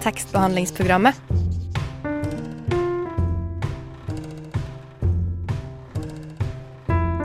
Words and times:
tekstbehandlingsprogrammet. 0.00 1.14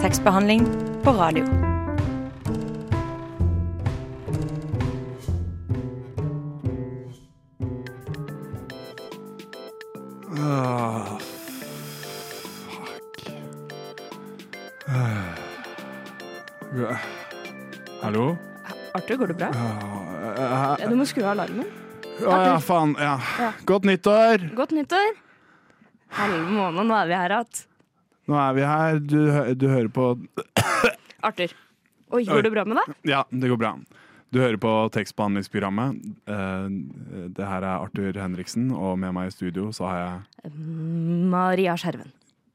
Tekstbehandling 0.01 0.67
på 1.03 1.11
radio. 1.11 1.45
Ah, 10.37 11.17
fuck. 12.67 13.31
Ah. 14.87 15.35
Hallo? 18.01 18.37
Arthur, 18.93 19.15
går 19.15 19.27
det 19.27 19.33
bra? 19.33 19.49
Ah, 20.37 20.77
du 20.89 20.95
må 20.95 21.05
skru 21.05 21.23
av 21.23 21.33
alarmen. 21.33 21.84
Å 22.23 22.35
ja, 22.45 22.55
faen. 22.63 22.95
Ja. 22.99 23.15
Ja. 23.39 23.51
Godt 23.67 23.85
nyttår! 23.89 24.45
Godt 24.55 24.71
nyttår! 24.75 25.15
Halve 26.15 26.45
måned, 26.47 26.85
nå 26.87 26.95
er 26.95 27.09
vi 27.09 27.17
her 27.19 27.33
igjen. 27.35 27.63
Nå 28.31 28.37
er 28.39 28.55
vi 28.57 28.63
her. 28.65 28.99
Du, 29.03 29.19
du 29.59 29.65
hører 29.69 29.89
på 29.93 30.05
Arthur. 31.25 31.51
Oi, 32.15 32.23
går 32.29 32.45
det 32.45 32.51
bra 32.53 32.63
med 32.69 32.79
deg? 32.79 32.95
Ja, 33.11 33.23
det 33.33 33.49
går 33.51 33.59
bra. 33.59 33.73
Du 34.33 34.39
hører 34.41 34.57
på 34.61 34.71
tekstbehandlingsprogrammet. 34.95 35.99
Eh, 36.29 36.67
Det 37.35 37.45
her 37.49 37.63
er 37.65 37.83
Arthur 37.83 38.17
Henriksen, 38.19 38.69
og 38.75 38.97
med 39.01 39.13
meg 39.15 39.29
i 39.29 39.35
studio 39.35 39.69
så 39.75 39.89
har 39.89 39.99
jeg 40.01 40.53
Maria 41.31 41.75
Skjerven. 41.79 42.11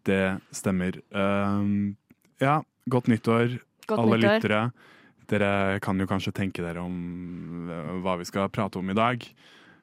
Det 0.08 0.22
stemmer. 0.56 0.96
Um, 1.12 1.96
ja, 2.40 2.60
godt 2.90 3.10
nyttår, 3.12 3.58
Godt 3.86 4.00
alle 4.00 4.16
nyttår. 4.22 4.38
lyttere. 4.40 4.62
Dere 5.30 5.78
kan 5.84 6.00
jo 6.00 6.08
kanskje 6.10 6.34
tenke 6.34 6.64
dere 6.64 6.82
om 6.82 7.70
uh, 7.70 7.96
hva 8.04 8.16
vi 8.20 8.26
skal 8.28 8.50
prate 8.52 8.80
om 8.80 8.90
i 8.90 8.96
dag. 8.98 9.24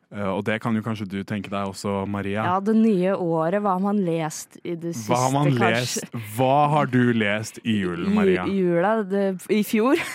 Uh, 0.08 0.30
og 0.38 0.42
det 0.48 0.62
kan 0.64 0.76
jo 0.76 0.84
kanskje 0.84 1.08
du 1.12 1.18
tenke 1.28 1.52
deg 1.52 1.72
også, 1.72 2.06
Maria. 2.08 2.46
Ja, 2.48 2.58
det 2.64 2.76
nye 2.80 3.16
året, 3.16 3.62
hva 3.64 3.76
har 3.76 3.84
man 3.84 4.00
lest 4.08 4.60
i 4.64 4.76
det 4.76 4.94
siste, 4.96 5.12
hva 5.12 5.22
har 5.26 5.34
man 5.36 5.52
kanskje? 5.52 5.72
lest? 5.76 6.20
Hva 6.38 6.58
har 6.74 6.92
du 6.92 7.02
lest 7.16 7.60
i 7.64 7.80
julen, 7.82 8.14
Maria? 8.16 8.48
I 8.48 8.60
jula, 8.60 8.94
det, 9.08 9.26
i 9.52 9.64
fjor. 9.68 10.00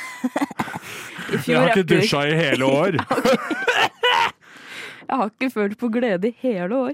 I 1.33 1.41
Jeg 1.41 1.57
har 1.57 1.73
ikke 1.73 1.89
dusja 1.89 2.27
i 2.29 2.37
hele 2.37 2.69
år. 2.69 2.99
Jeg 5.13 5.19
har 5.21 5.29
ikke 5.29 5.51
følt 5.53 5.79
på 5.79 5.89
glede 5.93 6.31
i 6.31 6.37
hele 6.41 6.77
år. 6.77 6.93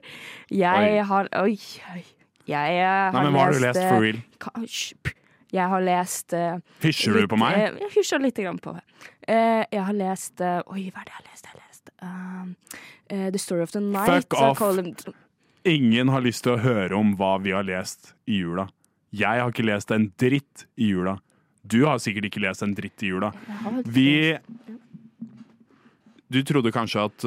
Jeg 0.51 0.95
Oi. 0.99 1.03
har 1.07 1.29
Oi, 1.39 1.55
oi. 1.95 2.03
Jeg 2.49 2.81
eh, 2.81 2.89
har 2.89 3.13
Nei, 3.13 3.25
men 3.29 3.37
hva 3.37 3.45
har 3.45 3.55
du 3.55 3.63
lest 3.63 3.79
eh, 3.79 3.91
for 3.93 4.03
real? 4.03 5.15
Jeg 5.55 5.65
har 5.73 5.81
lest 5.85 6.35
uh, 6.37 6.59
Hysjer 6.83 7.23
du 7.23 7.29
på 7.31 7.39
meg? 7.41 7.57
Uh, 7.57 7.79
Jeg 7.87 7.95
hysjer 7.97 8.21
litt 8.21 8.37
grann 8.37 8.59
på 8.61 8.75
meg. 8.77 8.85
Uh, 9.29 9.65
jeg 9.73 9.85
har 9.87 9.97
lest 9.97 10.43
uh, 10.45 10.61
Oi, 10.75 10.89
hva 10.93 11.05
er 11.05 11.09
det 11.09 11.15
jeg 11.15 11.21
har 11.21 11.29
lest? 11.31 11.47
Jeg 11.49 11.55
har 11.55 11.63
lest 11.63 11.93
uh, 12.03 13.31
The 13.33 13.41
Story 13.41 13.65
of 13.65 13.73
the 13.73 13.81
Night. 13.81 14.29
Fuck 14.29 14.37
off. 14.37 15.15
Ingen 15.69 16.13
har 16.13 16.25
lyst 16.25 16.45
til 16.45 16.57
å 16.57 16.61
høre 16.61 16.97
om 16.97 17.15
hva 17.19 17.37
vi 17.45 17.55
har 17.57 17.65
lest 17.67 18.13
i 18.29 18.43
jula. 18.43 18.69
Jeg 19.17 19.41
har 19.41 19.53
ikke 19.53 19.65
lest 19.65 19.93
en 19.95 20.11
dritt 20.21 20.67
i 20.77 20.93
jula. 20.93 21.17
Du 21.65 21.83
har 21.87 22.01
sikkert 22.01 22.29
ikke 22.29 22.45
lest 22.45 22.65
en 22.65 22.75
dritt 22.77 23.03
i 23.05 23.11
jula. 23.11 23.33
Vi 23.89 24.37
Du 26.29 26.43
trodde 26.45 26.73
kanskje 26.73 27.05
at 27.09 27.25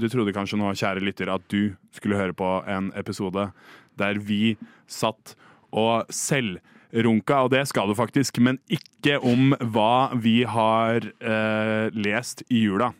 Du 0.00 0.08
trodde 0.08 0.32
kanskje 0.36 0.58
nå, 0.60 0.72
kjære 0.72 1.04
lytter, 1.04 1.32
at 1.32 1.44
du 1.52 1.76
skulle 1.92 2.16
høre 2.16 2.36
på 2.36 2.48
en 2.68 2.90
episode 2.96 3.50
der 4.00 4.20
vi 4.20 4.56
satt 4.88 5.36
og 5.72 6.08
selvrunka, 6.96 7.42
og 7.44 7.50
det 7.52 7.66
skal 7.68 7.88
du 7.88 7.94
faktisk, 7.94 8.38
men 8.40 8.58
ikke 8.72 9.18
om 9.22 9.52
hva 9.72 10.14
vi 10.20 10.42
har 10.48 10.96
eh, 11.20 11.90
lest 11.94 12.42
i 12.50 12.64
jula. 12.66 12.92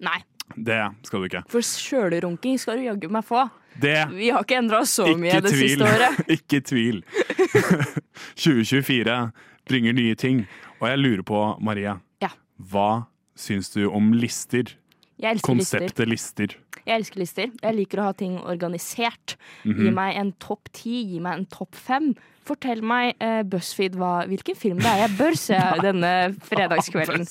Nei, 0.00 0.22
Det 0.56 0.78
skal 1.06 1.20
du 1.20 1.24
ikke. 1.28 1.44
for 1.48 1.60
sjølrunking 1.64 2.58
skal 2.60 2.76
du 2.76 2.82
jaggu 2.84 3.08
meg 3.10 3.24
få. 3.24 3.46
Det 3.80 4.08
Vi 4.12 4.28
har 4.30 4.42
ikke 4.44 4.58
endra 4.58 4.82
så 4.84 5.06
mye 5.16 5.40
det 5.40 5.52
tvil. 5.52 5.68
siste 5.70 5.84
året. 5.84 6.28
ikke 6.36 6.60
tvil. 6.60 7.02
2024 8.36 9.30
bringer 9.68 9.92
nye 9.96 10.14
ting. 10.14 10.46
Og 10.80 10.88
jeg 10.90 10.98
lurer 10.98 11.22
på, 11.22 11.58
Maria, 11.62 11.98
Ja. 12.20 12.28
hva 12.58 13.06
syns 13.36 13.70
du 13.72 13.88
om 13.90 14.12
lister? 14.12 14.74
Jeg 15.18 15.36
elsker 15.36 15.54
lister. 15.54 15.78
Konseptet 15.78 16.08
lister. 16.08 16.56
Jeg 16.86 16.98
elsker 16.98 17.22
lister. 17.22 17.50
Jeg 17.62 17.76
liker 17.76 18.00
å 18.02 18.08
ha 18.10 18.12
ting 18.18 18.38
organisert. 18.40 19.36
Mhm. 19.64 19.80
Gi 19.84 19.90
meg 19.94 20.16
en 20.20 20.32
topp 20.42 20.70
ti, 20.74 21.02
gi 21.12 21.20
meg 21.22 21.38
en 21.38 21.46
topp 21.52 21.74
fem. 21.78 22.12
Fortell 22.42 22.80
meg, 22.82 23.14
uh, 23.22 23.44
BuzzFeed, 23.46 23.94
hva, 23.94 24.24
hvilken 24.26 24.56
film 24.58 24.80
det 24.82 24.90
er 24.90 25.04
jeg 25.04 25.12
bør 25.20 25.36
se 25.38 25.58
denne 25.86 26.10
fredagskvelden. 26.48 27.22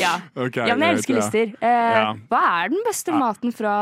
Ja. 0.00 0.14
Okay, 0.46 0.64
ja, 0.68 0.74
men 0.74 0.88
jeg 0.88 0.96
elsker 0.98 1.14
ja. 1.14 1.20
lister. 1.20 1.52
Uh, 1.60 1.68
Ja. 1.68 2.06
Hva 2.30 2.40
er 2.64 2.72
den 2.72 2.80
beste 2.86 3.12
maten 3.12 3.52
fra 3.52 3.74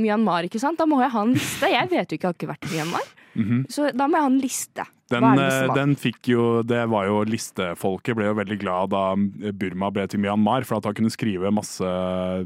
Myanmar? 0.00 0.48
ikke 0.48 0.60
sant? 0.62 0.80
Da 0.80 0.86
må 0.88 1.02
jeg 1.04 1.12
ha 1.12 1.22
en 1.26 1.34
liste. 1.36 1.68
Jeg 1.68 1.90
vet 1.92 2.08
jo 2.08 2.16
ikke, 2.16 2.24
jeg 2.24 2.32
har 2.32 2.38
ikke 2.38 2.50
vært 2.54 2.70
i 2.70 2.72
Myanmar. 2.78 3.12
Så 3.70 3.90
da 3.94 4.08
må 4.08 4.16
jeg 4.18 4.26
ha 4.26 4.30
en 4.32 4.40
liste. 4.42 4.86
Den, 5.10 5.24
eh, 5.42 5.74
den 5.74 5.96
fikk 5.98 6.28
jo 6.30 6.62
Det 6.62 6.84
var 6.92 7.08
jo 7.08 7.24
listefolket 7.26 8.14
ble 8.14 8.28
jo 8.28 8.34
veldig 8.38 8.58
glad 8.62 8.92
da 8.92 9.02
Burma 9.52 9.90
ble 9.90 10.04
til 10.06 10.20
Myanmar, 10.22 10.62
for 10.68 10.78
at 10.78 10.86
han 10.86 10.94
kunne 10.94 11.10
skrive 11.10 11.50
masse 11.54 11.82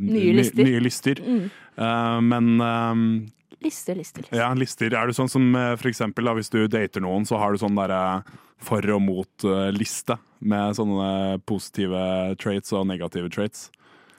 Nye 0.01 0.33
ny- 0.33 0.37
lister. 0.39 0.65
nye 0.65 0.81
lister. 0.81 1.21
Mm. 1.21 1.51
Uh, 1.77 2.21
men 2.25 2.49
uh, 2.61 3.31
Lister, 3.65 3.95
lister, 3.97 4.21
liste. 4.27 4.37
Ja, 4.37 4.51
lister. 4.53 4.93
Er 4.93 5.09
det 5.09 5.15
sånn 5.17 5.31
som 5.33 5.47
eh, 5.57 5.75
for 5.81 5.89
eksempel 5.89 6.27
da, 6.29 6.35
hvis 6.37 6.51
du 6.53 6.59
dater 6.69 7.01
noen, 7.01 7.25
så 7.25 7.39
har 7.41 7.53
du 7.55 7.61
sånn 7.63 7.77
derre 7.79 8.23
for 8.65 8.85
og 8.93 9.01
mot-liste 9.05 10.19
med 10.45 10.77
sånne 10.77 11.39
positive 11.49 12.03
traits 12.41 12.73
og 12.77 12.85
negative 12.91 13.31
traits. 13.33 13.71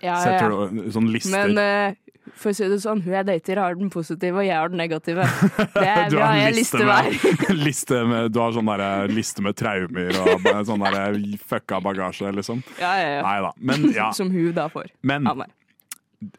Ja, 0.06 0.20
Setter 0.22 0.54
ja. 0.54 0.68
du 0.70 0.92
sånn 0.94 1.10
lister 1.14 1.54
Men 1.54 1.58
uh, 1.58 2.06
for 2.34 2.52
å 2.52 2.56
si 2.58 2.68
det 2.70 2.80
sånn, 2.84 3.02
hun 3.06 3.14
jeg 3.14 3.28
dater 3.28 3.60
har 3.62 3.76
den 3.78 3.92
positive, 3.94 4.40
og 4.42 4.48
jeg 4.48 4.58
har 4.58 4.72
den 4.72 4.80
negative. 4.82 5.26
Det 5.76 5.86
er 5.86 6.10
Du 6.10 6.18
har 6.20 6.40
en 6.40 6.56
liste 6.56 6.80
liste 6.82 6.88
med, 6.90 7.60
liste 7.68 8.00
med, 8.10 8.32
du 8.34 8.40
har 8.42 8.56
sånn 8.56 8.72
der, 8.72 9.14
liste 9.14 9.46
med 9.46 9.58
traumer 9.60 10.18
og 10.24 10.50
sånn 10.70 10.86
der 10.88 11.20
fucka 11.46 11.80
bagasje, 11.86 12.34
liksom. 12.36 12.64
Ja, 12.82 12.96
ja, 13.00 13.14
ja. 13.18 13.22
Nei 13.28 13.38
da. 13.46 13.54
Men 13.72 13.88
ja. 13.94 14.10
Som 14.18 14.34
hun 14.34 14.52
da 14.58 14.68
får. 14.74 14.90
Men 15.06 15.30
ja, 15.30 15.48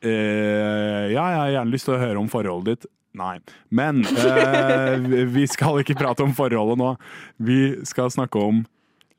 eh, 0.03 1.06
ja, 1.15 1.25
jeg 1.31 1.41
har 1.41 1.55
gjerne 1.56 1.76
lyst 1.76 1.88
til 1.88 1.97
å 1.97 2.03
høre 2.03 2.22
om 2.22 2.31
forholdet 2.32 2.72
ditt. 2.75 2.93
Nei. 3.16 3.38
Men 3.72 4.03
uh, 4.05 4.99
vi 5.32 5.47
skal 5.49 5.81
ikke 5.81 5.97
prate 5.97 6.25
om 6.26 6.34
forholdet 6.37 6.82
nå. 6.82 6.91
Vi 7.41 7.60
skal 7.88 8.10
snakke 8.12 8.43
om 8.43 8.65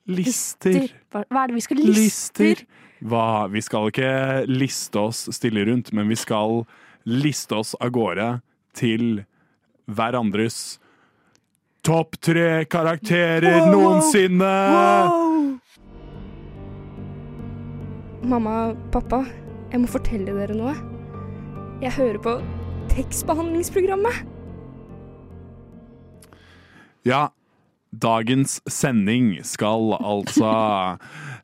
lister. 0.07 0.91
Hva, 1.09 1.24
hva 1.31 1.46
er 1.46 1.50
det 1.50 1.57
vi 1.57 1.63
skal 1.66 1.81
lister? 1.81 2.52
Lister. 2.52 2.68
Hva, 3.06 3.46
vi 3.52 3.62
skal 3.62 3.91
ikke 3.91 4.46
liste 4.50 4.97
oss 5.00 5.28
stille 5.35 5.66
rundt, 5.68 5.91
men 5.94 6.09
vi 6.09 6.18
skal 6.18 6.63
liste 7.08 7.56
oss 7.56 7.75
av 7.78 7.91
gårde 7.94 8.30
til 8.78 9.24
hverandres 9.88 10.80
topp 11.86 12.18
tre 12.19 12.66
karakterer 12.68 13.62
Wow. 13.62 13.72
noensinne! 13.72 14.53
Mamma, 18.28 18.74
pappa, 18.91 19.22
jeg 19.72 19.80
må 19.84 19.88
fortelle 19.88 20.34
dere 20.36 20.56
noe. 20.57 20.74
Jeg 21.80 21.94
hører 21.96 22.18
på 22.19 22.34
tekstbehandlingsprogrammet. 22.91 24.25
Ja, 27.07 27.30
dagens 27.96 28.58
sending 28.68 29.38
skal 29.48 29.94
altså 29.98 30.52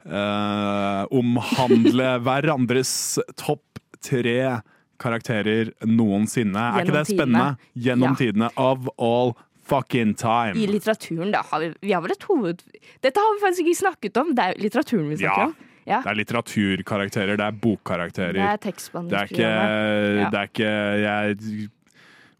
eh, 0.06 1.04
omhandle 1.16 2.10
hverandres 2.26 2.94
topp 3.40 3.80
tre 4.04 4.60
karakterer 5.04 5.72
noensinne. 5.88 6.60
er 6.78 6.84
ikke 6.86 6.98
det 7.00 7.08
spennende? 7.12 7.58
Gjennom 7.76 8.12
Ja. 8.14 8.16
tidene. 8.20 8.50
Of 8.58 8.88
all 8.98 9.34
fucking 9.64 10.14
time. 10.16 10.56
I 10.60 10.68
litteraturen, 10.68 11.32
da 11.32 11.42
har 11.42 11.60
vi, 11.60 11.74
vi 11.82 11.92
har 11.96 12.02
vel 12.04 12.12
et 12.12 12.24
hoved... 12.28 12.64
Dette 13.02 13.18
har 13.20 13.36
vi 13.36 13.42
faktisk 13.46 13.64
ikke 13.66 13.80
snakket 13.80 14.18
om. 14.20 14.34
Det 14.36 14.44
er 14.44 14.60
litteraturen 14.60 15.10
vi 15.10 15.18
snakker 15.18 15.40
Ja. 15.40 15.46
om. 15.48 15.56
Ja. 15.86 15.98
Det 16.02 16.12
er 16.12 16.16
litteraturkarakterer, 16.16 17.36
det 17.36 17.44
er 17.44 17.52
bokkarakterer. 17.60 18.34
Det 18.34 18.44
er 18.48 18.58
tekstbehandlingsprogrammet. 18.64 19.36
Det 19.36 19.40
er 19.40 20.24
ikke. 20.24 20.32
Det 20.32 20.40
er 20.40 20.48
ikke 20.48 20.70
jeg, 21.04 21.70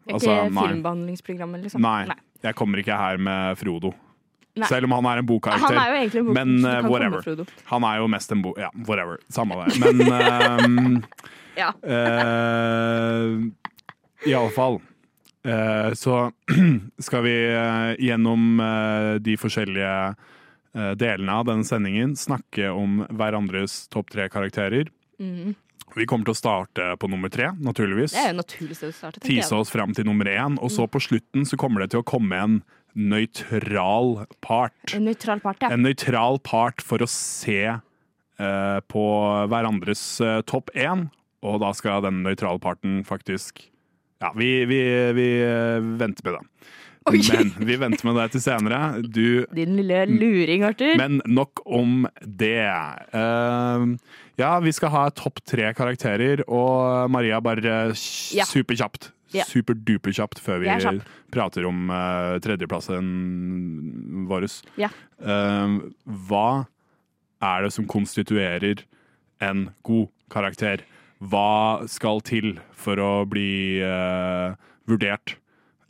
Ikke 0.04 0.14
altså, 0.14 0.36
nei. 0.52 0.62
filmbehandlingsprogrammet, 0.68 1.62
liksom. 1.66 1.80
Nei, 1.84 2.04
jeg 2.44 2.56
kommer 2.58 2.80
ikke 2.82 2.96
her 2.98 3.20
med 3.20 3.58
Frodo. 3.60 3.94
Nei. 4.54 4.68
Selv 4.70 4.86
om 4.86 4.92
han 4.94 5.06
er 5.10 5.18
en 5.18 5.26
bokkarakter. 5.26 5.66
Han 5.74 5.80
er 5.80 5.88
jo 5.90 5.94
egentlig 5.98 6.20
en 6.20 6.26
bok, 6.28 6.36
Men 6.38 6.50
eh, 6.62 6.76
kan 6.78 6.90
whatever. 6.92 7.46
Han 7.72 7.86
er 7.88 7.96
jo 7.98 8.10
mest 8.12 8.34
en 8.36 8.42
bok... 8.44 8.58
Ja, 8.62 8.68
whatever. 8.86 9.18
Samme 9.34 9.56
det. 9.64 9.80
Men 9.82 9.96
uh, 10.06 11.00
Ja. 11.58 11.70
uh, 11.86 13.40
Iallfall 14.26 14.78
uh, 15.46 15.90
så 15.98 16.14
skal 17.06 17.22
vi 17.26 17.34
eh, 17.54 17.90
gjennom 18.02 18.60
eh, 18.60 19.10
de 19.22 19.34
forskjellige 19.38 19.90
eh, 20.74 20.92
delene 20.98 21.36
av 21.40 21.44
denne 21.50 21.66
sendingen 21.68 22.14
snakke 22.18 22.70
om 22.74 23.02
hverandres 23.10 23.84
topp 23.92 24.10
tre 24.14 24.28
karakterer. 24.32 24.90
Vi 25.94 26.06
kommer 26.10 26.26
til 26.26 26.34
å 26.34 26.38
starte 26.38 26.86
på 26.98 27.08
nummer 27.10 27.30
tre, 27.30 27.52
naturligvis. 27.62 28.14
Det 28.16 28.22
er 28.22 28.32
jo 28.32 28.38
naturlig 28.40 28.78
å 28.82 28.92
starte. 28.94 29.22
Tise 29.24 29.54
oss 29.54 29.70
fram 29.70 29.94
til 29.94 30.06
nummer 30.08 30.28
én, 30.30 30.56
og 30.58 30.72
så 30.74 30.88
på 30.90 31.02
slutten 31.02 31.46
så 31.46 31.58
kommer 31.60 31.84
det 31.84 31.92
til 31.94 32.02
å 32.02 32.06
komme 32.06 32.40
en 32.40 32.56
nøytral 32.94 34.24
part. 34.44 34.74
En 34.94 35.06
nøytral 35.06 35.42
part, 35.42 35.62
ja. 35.62 35.70
En 35.74 35.84
nøytral 35.86 36.40
part 36.46 36.82
for 36.82 37.02
å 37.02 37.08
se 37.10 37.60
eh, 37.70 38.78
på 38.90 39.04
hverandres 39.50 40.04
eh, 40.22 40.40
topp 40.50 40.74
én, 40.74 41.08
Og 41.44 41.58
da 41.60 41.74
skal 41.76 42.00
den 42.06 42.22
nøytrale 42.24 42.58
parten 42.62 43.02
faktisk 43.04 43.66
Ja, 44.22 44.30
vi, 44.32 44.64
vi, 44.64 44.80
vi 45.12 45.28
eh, 45.44 45.82
venter 46.00 46.24
med 46.24 46.38
det. 46.38 46.70
Oi. 47.04 47.20
Men 47.34 47.50
vi 47.68 47.74
venter 47.76 48.06
med 48.08 48.16
deg 48.16 48.32
til 48.32 48.40
senere. 48.40 48.78
Du 49.04 49.44
Din 49.52 49.74
lille 49.76 50.04
luring, 50.08 50.64
Arthur. 50.64 50.94
Men 50.96 51.18
nok 51.28 51.60
om 51.66 52.06
det. 52.24 52.64
Uh, 53.12 53.92
ja, 54.40 54.54
vi 54.64 54.72
skal 54.72 54.92
ha 54.94 55.02
topp 55.12 55.42
tre 55.44 55.68
karakterer, 55.76 56.40
og 56.48 57.10
Maria, 57.12 57.42
bare 57.44 57.92
Ja. 58.32 58.46
superkjapt. 58.48 59.10
Ja. 59.34 59.44
Superduperkjapt 59.44 60.40
før 60.40 60.62
vi 60.62 60.70
er 60.70 61.02
prater 61.34 61.66
om 61.66 61.90
uh, 61.90 62.38
tredjeplassen 62.40 64.24
vår. 64.30 64.48
Ja. 64.80 64.88
Uh, 65.20 65.90
hva 66.06 66.66
er 67.42 67.66
det 67.66 67.72
som 67.74 67.84
konstituerer 67.90 68.84
en 69.44 69.68
god 69.84 70.08
karakter? 70.32 70.86
Hva 71.20 71.84
skal 71.90 72.22
til 72.24 72.54
for 72.72 72.96
å 72.96 73.12
bli 73.28 73.82
uh, 73.84 74.54
vurdert? 74.88 75.36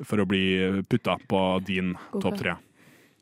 For 0.03 0.19
å 0.19 0.27
bli 0.27 0.83
putta 0.91 1.19
på 1.31 1.43
din 1.67 1.93
topp 2.19 2.41
tre? 2.41 2.57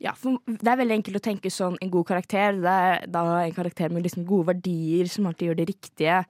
Ja, 0.02 0.14
for 0.18 0.40
Det 0.46 0.66
er 0.66 0.80
veldig 0.80 0.96
enkelt 0.98 1.20
å 1.20 1.22
tenke 1.22 1.50
sånn 1.52 1.76
en 1.80 1.90
god 1.92 2.08
karakter. 2.08 2.56
Det 2.58 2.72
er 2.86 3.04
da 3.12 3.26
en 3.44 3.54
karakter 3.54 3.92
med 3.92 4.02
liksom 4.02 4.24
gode 4.26 4.48
verdier, 4.54 5.06
som 5.06 5.28
alltid 5.28 5.52
gjør 5.52 5.60
det 5.60 5.68
riktige. 5.68 6.24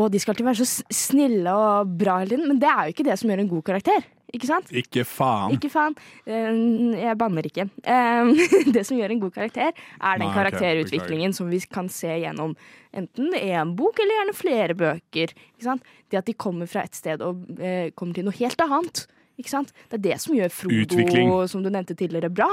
Og 0.00 0.08
de 0.10 0.18
skal 0.18 0.32
alltid 0.32 0.48
være 0.48 0.64
så 0.64 0.82
snille 0.88 1.52
og 1.52 1.92
bra 2.00 2.16
hele 2.22 2.32
tiden, 2.32 2.48
men 2.48 2.58
det 2.58 2.70
er 2.70 2.88
jo 2.88 2.94
ikke 2.94 3.06
det 3.06 3.18
som 3.20 3.30
gjør 3.30 3.42
en 3.44 3.50
god 3.52 3.64
karakter. 3.68 4.06
Ikke 4.32 4.48
sant? 4.48 4.70
Ikke 4.72 5.04
faen. 5.04 5.52
Ikke 5.52 5.68
faen. 5.68 5.94
Eh, 6.24 7.02
Jeg 7.02 7.18
banner 7.20 7.44
ikke. 7.44 7.66
Det 8.74 8.84
som 8.88 8.96
gjør 8.96 9.12
en 9.12 9.20
god 9.20 9.34
karakter, 9.34 9.74
er 9.76 10.18
den 10.22 10.24
Nei, 10.24 10.36
karakterutviklingen 10.38 11.34
som 11.36 11.50
vi 11.52 11.60
kan 11.68 11.90
se 11.92 12.08
gjennom 12.22 12.54
enten 12.96 13.34
én 13.36 13.74
bok 13.76 14.00
eller 14.00 14.16
gjerne 14.22 14.36
flere 14.38 14.76
bøker. 14.78 15.34
Ikke 15.52 15.66
sant? 15.68 15.84
Det 16.08 16.22
at 16.22 16.30
de 16.30 16.32
kommer 16.40 16.70
fra 16.70 16.86
et 16.88 16.96
sted 16.96 17.20
og 17.20 17.44
eh, 17.60 17.90
kommer 17.92 18.16
til 18.16 18.24
noe 18.24 18.38
helt 18.40 18.64
annet. 18.64 19.04
Ikke 19.40 19.48
sant? 19.50 19.72
Det 19.88 19.98
er 20.00 20.04
det 20.10 20.20
som 20.20 20.34
gjør 20.36 20.50
Frodo, 20.52 20.82
Utvikling. 20.84 21.32
som 21.48 21.62
du 21.64 21.70
nevnte 21.70 21.96
tidligere, 21.96 22.28
bra. 22.32 22.50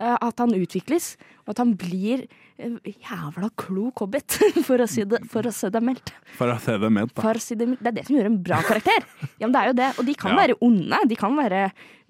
Eh, 0.00 0.16
At 0.20 0.38
han 0.42 0.50
utvikles, 0.54 1.16
og 1.46 1.50
at 1.54 1.58
han 1.58 1.74
blir 1.78 2.24
jævla 2.58 3.50
klok 3.58 3.98
hobbit, 4.02 4.38
for 4.66 4.78
å 4.82 4.86
si 4.90 5.04
det, 5.04 5.20
for 5.30 5.42
å 5.46 5.52
si 5.54 5.68
det 5.70 5.82
meldt. 5.82 6.12
For 6.38 6.50
å 6.50 6.56
se 6.62 6.76
det 6.78 6.90
meldt, 6.90 7.14
da. 7.14 7.34
Si 7.38 7.54
det, 7.58 7.68
det 7.80 7.90
er 7.90 7.96
det 7.98 8.06
som 8.08 8.16
gjør 8.16 8.26
en 8.30 8.38
bra 8.42 8.58
karakter. 8.66 9.04
Ja, 9.38 9.46
men 9.46 9.52
det 9.54 9.60
er 9.62 9.68
jo 9.70 9.76
det. 9.82 9.90
Og 9.98 10.06
de 10.08 10.14
kan 10.18 10.34
Ja. 10.34 10.40
være 10.42 10.56
onde. 10.62 10.98
De 11.10 11.16
kan 11.18 11.36
være 11.38 11.62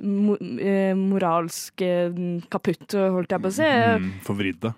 mo 0.04 0.36
eh, 0.60 0.94
moralsk 0.96 1.80
eh, 1.84 2.16
kaputt, 2.52 2.92
holdt 2.96 3.30
jeg 3.36 3.40
på 3.44 3.52
å 3.52 3.56
si. 3.58 3.68
Mm, 3.68 4.10
Forvridde. 4.24 4.74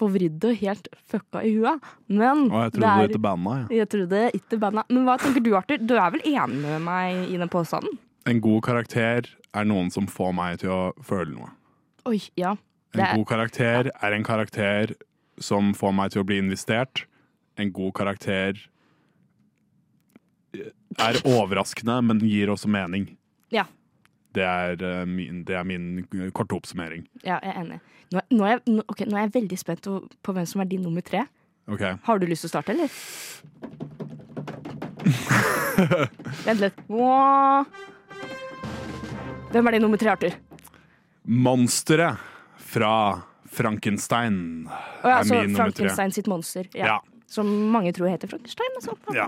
Forvridde, 0.00 0.52
helt 0.60 0.86
fucka 1.10 1.42
i 1.44 1.50
huet. 1.56 1.80
Men 2.08 2.46
Å, 2.48 2.64
jeg 2.68 2.72
det 2.78 2.84
er- 2.86 3.06
du 3.08 3.12
het 3.12 3.20
banna. 3.24 3.56
Ja. 3.68 3.82
jeg 3.82 3.88
trodde 3.90 4.20
ikke 4.38 4.58
banna. 4.62 4.84
Men 4.88 5.04
hva 5.04 5.18
tenker 5.18 5.42
du, 5.42 5.50
Arthur? 5.58 5.78
Du 5.84 5.94
er 5.98 6.10
vel 6.14 6.22
enig 6.30 6.60
med 6.62 6.80
meg 6.86 7.28
i 7.28 7.36
den 7.36 7.48
påstanden? 7.50 7.98
En 8.28 8.40
god 8.40 8.62
karakter 8.66 9.28
er 9.56 9.64
noen 9.68 9.90
som 9.92 10.08
får 10.10 10.34
meg 10.36 10.60
til 10.62 10.72
å 10.74 10.80
føle 11.04 11.32
noe. 11.32 11.52
Oi, 12.08 12.18
ja. 12.38 12.56
En 12.94 13.00
er, 13.04 13.14
god 13.16 13.26
karakter 13.30 13.90
er 13.90 14.16
en 14.16 14.26
karakter 14.26 14.94
som 15.40 15.72
får 15.76 15.94
meg 15.96 16.12
til 16.12 16.22
å 16.22 16.26
bli 16.28 16.40
investert. 16.42 17.04
En 17.60 17.72
god 17.72 17.94
karakter 17.96 18.58
er 20.98 21.20
overraskende, 21.28 22.00
men 22.02 22.22
gir 22.26 22.50
også 22.52 22.68
mening. 22.72 23.06
Ja. 23.54 23.66
Det 24.34 24.44
er, 24.46 24.82
eh, 24.82 25.06
min, 25.06 25.44
det 25.46 25.56
er 25.58 25.64
min 25.66 26.06
korte 26.34 26.54
oppsummering. 26.58 27.06
ja, 27.24 27.38
jeg 27.42 27.54
er 27.54 27.60
enig. 27.64 27.80
Nå, 28.10 28.20
nå, 28.34 28.44
er 28.46 28.60
nå, 28.66 28.82
okay, 28.90 29.06
nå 29.06 29.16
er 29.16 29.28
jeg 29.28 29.34
veldig 29.36 29.58
spent 29.58 29.86
på, 29.86 30.32
hvem 30.34 30.46
som 30.46 30.60
er 30.60 30.70
din 30.70 30.82
nummer 30.82 31.00
tre. 31.06 31.24
Ok, 31.70 31.84
Har 32.02 32.18
du 32.18 32.26
lyst 32.26 32.42
til 32.42 32.50
å 32.50 32.54
starte, 32.56 32.74
eller? 32.74 32.90
Vent 36.46 36.60
litt. 36.60 36.80
Åh. 36.90 37.89
Hvem 39.50 39.66
er 39.66 39.74
din 39.74 39.82
nummer 39.82 39.98
tre, 39.98 40.12
Arthur? 40.12 40.34
Monsteret 41.26 42.18
fra 42.70 43.22
Frankenstein 43.50 44.68
Å 44.70 45.08
ja, 45.10 45.16
er 45.16 45.24
så 45.26 45.34
min 45.34 45.50
nummer 45.50 45.72
tre. 45.72 45.88
Frankenstein 45.88 46.12
sitt 46.14 46.28
monster. 46.30 46.68
Ja. 46.70 46.92
Ja. 46.94 46.98
Som 47.30 47.50
mange 47.74 47.90
tror 47.94 48.12
heter 48.12 48.30
Frankenstein. 48.30 48.76
Altså. 48.78 48.94
Ja. 49.14 49.26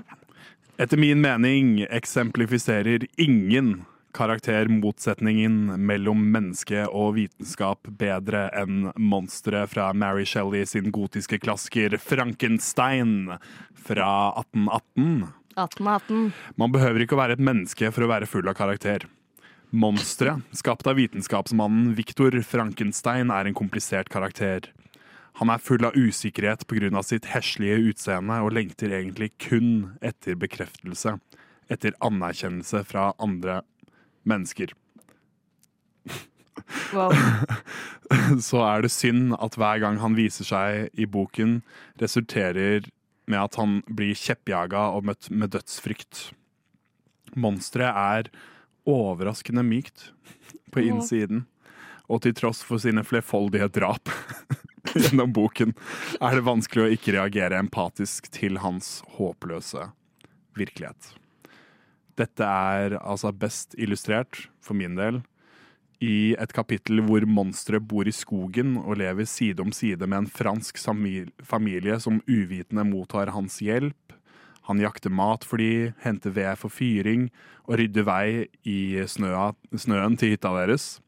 Etter 0.78 1.00
min 1.00 1.20
mening 1.22 1.80
eksemplifiserer 1.88 3.06
ingen 3.20 3.80
karakter 4.14 4.68
motsetningen 4.70 5.72
mellom 5.88 6.22
menneske 6.34 6.84
og 6.86 7.16
vitenskap 7.16 7.88
bedre 7.98 8.44
enn 8.58 8.92
monsteret 9.00 9.72
fra 9.72 9.88
Mary 9.96 10.26
Shelley 10.28 10.66
sin 10.68 10.92
gotiske 10.94 11.40
klassiker 11.42 11.96
Frankenstein 11.98 13.32
fra 13.74 14.12
1818. 14.38 15.32
1818. 15.56 16.30
Man 16.62 16.74
behøver 16.78 17.02
ikke 17.04 17.18
å 17.18 17.22
være 17.24 17.38
et 17.40 17.44
menneske 17.50 17.90
for 17.90 18.06
å 18.06 18.12
være 18.12 18.30
full 18.30 18.46
av 18.46 18.58
karakter. 18.58 19.08
Monsteret, 19.72 20.42
skapt 20.52 20.86
av 20.86 20.98
vitenskapsmannen 21.00 21.94
Viktor 21.96 22.34
Frankenstein, 22.44 23.30
er 23.32 23.48
en 23.48 23.56
komplisert 23.56 24.10
karakter. 24.12 24.66
Han 25.40 25.48
er 25.48 25.62
full 25.64 25.86
av 25.88 25.96
usikkerhet 25.96 26.66
pga. 26.68 27.02
sitt 27.02 27.30
heslige 27.32 27.78
utseende 27.88 28.36
og 28.44 28.52
lengter 28.52 28.92
egentlig 28.92 29.30
kun 29.38 29.96
etter 30.02 30.36
bekreftelse, 30.36 31.16
etter 31.72 31.96
anerkjennelse 32.04 32.84
fra 32.84 33.14
andre 33.18 33.62
mennesker. 34.28 34.76
Wow. 36.92 37.16
Så 38.48 38.60
er 38.60 38.84
det 38.84 38.92
synd 38.92 39.32
at 39.40 39.56
hver 39.56 39.80
gang 39.80 39.96
han 40.04 40.20
viser 40.20 40.44
seg 40.44 40.92
i 40.92 41.08
boken, 41.08 41.62
resulterer 41.96 42.84
med 43.24 43.40
at 43.40 43.56
han 43.56 43.80
blir 43.88 44.12
kjeppjaga 44.12 44.90
og 44.92 45.08
møtt 45.08 45.30
med 45.32 45.56
dødsfrykt. 45.56 46.34
Monsteret 47.32 47.96
er 47.96 48.34
overraskende 48.88 49.64
mykt 49.66 50.10
på 50.72 50.84
innsiden, 50.84 51.46
og 52.10 52.24
til 52.24 52.34
tross 52.36 52.62
for 52.66 52.82
sine 52.82 53.04
flerfoldige 53.06 53.68
drap 53.72 54.10
gjennom 54.92 55.32
boken, 55.32 55.74
er 56.20 56.36
det 56.36 56.46
vanskelig 56.46 56.84
å 56.84 56.92
ikke 56.96 57.16
reagere 57.16 57.60
empatisk 57.62 58.30
til 58.34 58.60
hans 58.64 59.00
håpløse 59.16 59.90
virkelighet. 60.58 61.12
Dette 62.18 62.44
er 62.44 62.98
altså 63.00 63.32
best 63.32 63.76
illustrert, 63.80 64.48
for 64.60 64.76
min 64.76 64.98
del, 64.98 65.22
i 66.02 66.34
et 66.40 66.52
kapittel 66.54 67.00
hvor 67.06 67.24
monsteret 67.30 67.84
bor 67.86 68.08
i 68.10 68.14
skogen 68.14 68.74
og 68.80 68.98
lever 68.98 69.26
side 69.28 69.62
om 69.62 69.70
side 69.74 70.08
med 70.08 70.24
en 70.24 70.30
fransk 70.30 70.80
familie 70.82 71.98
som 72.02 72.18
uvitende 72.26 72.84
mottar 72.88 73.30
hans 73.36 73.60
hjelp. 73.62 74.16
Han 74.68 74.82
jakter 74.82 75.10
mat 75.10 75.44
for 75.46 75.58
de, 75.58 75.92
henter 76.04 76.34
ved 76.34 76.58
for 76.60 76.70
fyring 76.70 77.30
og 77.66 77.78
rydder 77.80 78.06
vei 78.06 78.26
i 78.68 79.02
snøa, 79.08 79.52
snøen 79.74 80.18
til 80.18 80.34
hytta 80.34 80.52
deres. 80.54 81.00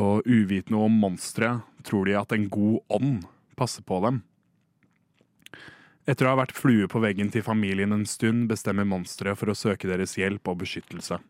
Og 0.00 0.24
uvitende 0.24 0.80
om 0.80 0.96
monsteret 1.02 1.66
tror 1.84 2.08
de 2.08 2.16
at 2.16 2.32
en 2.32 2.48
god 2.52 2.80
ånd 3.00 3.24
passer 3.58 3.84
på 3.84 4.00
dem. 4.04 4.22
Etter 6.08 6.26
å 6.26 6.32
ha 6.32 6.40
vært 6.40 6.56
flue 6.56 6.88
på 6.90 7.02
veggen 7.02 7.28
til 7.30 7.44
familien 7.44 7.92
en 7.94 8.06
stund, 8.08 8.48
bestemmer 8.50 8.88
monsteret 8.88 9.38
for 9.38 9.52
å 9.52 9.58
søke 9.58 9.90
deres 9.90 10.16
hjelp 10.18 10.48
og 10.48 10.62
beskyttelse. 10.62 11.20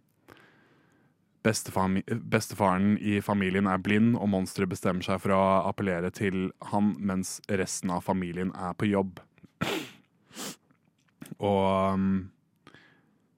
Bestefaren 1.42 2.94
i 3.00 3.18
familien 3.24 3.68
er 3.68 3.80
blind, 3.82 4.14
og 4.16 4.30
monsteret 4.32 4.70
bestemmer 4.70 5.04
seg 5.04 5.20
for 5.24 5.34
å 5.34 5.42
appellere 5.68 6.12
til 6.14 6.50
han 6.70 6.94
mens 6.98 7.38
resten 7.48 7.92
av 7.92 8.04
familien 8.06 8.54
er 8.54 8.76
på 8.76 8.88
jobb. 8.92 9.20
Og 11.40 11.94
um, 11.94 12.12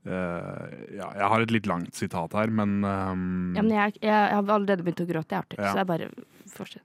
Uh, 0.02 0.66
ja, 0.96 1.12
jeg 1.14 1.26
har 1.30 1.42
et 1.44 1.52
litt 1.54 1.66
langt 1.70 1.94
sitat 1.94 2.32
her, 2.34 2.50
men 2.50 2.80
um, 2.82 3.52
Ja, 3.54 3.62
men 3.62 3.70
jeg, 3.70 3.92
jeg, 4.00 4.10
jeg 4.10 4.34
har 4.34 4.48
allerede 4.50 4.82
begynt 4.82 5.02
å 5.04 5.06
gråte, 5.06 5.30
jeg, 5.30 5.44
Arthur. 5.44 5.60
Ja. 5.62 5.68
Så 5.68 5.78
jeg 5.78 5.88
bare 5.92 6.08
fortsett. 6.50 6.82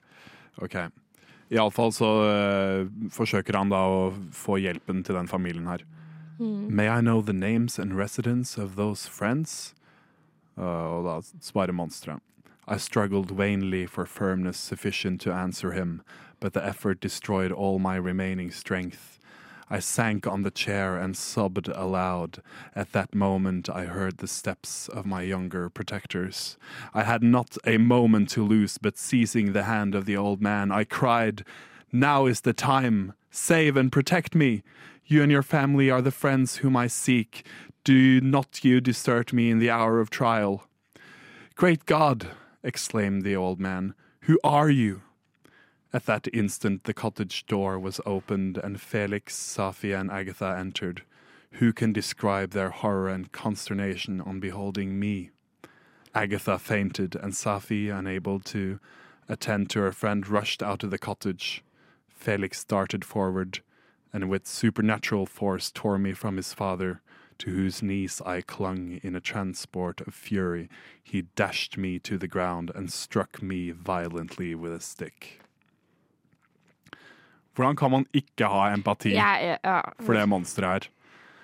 OK. 0.61 0.75
Iallfall 1.49 1.95
så 1.97 2.11
uh, 2.27 2.91
forsøker 3.09 3.57
han 3.57 3.73
da 3.73 3.79
å 3.89 4.03
få 4.37 4.59
hjelpen 4.61 5.01
til 5.07 5.17
den 5.17 5.31
familien 5.31 5.65
her. 5.65 5.81
May 6.37 6.87
I 6.87 7.01
know 7.01 7.23
the 7.23 7.33
names 7.33 7.79
and 7.79 7.97
residence 7.97 8.61
of 8.61 8.75
those 8.75 9.07
friends? 9.09 9.73
Uh, 10.57 10.99
og 10.99 11.09
da 11.09 11.17
svarer 11.41 11.73
monsteret. 11.73 12.21
I 12.67 12.77
struggled 12.77 13.31
vainly 13.31 13.87
for 13.87 14.05
firmness 14.05 14.57
sufficient 14.57 15.21
to 15.21 15.31
answer 15.31 15.71
him, 15.71 16.01
but 16.39 16.53
the 16.53 16.63
effort 16.63 16.99
destroyed 16.99 17.51
all 17.51 17.79
my 17.79 17.95
remaining 17.95 18.51
strength. 18.51 19.16
I 19.69 19.79
sank 19.79 20.25
on 20.25 20.43
the 20.43 20.51
chair 20.51 20.97
and 20.97 21.15
sobbed 21.15 21.67
aloud. 21.67 22.41
At 22.73 22.93
that 22.93 23.13
moment, 23.13 23.69
I 23.69 23.85
heard 23.85 24.17
the 24.17 24.27
steps 24.27 24.87
of 24.87 25.05
my 25.05 25.23
younger 25.23 25.69
protectors. 25.69 26.57
I 26.93 27.03
had 27.03 27.21
not 27.21 27.57
a 27.65 27.77
moment 27.77 28.29
to 28.29 28.45
lose, 28.45 28.77
but 28.77 28.97
seizing 28.97 29.51
the 29.51 29.63
hand 29.63 29.93
of 29.93 30.05
the 30.05 30.15
old 30.15 30.41
man, 30.41 30.71
I 30.71 30.85
cried, 30.85 31.43
Now 31.91 32.27
is 32.27 32.41
the 32.41 32.53
time! 32.53 33.13
Save 33.29 33.75
and 33.75 33.91
protect 33.91 34.33
me! 34.33 34.63
You 35.05 35.21
and 35.21 35.31
your 35.31 35.43
family 35.43 35.89
are 35.89 36.01
the 36.01 36.11
friends 36.11 36.57
whom 36.57 36.77
I 36.77 36.87
seek. 36.87 37.45
Do 37.83 38.21
not 38.21 38.63
you 38.63 38.81
desert 38.81 39.33
me 39.33 39.49
in 39.49 39.59
the 39.59 39.69
hour 39.69 39.99
of 39.99 40.09
trial. 40.09 40.63
Great 41.55 41.85
God! 41.85 42.29
exclaimed 42.63 43.23
the 43.23 43.35
old 43.35 43.59
man. 43.59 43.95
Who 44.21 44.39
are 44.43 44.69
you? 44.69 45.01
At 45.93 46.05
that 46.05 46.27
instant, 46.33 46.83
the 46.83 46.93
cottage 46.93 47.45
door 47.45 47.79
was 47.79 48.01
opened, 48.05 48.57
and 48.57 48.79
Felix, 48.79 49.35
Safi, 49.35 49.97
and 49.97 50.11
Agatha 50.11 50.55
entered. 50.57 51.03
Who 51.53 51.71
can 51.71 51.93
describe 51.93 52.51
their 52.51 52.71
horror 52.71 53.07
and 53.07 53.31
consternation 53.31 54.19
on 54.19 54.41
beholding 54.41 54.99
me? 54.99 55.31
Agatha 56.13 56.59
fainted, 56.59 57.15
and 57.15 57.31
Safi, 57.31 57.89
unable 57.89 58.41
to 58.41 58.79
attend 59.29 59.69
to 59.69 59.79
her 59.79 59.93
friend, 59.93 60.27
rushed 60.27 60.61
out 60.61 60.83
of 60.83 60.91
the 60.91 60.97
cottage. 60.97 61.63
Felix 62.09 62.65
darted 62.65 63.05
forward, 63.05 63.59
and 64.11 64.29
with 64.29 64.45
supernatural 64.45 65.25
force 65.25 65.71
tore 65.71 65.97
me 65.97 66.11
from 66.11 66.35
his 66.35 66.53
father, 66.53 67.01
to 67.37 67.49
whose 67.49 67.81
knees 67.81 68.21
I 68.25 68.41
clung 68.41 68.99
in 69.03 69.15
a 69.15 69.21
transport 69.21 70.01
of 70.01 70.13
fury. 70.13 70.69
He 71.01 71.23
dashed 71.35 71.77
me 71.77 71.97
to 71.99 72.17
the 72.17 72.27
ground 72.27 72.71
and 72.75 72.91
struck 72.91 73.41
me 73.41 73.71
violently 73.71 74.53
with 74.53 74.73
a 74.73 74.81
stick. 74.81 75.39
Hvordan 77.57 77.75
kan 77.79 77.91
man 77.91 78.05
ikke 78.15 78.45
ha 78.53 78.67
empati 78.75 79.15
Jeg, 79.15 79.57
ja. 79.65 79.79
for 80.05 80.13
det 80.13 80.27
monsteret 80.29 80.69
her? 80.85 80.89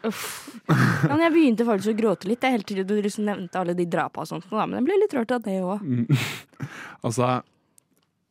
Uff. 0.06 0.26
Ja, 0.68 1.16
jeg 1.16 1.32
begynte 1.32 1.66
faktisk 1.66 1.94
å 1.94 1.98
gråte 1.98 2.28
litt. 2.28 2.44
Helt 2.44 2.68
til 2.68 2.84
du 2.86 2.94
liksom 3.02 3.24
nevnte 3.26 3.56
alle 3.62 3.74
de 3.78 3.86
drapa 3.88 4.22
og 4.26 4.28
sånt. 4.30 4.46
Men 4.52 4.76
jeg 4.78 4.86
ble 4.90 4.98
litt 5.00 5.16
rørt 5.16 5.32
av 5.32 5.42
det 5.46 5.58
òg. 5.64 5.82
Altså, 7.08 7.42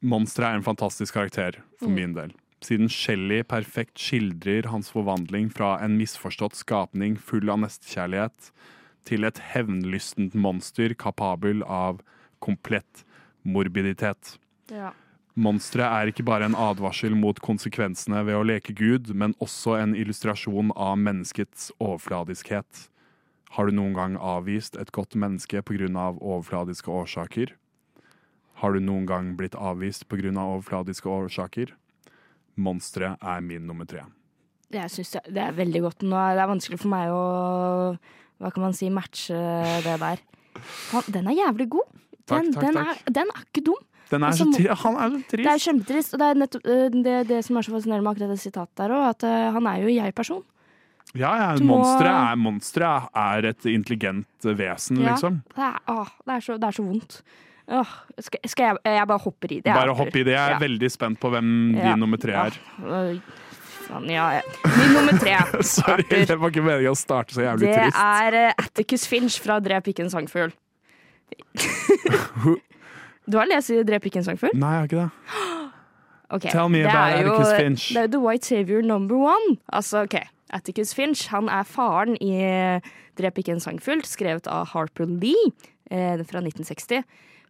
monsteret 0.04 0.50
er 0.52 0.60
en 0.60 0.66
fantastisk 0.66 1.14
karakter 1.18 1.58
for 1.80 1.88
Mm. 1.88 1.94
min 1.94 2.12
del. 2.14 2.30
Siden 2.62 2.88
Shelly 2.88 3.42
perfekt 3.42 3.98
skildrer 3.98 4.68
hans 4.70 4.88
forvandling 4.94 5.50
fra 5.52 5.78
en 5.82 5.96
misforstått 5.98 6.54
skapning 6.54 7.16
full 7.18 7.50
av 7.50 7.58
nestekjærlighet 7.64 8.52
til 9.04 9.24
et 9.24 9.40
hevnlystent 9.52 10.34
monster 10.38 10.94
kapabel 10.94 11.62
av 11.66 12.00
komplett 12.40 13.04
morbiditet. 13.44 14.36
Ja. 14.70 14.92
Monsteret 15.32 15.88
er 15.88 16.10
ikke 16.10 16.26
bare 16.28 16.44
en 16.44 16.56
advarsel 16.58 17.14
mot 17.16 17.38
konsekvensene 17.40 18.20
ved 18.26 18.36
å 18.36 18.44
leke 18.44 18.74
Gud, 18.76 19.14
men 19.16 19.32
også 19.40 19.78
en 19.80 19.94
illustrasjon 19.96 20.74
av 20.76 20.98
menneskets 21.00 21.70
overfladiskhet. 21.80 22.88
Har 23.56 23.68
du 23.68 23.76
noen 23.76 23.96
gang 23.96 24.16
avvist 24.20 24.76
et 24.76 24.92
godt 24.92 25.16
menneske 25.16 25.62
pga. 25.64 25.88
overfladiske 26.20 26.88
årsaker? 26.88 27.54
Har 28.60 28.72
du 28.72 28.80
noen 28.80 29.06
gang 29.06 29.36
blitt 29.36 29.56
avvist 29.56 30.08
pga. 30.08 30.32
overfladiske 30.36 31.08
årsaker? 31.08 31.72
Monsteret 32.56 33.16
er 33.22 33.40
min 33.40 33.66
nummer 33.66 33.88
tre. 33.88 34.04
Jeg 34.72 34.90
syns 34.90 35.16
det, 35.28 35.40
er 35.40 35.52
veldig 35.52 35.80
godt. 35.80 36.02
Nå 36.02 36.16
er 36.16 36.36
det 36.36 36.48
vanskelig 36.48 36.80
for 36.80 36.92
meg 36.92 37.08
å 37.12 37.96
hva 38.42 38.50
kan 38.50 38.64
man 38.64 38.74
si, 38.74 38.88
matche 38.90 39.36
det 39.84 39.96
der. 40.02 40.20
Den 41.08 41.28
er 41.30 41.36
jævlig 41.38 41.68
god. 41.70 41.88
Takk, 42.26 42.42
Den, 42.42 42.52
takk, 42.52 42.62
den, 42.64 42.74
takk. 42.74 43.02
Er, 43.06 43.12
den 43.20 43.32
er 43.32 43.44
ikke 43.46 43.64
dum. 43.68 43.82
Den 44.12 44.22
er 44.28 44.36
så, 44.36 44.44
så 44.52 44.76
han 44.84 44.96
er 45.02 45.14
så 45.18 45.36
Det 45.40 45.46
er 45.50 45.62
kjempetrist. 45.66 46.14
Og 46.14 46.20
det 46.22 46.28
er 46.30 46.40
nettopp 46.44 46.66
øh, 46.68 46.88
det, 47.04 47.16
det 47.28 47.38
som 47.46 47.56
er 47.58 47.66
så 47.66 47.72
fascinerende 47.74 48.04
med 48.06 48.12
akkurat 48.14 48.34
det 48.36 48.40
sitatet 48.42 48.76
der 48.82 48.92
òg, 48.96 49.06
at 49.14 49.24
øh, 49.28 49.52
han 49.56 49.66
er 49.72 49.78
jo 49.86 49.94
jeg-person. 49.96 50.42
Ja, 51.18 51.30
ja, 51.36 51.48
Du 51.58 51.64
må- 51.68 51.78
monsteret 51.82 52.12
er, 52.32 52.36
monsteret 52.40 53.08
er 53.14 53.48
et 53.50 53.66
intelligent 53.68 54.46
vesen, 54.56 54.96
Ja. 55.02 55.10
liksom. 55.12 55.42
Det 55.56 55.64
er, 55.66 55.80
å, 55.92 56.04
det 56.24 56.36
er, 56.38 56.40
så, 56.46 56.56
det 56.62 56.68
er 56.70 56.76
så 56.78 56.84
vondt. 56.86 57.18
Åh, 57.72 57.90
skal, 58.18 58.40
skal 58.50 58.64
jeg, 58.70 58.78
jeg 58.96 59.06
bare 59.08 59.18
hopper 59.22 59.52
i 59.52 59.58
det. 59.60 59.72
Bare 59.74 59.92
hopp 59.94 60.16
i 60.16 60.22
det. 60.24 60.32
Jeg 60.34 60.40
er 60.40 60.56
Ja. 60.56 60.58
veldig 60.62 60.90
spent 60.90 61.20
på 61.20 61.30
hvem 61.30 61.50
Ja. 61.76 61.90
din 61.92 62.00
nummer 62.00 62.16
tre 62.20 62.32
er. 62.32 62.56
Ja. 62.80 63.02
faen, 63.86 64.08
ja. 64.10 64.40
Min 64.64 64.92
nummer 64.96 65.18
tre, 65.20 65.36
Sorry, 65.76 66.04
det 66.26 66.38
var 66.40 66.48
ikke 66.50 66.64
meningen 66.64 66.92
å 66.92 66.96
starte 66.98 67.34
så 67.36 67.44
jævlig 67.44 67.68
det 67.68 67.76
trist. 67.76 68.02
er 68.02 68.38
øh, 68.46 68.52
Atticus 68.64 69.06
Finch 69.06 69.38
fra 69.44 69.60
Drep 69.60 69.88
ikke 69.92 70.04
en 70.06 70.10
sangfugl. 70.16 70.52
Du 73.30 73.38
har 73.38 73.46
lest 73.46 73.70
Drep 73.86 74.06
ikke 74.10 74.16
en 74.22 74.24
sangfugl? 74.24 74.54
Nei, 74.58 74.72
jeg 74.72 74.80
har 74.80 74.88
ikke 74.90 75.02
det. 75.02 75.10
Okay. 76.32 76.50
Tell 76.50 76.68
me 76.72 76.78
det 76.82 76.86
about 76.88 77.12
er 77.12 77.22
jo- 77.26 77.32
Atticus 77.34 77.52
Finch. 77.60 77.88
Det 77.92 77.96
er 77.98 78.06
jo 78.06 78.12
The 78.16 78.20
White 78.24 78.46
Savior 78.48 78.82
number 78.82 79.16
one. 79.16 79.58
Altså, 79.72 80.02
ok, 80.06 80.16
Atticus 80.50 80.94
Finch 80.94 81.26
han 81.28 81.48
er 81.48 81.62
faren 81.68 82.16
i 82.20 82.80
Drep 83.20 83.36
ikke 83.42 83.52
en 83.52 83.60
sangfugl, 83.60 84.00
skrevet 84.08 84.46
av 84.48 84.66
Harper 84.72 85.04
Lee 85.06 85.52
eh, 85.90 86.16
fra 86.24 86.40
1960. 86.40 87.02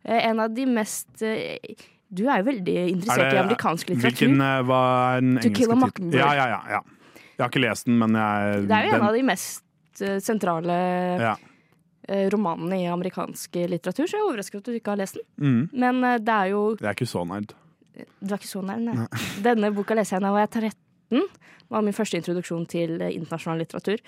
Eh, 0.05 0.27
en 0.29 0.41
av 0.41 0.51
de 0.55 0.67
mest 0.67 1.23
eh, 1.23 1.59
Du 2.13 2.27
er 2.29 2.43
jo 2.43 2.51
veldig 2.51 2.75
interessert 2.91 3.23
Er 3.23 3.31
det- 3.31 3.39
i 3.39 3.43
amerikansk 3.47 3.89
litteratur. 3.89 4.27
Hvilken 4.27 4.67
var 4.67 5.21
den 5.21 5.39
engelske? 5.39 5.55
To 5.55 5.55
Kill 5.55 5.81
tittelen? 5.81 6.13
Ja, 6.13 6.33
ja, 6.35 6.47
ja, 6.51 6.61
ja. 6.69 6.81
Jeg 7.39 7.41
har 7.41 7.49
ikke 7.49 7.63
lest 7.71 7.87
den, 7.87 7.99
men 7.99 8.13
jeg 8.13 8.69
Det 8.69 8.71
er 8.77 8.85
jo 8.85 8.91
den, 8.91 9.01
en 9.01 9.07
av 9.09 9.15
de 9.15 9.23
mest 9.23 9.63
eh, 10.03 10.19
sentrale 10.21 10.77
ja. 11.23 11.37
Eh, 12.09 12.29
romanene 12.33 12.81
i 12.83 12.89
amerikansk 12.91 13.59
litteratur, 13.71 14.07
så 14.07 14.17
jeg 14.17 14.23
er 14.23 14.29
overrasket 14.29 14.61
at 14.63 14.71
du 14.71 14.77
ikke 14.79 14.95
har 14.95 15.01
lest 15.03 15.19
den. 15.19 15.27
mm, 15.39 15.63
Men 15.85 16.05
eh, 16.05 16.19
det 16.19 16.35
er 16.35 16.53
jo 16.53 16.63
Jeg 16.81 16.89
er 16.91 16.97
ikke 16.99 17.11
så 17.13 17.25
nerd. 17.29 17.55
Du 17.95 18.33
er 18.33 18.39
ikke 18.39 18.49
så 18.51 18.63
nerd, 18.65 18.87
nei. 18.89 19.07
Denne 19.47 19.73
boka 19.77 19.95
leser 19.99 20.17
jeg 20.19 20.25
da 20.25 20.31
jeg 20.33 20.39
var 20.41 20.53
13. 20.53 20.71
Det 21.13 21.77
var 21.77 21.85
min 21.85 21.97
første 21.97 22.17
introduksjon 22.21 22.67
til 22.69 22.95
eh, 23.01 23.13
internasjonal 23.17 23.61
litteratur. 23.65 24.01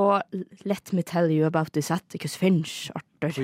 Og 0.00 0.22
let 0.64 0.92
me 0.96 1.02
tell 1.04 1.28
you 1.30 1.44
about 1.46 1.72
this 1.76 1.90
Atticus 1.92 2.36
Finch, 2.40 2.90
Arthur. 2.96 3.34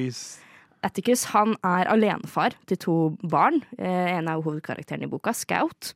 Atticus 0.87 1.25
han 1.35 1.57
er 1.67 1.91
alenefar 1.91 2.55
til 2.71 2.79
to 2.81 2.95
barn. 3.29 3.59
Eh, 3.79 4.15
en 4.15 4.29
er 4.31 4.39
jo 4.39 4.47
hovedkarakteren 4.47 5.05
i 5.05 5.11
boka, 5.11 5.35
Scout. 5.37 5.93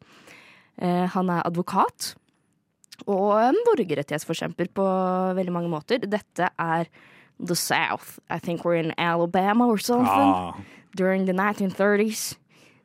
Eh, 0.83 1.07
han 1.15 1.31
er 1.31 1.47
advokat. 1.47 2.15
Og 3.07 3.33
en 3.41 3.57
borgerrettighetsforkjemper 3.67 4.69
på 4.77 4.85
veldig 5.39 5.55
mange 5.55 5.71
måter. 5.73 6.03
Dette 6.03 6.51
er 6.61 6.91
The 7.45 7.55
South. 7.57 8.19
I 8.31 8.39
think 8.39 8.65
we're 8.65 8.77
in 8.77 8.93
Alabama 8.99 9.67
or 9.67 9.79
something 9.79 10.07
Ah, 10.33 10.55
during 10.95 11.25
the 11.27 11.33
1930s. 11.33 12.37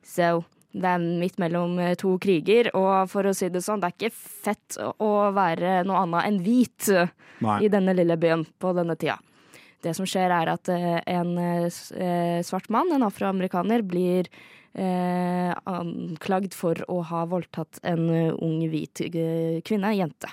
So 0.02 0.44
det 0.74 0.84
er 0.84 0.98
midt 1.00 1.38
mellom 1.38 1.78
eh, 1.80 1.94
to 1.94 2.18
kriger, 2.20 2.68
og 2.76 3.08
for 3.10 3.24
å 3.24 3.32
si 3.34 3.48
det 3.48 3.62
sånn, 3.64 3.80
det 3.80 3.88
er 3.88 3.96
ikke 3.96 4.12
fett 4.12 4.76
å- 5.00 5.32
være 5.34 5.84
noe 5.86 6.02
annet 6.04 6.26
enn 6.28 6.38
hvit 6.44 6.88
nei. 7.40 7.62
i 7.64 7.68
denne 7.72 7.94
lille 7.96 8.16
byen 8.20 8.44
på 8.60 8.74
denne 8.76 8.94
tida. 8.96 9.16
Det 9.82 9.94
som 9.96 10.04
skjer 10.06 10.30
er 10.30 10.48
at 10.52 10.68
eh, 10.68 11.00
en 11.06 11.32
eh, 11.38 12.42
svart 12.42 12.68
mann, 12.70 12.92
en 12.92 13.02
afroamerikaner, 13.06 13.82
blir 13.86 14.28
eh, 14.74 15.54
anklagd 15.66 16.52
for 16.54 16.74
å 16.88 17.00
ha 17.08 17.24
voldtatt 17.26 17.80
en 17.82 18.08
ung 18.36 18.60
hvit 18.70 19.02
kvinne, 19.64 19.94
jente. 19.96 20.30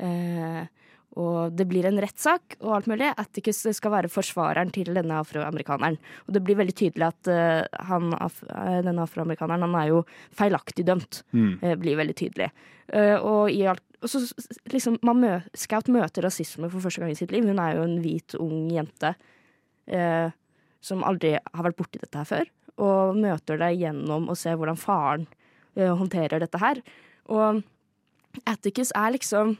Eh, 0.00 0.64
og 1.18 1.56
det 1.58 1.66
blir 1.66 1.88
en 1.88 1.98
rettssak 1.98 2.54
og 2.60 2.74
alt 2.76 2.88
mulig. 2.90 3.08
Atticus 3.18 3.64
skal 3.74 3.92
være 3.96 4.10
forsvareren 4.12 4.70
til 4.74 4.92
denne 4.94 5.16
afroamerikaneren. 5.18 5.98
Og 6.28 6.36
det 6.36 6.42
blir 6.46 6.58
veldig 6.60 6.74
tydelig 6.78 7.08
at 7.08 7.30
uh, 7.30 7.86
han, 7.88 8.12
af, 8.14 8.38
eh, 8.46 8.78
denne 8.86 9.02
afroamerikaneren 9.02 9.66
han 9.66 9.74
er 9.80 9.88
jo 9.90 10.04
feilaktig 10.38 10.86
dømt. 10.86 11.24
Mm. 11.34 11.56
Uh, 11.64 11.74
blir 11.82 11.98
veldig 11.98 12.14
tydelig. 12.20 12.50
Uh, 12.94 13.16
og 13.18 13.50
i 13.50 13.64
alt 13.70 13.82
og 14.00 14.08
så 14.08 14.22
liksom, 14.72 14.94
man 15.04 15.18
mø 15.20 15.32
Scout 15.52 15.90
møter 15.92 16.24
rasisme 16.24 16.70
for 16.72 16.80
første 16.80 17.02
gang 17.02 17.10
i 17.12 17.18
sitt 17.18 17.34
liv. 17.34 17.44
Hun 17.44 17.58
er 17.60 17.74
jo 17.76 17.82
en 17.84 17.98
hvit, 18.00 18.32
ung 18.40 18.70
jente 18.72 19.10
som 20.80 21.02
aldri 21.04 21.34
har 21.34 21.66
vært 21.66 21.76
borti 21.76 22.00
dette 22.00 22.16
her 22.16 22.28
før. 22.30 22.48
Og 22.80 23.18
møter 23.20 23.60
det 23.60 23.74
gjennom 23.76 24.30
å 24.32 24.36
se 24.38 24.54
hvordan 24.56 24.80
faren 24.80 25.26
håndterer 25.76 26.40
dette 26.40 26.62
her. 26.62 26.80
Og 27.28 27.60
Atticus 28.48 28.94
er 28.96 29.12
liksom 29.18 29.58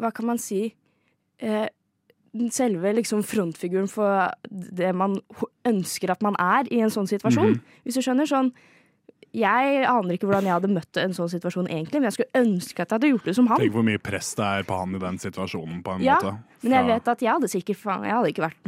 Hva 0.00 0.12
kan 0.14 0.26
man 0.28 0.38
si? 0.42 0.74
Eh, 1.38 1.66
selve 2.52 2.92
liksom 2.92 3.22
frontfiguren 3.24 3.88
for 3.88 4.30
det 4.50 4.92
man 4.96 5.18
ønsker 5.66 6.12
at 6.12 6.24
man 6.24 6.36
er 6.40 6.68
i 6.72 6.80
en 6.84 6.92
sånn 6.92 7.08
situasjon. 7.08 7.56
Mhm. 7.56 7.60
Hvis 7.84 7.98
du 7.98 8.02
skjønner 8.04 8.28
sånn 8.28 8.52
Jeg 9.36 9.84
aner 9.84 10.14
ikke 10.14 10.24
hvordan 10.24 10.46
jeg 10.46 10.54
hadde 10.54 10.68
møtt 10.72 10.96
en 10.96 11.12
sånn 11.12 11.28
situasjon 11.28 11.66
egentlig, 11.68 12.00
men 12.00 12.08
jeg 12.08 12.14
skulle 12.14 12.40
ønske 12.40 12.80
at 12.80 12.88
jeg 12.88 12.94
hadde 12.96 13.10
gjort 13.10 13.24
det 13.26 13.34
som 13.36 13.46
han. 13.50 13.58
Tenk 13.58 13.74
hvor 13.74 13.84
mye 13.84 14.00
press 14.00 14.30
det 14.34 14.44
er 14.46 14.62
på 14.64 14.78
han 14.78 14.94
i 14.96 14.98
den 14.98 15.18
situasjonen, 15.20 15.82
på 15.84 15.92
en 15.92 16.04
Ja, 16.06 16.14
måte. 16.14 16.38
Men 16.62 16.72
jeg 16.72 16.86
vet 16.86 17.08
at 17.08 17.20
jeg 17.20 17.32
hadde 17.34 17.50
sikkert 17.50 17.82
Jeg 18.06 18.14
hadde 18.14 18.30
ikke 18.32 18.46
vært 18.46 18.62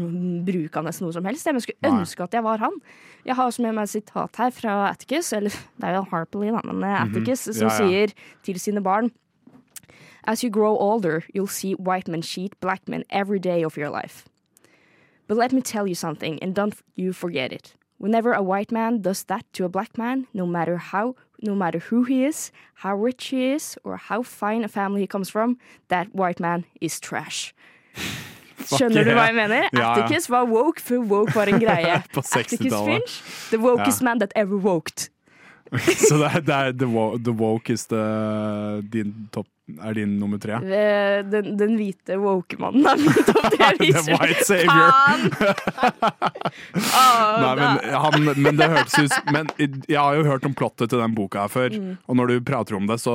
brukende 0.44 0.92
noe 1.00 1.12
som 1.12 1.24
helst. 1.24 1.46
Men 1.46 1.54
jeg 1.54 1.62
skulle 1.62 1.88
Nei. 1.88 2.00
ønske 2.02 2.20
at 2.20 2.32
jeg 2.32 2.44
var 2.44 2.58
han. 2.58 2.72
Jeg 3.24 3.34
har 3.36 3.48
også 3.48 3.62
med 3.62 3.74
meg 3.74 3.82
et 3.84 3.94
sitat 3.96 4.36
her 4.36 4.50
fra 4.50 4.90
Atticus, 4.90 5.32
eller 5.32 5.50
det 5.50 5.88
er 5.88 5.94
jo 5.94 6.04
Harpley, 6.10 6.50
da, 6.50 6.60
men 6.64 6.84
eh, 6.84 7.02
Atticus, 7.02 7.40
som 7.48 7.52
-hmm. 7.54 7.60
Ja, 7.62 7.68
ja. 7.68 7.88
sier 7.88 8.12
til 8.42 8.60
sine 8.60 8.82
barn 8.82 9.10
As 10.28 10.42
you 10.44 10.50
grow 10.50 10.76
older, 10.76 11.24
you'll 11.32 11.46
see 11.60 11.72
white 11.72 12.06
men 12.06 12.20
cheat 12.20 12.52
black 12.60 12.86
men 12.86 13.02
every 13.08 13.38
day 13.38 13.64
of 13.64 13.78
your 13.78 13.88
life. 13.88 14.24
But 15.26 15.38
let 15.38 15.52
me 15.52 15.62
tell 15.62 15.86
you 15.86 15.94
something, 15.94 16.38
and 16.42 16.54
don't 16.54 16.74
you 16.96 17.12
forget 17.14 17.50
it. 17.52 17.74
Whenever 17.96 18.32
a 18.34 18.42
white 18.42 18.70
man 18.70 19.00
does 19.00 19.24
that 19.24 19.44
to 19.54 19.64
a 19.64 19.68
black 19.68 19.96
man, 19.96 20.26
no 20.34 20.46
matter 20.46 20.76
how, 20.76 21.14
no 21.40 21.54
matter 21.54 21.78
who 21.78 22.04
he 22.04 22.26
is, 22.26 22.52
how 22.74 22.94
rich 22.94 23.24
he 23.28 23.52
is, 23.52 23.78
or 23.84 23.96
how 23.96 24.22
fine 24.22 24.64
a 24.64 24.68
family 24.68 25.00
he 25.00 25.06
comes 25.06 25.30
from, 25.30 25.56
that 25.88 26.14
white 26.14 26.40
man 26.40 26.64
is 26.80 27.00
trash. 27.00 27.54
Skjønner 28.68 29.04
du 29.06 29.14
hva 29.16 29.24
jeg 29.30 29.34
mener? 29.38 29.68
Ja, 29.72 29.80
ja. 29.80 29.90
Atticus 29.94 30.26
var 30.28 30.44
woke 30.50 30.82
før 30.84 30.98
woke 31.08 31.34
var 31.34 31.48
en 31.48 31.60
greie. 31.62 32.02
Atticus 32.36 32.74
Finch, 32.84 33.14
the 33.50 33.56
wokest 33.56 34.02
Ja. 34.02 34.04
man 34.04 34.18
that 34.20 34.32
ever 34.36 34.58
woked. 34.60 35.08
Så 36.08 36.16
det 36.22 36.28
er, 36.32 36.40
det 36.48 36.54
er 36.56 36.72
the, 36.80 36.88
woke, 36.88 37.22
the 37.26 37.32
Woke 37.36 37.72
is 37.74 37.86
the, 37.90 38.02
din 38.92 39.14
topp 39.34 39.46
er 39.84 39.92
din 39.98 40.14
nummer 40.16 40.38
tre? 40.40 40.56
Den, 41.28 41.50
den 41.60 41.74
hvite 41.76 42.16
woke-mannen 42.22 42.86
er 42.88 42.96
min 43.02 43.18
topp 43.26 43.50
tre. 43.52 43.66
The 43.92 44.14
white 44.16 44.46
savior. 44.48 44.88
oh, 46.72 47.34
Nei, 47.44 47.52
men, 47.58 47.82
han, 47.92 48.30
men 48.40 48.56
det 48.60 48.68
hørtes 48.72 48.96
ut 49.04 49.32
Men 49.34 49.50
jeg 49.60 49.98
har 50.00 50.16
jo 50.16 50.24
hørt 50.28 50.46
om 50.48 50.54
plottet 50.56 50.88
til 50.92 51.02
den 51.02 51.16
boka 51.18 51.44
her 51.44 51.52
før, 51.52 51.68
Mm. 51.78 51.98
og 52.08 52.16
når 52.16 52.30
du 52.32 52.38
prater 52.48 52.74
om 52.78 52.86
det, 52.88 52.96
så 53.02 53.12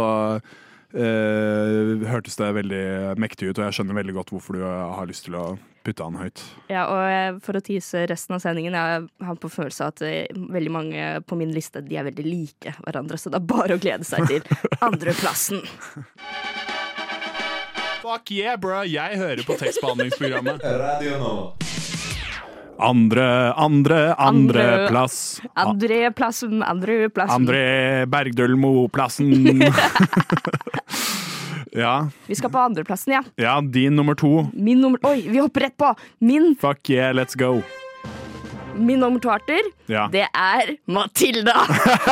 eh, 0.93 2.07
hørtes 2.09 2.37
det 2.39 2.49
veldig 2.57 2.85
mektig 3.21 3.51
ut, 3.51 3.59
og 3.59 3.67
jeg 3.67 3.77
skjønner 3.79 3.99
veldig 3.99 4.17
godt 4.19 4.33
hvorfor 4.33 4.57
du 4.57 4.63
har 4.65 5.09
lyst 5.09 5.27
til 5.27 5.37
å 5.39 5.45
putte 5.83 6.05
han 6.05 6.15
høyt. 6.15 6.43
Ja, 6.71 6.85
og 6.87 7.01
eh, 7.11 7.39
for 7.43 7.59
å 7.59 7.63
tease 7.63 8.05
resten 8.09 8.37
av 8.37 8.43
sendingen, 8.43 8.77
jeg 8.77 9.07
har 9.27 9.41
på 9.41 9.51
følelse 9.51 9.87
av 9.87 9.95
at 9.95 10.05
eh, 10.07 10.43
veldig 10.55 10.73
mange 10.73 11.09
på 11.27 11.37
min 11.39 11.51
liste 11.55 11.83
de 11.83 11.99
er 11.99 12.07
veldig 12.07 12.27
like 12.27 12.75
hverandre, 12.79 13.19
så 13.19 13.33
det 13.33 13.41
er 13.41 13.49
bare 13.51 13.77
å 13.77 13.83
glede 13.83 14.07
seg 14.07 14.27
til 14.29 14.47
andreplassen. 14.85 15.63
Fuck 18.03 18.33
yeah, 18.35 18.57
bro! 18.59 18.81
Jeg 18.83 19.19
hører 19.19 19.45
på 19.47 19.55
tekstbehandlingsprogrammet. 19.59 20.63
Radio 20.63 21.19
Nova. 21.21 21.72
Andre, 22.83 23.53
andre, 23.53 24.13
Andre- 24.15 24.63
andreplass. 24.63 25.41
Andreplassen, 25.55 26.63
andreplassen. 26.63 27.47
André 27.47 28.05
Bergdølmo-plassen. 28.11 29.31
ja, 31.71 32.07
Vi 32.27 32.35
skal 32.35 32.49
på 32.51 32.59
andreplassen, 32.59 33.13
ja. 33.13 33.23
ja, 33.35 33.61
din 33.61 33.95
nummer 33.95 34.15
to. 34.19 34.49
Min 34.53 34.81
nummer 34.83 34.99
Oi, 35.07 35.21
vi 35.29 35.39
hopper 35.39 35.61
rett 35.69 35.77
på! 35.79 35.93
Min, 36.19 36.55
Fuck 36.59 36.89
yeah, 36.89 37.13
let's 37.15 37.35
go. 37.39 37.61
min 38.75 38.99
nummer 38.99 39.19
to, 39.21 39.29
Arthur, 39.29 39.61
Ja. 39.85 40.07
det 40.11 40.25
er 40.33 40.75
Matilda. 40.89 41.53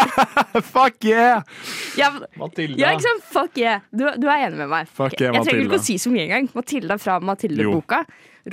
Fuck 0.74 1.04
yeah! 1.06 1.42
Ja, 1.98 2.12
Matilda. 2.38 2.78
ja, 2.84 2.92
ikke 2.96 3.08
sant? 3.10 3.24
Fuck 3.34 3.58
yeah. 3.58 3.82
Du, 3.92 4.06
du 4.22 4.28
er 4.30 4.46
enig 4.48 4.60
med 4.62 4.70
meg? 4.70 4.88
Fuck 4.94 5.18
yeah, 5.20 5.34
Jeg 5.36 5.50
trenger 5.50 5.66
ikke 5.68 5.82
å 5.82 5.88
si 5.90 5.98
så 6.02 6.14
mye 6.14 6.28
engang. 6.30 6.48
Matilda 6.56 6.98
fra 7.02 7.18
Matilde-boka. 7.20 8.04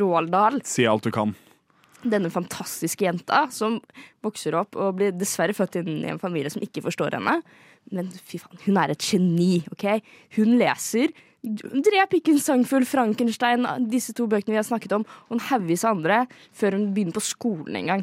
Roald 0.01 0.33
Dahl. 0.33 0.59
Si 0.69 0.89
alt 0.89 1.05
du 1.05 1.13
kan. 1.15 1.37
Denne 2.07 2.31
fantastiske 2.31 3.07
jenta 3.07 3.47
som 3.55 3.78
vokser 4.25 4.55
opp 4.59 4.76
og 4.78 4.99
blir 5.00 5.17
dessverre 5.17 5.57
født 5.57 5.81
inn 5.81 6.05
i 6.05 6.12
en 6.12 6.21
familie 6.23 6.52
som 6.52 6.62
ikke 6.64 6.85
forstår 6.85 7.19
henne. 7.19 7.38
Men 7.95 8.11
fy 8.12 8.40
faen, 8.43 8.61
hun 8.67 8.78
er 8.81 8.93
et 8.93 9.09
geni, 9.11 9.62
OK? 9.73 9.88
Hun 10.37 10.59
leser 10.61 11.14
Drep 11.38 12.17
ikke 12.19 12.33
en 12.35 12.40
sangfull 12.43 12.85
Frankenstein, 12.85 13.62
disse 13.88 14.11
to 14.17 14.26
bøkene 14.28 14.57
vi 14.57 14.59
har 14.59 14.67
snakket 14.67 14.97
om, 14.97 15.05
og 15.28 15.37
en 15.37 15.45
haugvis 15.52 15.85
andre 15.87 16.25
før 16.57 16.75
hun 16.75 16.88
begynner 16.97 17.14
på 17.14 17.23
skolen 17.23 17.78
en 17.78 17.93
gang. 17.93 18.02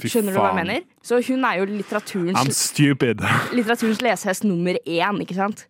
Fy 0.00 0.10
Skjønner 0.10 0.34
du 0.34 0.40
hva 0.40 0.48
jeg 0.50 0.58
mener? 0.62 0.86
Så 1.04 1.20
hun 1.28 1.44
er 1.46 1.60
jo 1.60 1.68
litteraturens, 1.68 2.40
litteraturens 3.58 4.02
lesehest 4.02 4.48
nummer 4.48 4.80
én, 4.80 5.20
ikke 5.22 5.36
sant? 5.36 5.66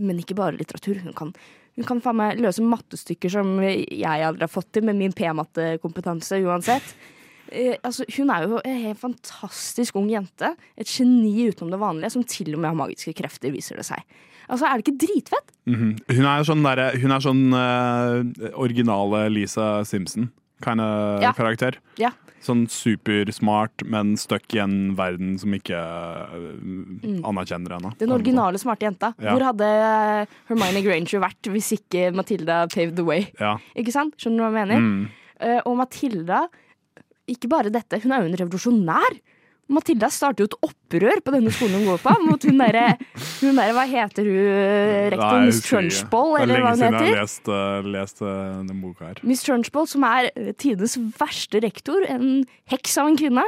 Men 0.00 0.18
ikke 0.18 0.34
bare 0.38 0.56
litteratur. 0.56 0.98
Hun 1.04 1.14
kan, 1.14 1.34
hun 1.76 1.84
kan 1.88 2.00
faen 2.00 2.16
meg 2.16 2.38
løse 2.40 2.64
mattestykker 2.64 3.30
som 3.32 3.56
jeg 3.62 4.24
aldri 4.24 4.46
har 4.46 4.52
fått 4.52 4.70
til 4.72 4.86
med 4.88 4.96
min 4.96 5.12
P-mattekompetanse 5.16 6.38
uansett. 6.44 6.94
Eh, 7.52 7.76
altså, 7.86 8.02
hun 8.16 8.30
er 8.34 8.46
jo 8.48 8.60
en 8.64 8.80
helt 8.82 8.98
fantastisk 8.98 9.96
ung 10.00 10.08
jente. 10.10 10.54
Et 10.76 10.88
geni 10.88 11.48
utenom 11.50 11.70
det 11.70 11.78
vanlige, 11.82 12.10
som 12.16 12.24
til 12.26 12.54
og 12.56 12.62
med 12.62 12.72
har 12.72 12.78
magiske 12.80 13.14
krefter, 13.14 13.52
viser 13.54 13.76
det 13.78 13.86
seg. 13.86 14.02
Altså, 14.48 14.66
Er 14.66 14.78
det 14.78 14.86
ikke 14.86 15.06
dritfett? 15.06 15.52
Mhm. 15.66 15.92
Hun 16.16 16.26
er 16.26 16.44
sånn, 16.46 16.62
der, 16.62 16.96
hun 17.02 17.10
er 17.12 17.20
sånn 17.22 17.44
uh, 17.54 18.50
originale 18.54 19.28
Lisa 19.30 19.84
Simpson 19.84 20.30
kind 20.62 20.80
of 20.80 21.20
Ja. 21.22 21.32
karakter. 21.32 21.76
Ja. 21.98 22.10
Sånn 22.46 22.64
supersmart, 22.70 23.82
men 23.90 24.14
stuck 24.20 24.54
i 24.54 24.60
en 24.62 24.94
verden 24.98 25.34
som 25.42 25.54
ikke 25.56 25.76
mm. 25.76 27.20
anerkjenner 27.26 27.76
henne. 27.76 27.92
Den 27.98 28.14
originale 28.14 28.60
smarte 28.62 28.86
jenta. 28.86 29.12
Ja. 29.18 29.34
Hvor 29.34 29.46
hadde 29.48 29.70
eh, 29.88 30.36
Hermione 30.50 30.82
Granger 30.86 31.24
vært 31.26 31.50
hvis 31.50 31.72
ikke 31.78 32.12
Matilda 32.14 32.62
paved 32.72 32.94
the 32.98 33.06
way? 33.06 33.26
Ja. 33.42 33.56
Ikke 33.78 33.94
sant? 33.94 34.14
Skjønner 34.20 34.38
du 34.38 34.46
hva 34.46 34.52
jeg 34.52 34.58
mener? 34.60 34.84
Mm. 34.86 35.24
Uh, 35.36 35.58
og 35.68 35.74
Matilda, 35.82 36.44
ikke 37.28 37.50
bare 37.52 37.72
dette, 37.74 37.98
hun 38.04 38.14
er 38.14 38.22
jo 38.22 38.30
en 38.30 38.38
revolusjonær. 38.44 39.18
Matilda 39.66 40.06
starter 40.14 40.44
jo 40.44 40.46
et 40.46 40.56
opprør 40.68 41.20
på 41.26 41.32
denne 41.34 41.50
skolen 41.50 41.80
hun 41.80 41.88
går 41.90 42.02
på, 42.04 42.12
mot 42.22 42.44
hun 42.46 42.60
derre 42.62 42.84
der, 43.42 43.72
Hva 43.74 43.84
heter 43.90 44.28
hun? 44.28 44.50
Rektor 45.14 45.40
Miss 45.42 45.60
jeg 45.66 45.88
Miss 45.88 46.02
hva 46.06 46.20
hun 46.22 46.36
heter? 46.38 46.46
Det 46.46 46.54
er 46.54 46.62
lenge 46.62 46.74
siden 46.78 46.98
jeg 46.98 47.10
har 47.10 47.20
lest, 47.20 47.50
lest 47.96 48.22
denne 48.22 48.76
boka 48.82 49.08
her. 49.08 49.22
Miss 49.26 49.42
Trunchbull, 49.46 49.88
som 49.90 50.06
er 50.06 50.30
eh, 50.30 50.52
tidenes 50.54 50.94
verste 51.18 51.62
rektor. 51.66 52.06
En 52.06 52.44
heks 52.70 52.94
av 53.02 53.10
en 53.10 53.18
kvinne. 53.18 53.46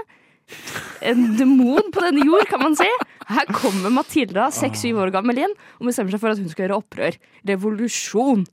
En 1.06 1.24
demon 1.38 1.92
på 1.94 2.02
denne 2.02 2.26
jord, 2.26 2.46
kan 2.50 2.64
man 2.66 2.74
si. 2.78 2.88
Her 3.28 3.50
kommer 3.54 3.92
Matilda, 3.92 4.48
seks-syv 4.54 4.98
år 5.04 5.12
gammel 5.14 5.38
inn, 5.44 5.58
og 5.78 5.90
bestemmer 5.90 6.14
seg 6.14 6.22
for 6.24 6.32
at 6.32 6.40
hun 6.42 6.50
skal 6.50 6.66
gjøre 6.66 6.80
opprør. 6.82 7.18
Revolusjon. 7.46 8.46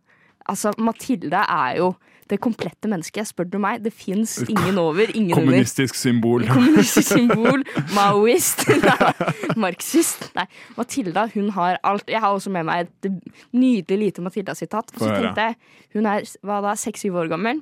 Altså, 0.45 0.75
Matilda 0.77 1.47
er 1.49 1.79
jo 1.81 1.95
det 2.29 2.39
komplette 2.41 2.89
mennesket, 2.89 3.29
spør 3.29 3.47
du 3.49 3.57
meg. 3.61 3.83
Det 3.85 3.91
fins 3.93 4.39
ingen 4.47 4.79
over, 4.81 5.11
ingen 5.13 5.31
under. 5.35 5.43
Kommunistisk 5.43 5.95
symbol. 5.99 6.47
Kommunistisk 6.55 7.11
symbol, 7.13 7.61
maoist, 7.93 8.65
nei, 8.85 9.11
marxist. 9.61 10.31
Nei, 10.37 10.47
Matilda 10.77 11.27
hun 11.35 11.51
har 11.57 11.77
alt. 11.83 12.09
Jeg 12.09 12.23
har 12.23 12.33
også 12.33 12.49
med 12.53 12.65
meg 12.65 12.87
et 12.87 13.11
nydelig 13.53 13.99
lite 14.07 14.25
Matilda-sitat. 14.25 14.95
Så 14.97 15.11
tenkte 15.11 15.49
jeg, 15.51 15.55
Hun 15.93 16.09
er 16.09 16.25
hva 16.41 16.59
da, 16.65 16.73
seks-syv 16.75 17.15
år 17.21 17.29
gammel. 17.31 17.61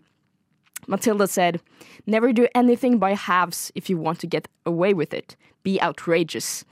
Matilda 0.88 1.28
said, 1.28 1.60
Never 2.06 2.34
do 2.34 2.47
anything 2.56 2.99
by 2.99 3.15
halves 3.15 3.71
if 3.76 3.89
you 3.89 3.97
want 3.97 4.19
to 4.19 4.28
get 4.28 4.47
away 4.65 4.93
with 4.93 5.13
it. 5.13 5.36
Be 5.63 5.80
outrageous. 5.82 6.65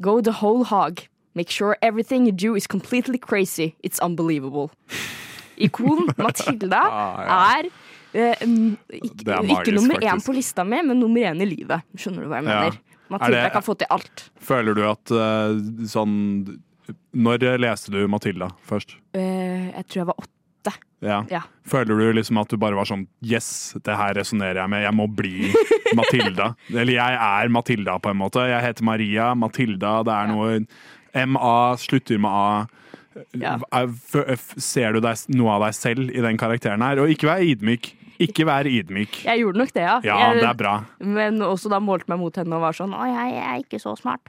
Go 0.00 0.20
the 0.20 0.40
whole 0.40 0.64
hog. 0.64 1.02
Make 1.34 1.50
sure 1.50 1.76
everything 1.80 2.26
you 2.26 2.32
do 2.32 2.56
is 2.56 2.66
completely 2.66 3.18
crazy. 3.18 3.76
It's 3.82 4.00
unbelievable. 4.00 4.70
Ikon 5.66 6.06
Matilda 6.24 6.80
er 7.26 7.68
eh, 8.14 8.42
ikke, 8.42 9.26
er 9.28 9.42
magisk, 9.44 9.60
ikke 9.60 9.76
nummer 9.76 10.06
én 10.12 10.24
på 10.24 10.34
lista 10.36 10.64
mi, 10.66 10.80
men 10.82 10.98
nummer 11.00 11.30
én 11.30 11.42
i 11.44 11.48
livet. 11.48 11.84
Skjønner 11.96 12.24
du 12.26 12.32
hva 12.32 12.40
jeg 12.40 12.48
Ja. 12.50 12.58
mener? 12.64 12.80
Matilda 13.10 13.38
Er 13.40 13.48
det- 13.48 13.52
kan 13.56 13.62
få 13.66 13.74
til 13.78 13.88
alt. 13.90 14.26
Føler 14.38 14.74
du 14.78 14.84
at 14.86 15.10
uh, 15.10 15.56
sånn 15.90 16.12
Når 17.14 17.42
leste 17.58 17.90
du 17.90 18.04
Matilda 18.08 18.52
først? 18.66 18.94
Uh, 19.16 19.70
jeg 19.74 19.84
tror 19.88 20.00
jeg 20.00 20.06
var 20.06 20.20
åtte. 20.22 20.36
Ja. 21.02 21.24
Ja. 21.32 21.40
Føler 21.66 21.96
du 21.98 22.12
liksom 22.12 22.38
at 22.38 22.48
du 22.52 22.56
bare 22.60 22.76
var 22.78 22.84
sånn 22.86 23.06
Yes, 23.24 23.74
det 23.82 23.96
her 23.96 24.14
resonnerer 24.14 24.60
jeg 24.62 24.70
med. 24.70 24.82
Jeg 24.84 24.94
må 24.94 25.06
bli 25.08 25.50
Matilda. 25.98 26.52
Eller 26.70 26.92
jeg 26.98 27.18
er 27.18 27.48
Matilda, 27.50 27.98
på 27.98 28.10
en 28.12 28.20
måte. 28.20 28.46
Jeg 28.46 28.62
heter 28.62 28.84
Maria. 28.86 29.30
Matilda. 29.34 29.94
Det 30.06 30.14
er 30.14 30.30
noe 30.30 31.26
MA 31.26 31.54
slutter 31.82 32.20
med 32.22 32.30
A. 32.30 32.66
Ja. 33.40 33.56
F- 33.72 34.28
f- 34.36 34.54
Ser 34.62 34.92
du 34.96 35.00
deg, 35.04 35.16
noe 35.34 35.50
av 35.56 35.60
deg 35.66 35.74
selv 35.78 36.10
i 36.10 36.20
den 36.24 36.38
karakteren 36.40 36.82
her? 36.84 37.00
Og 37.02 37.12
ikke 37.12 37.28
vær 37.30 37.42
ydmyk. 37.44 37.84
Ikke 38.20 38.44
vær 38.44 38.68
ydmyk. 38.68 39.22
Jeg 39.24 39.40
gjorde 39.40 39.58
nok 39.62 39.70
det, 39.72 39.82
ja. 39.86 39.94
Ja, 40.04 40.16
jeg, 40.28 40.42
det 40.42 40.48
er 40.50 40.56
bra. 40.60 40.74
Men 41.00 41.40
også 41.46 41.70
da 41.72 41.78
målte 41.80 42.10
meg 42.12 42.18
mot 42.20 42.36
henne 42.36 42.52
og 42.58 42.66
var 42.66 42.76
sånn 42.76 42.92
Å, 42.92 43.06
jeg, 43.08 43.30
jeg 43.32 43.46
er 43.48 43.62
ikke 43.64 43.80
så 43.80 43.94
smart. 43.96 44.28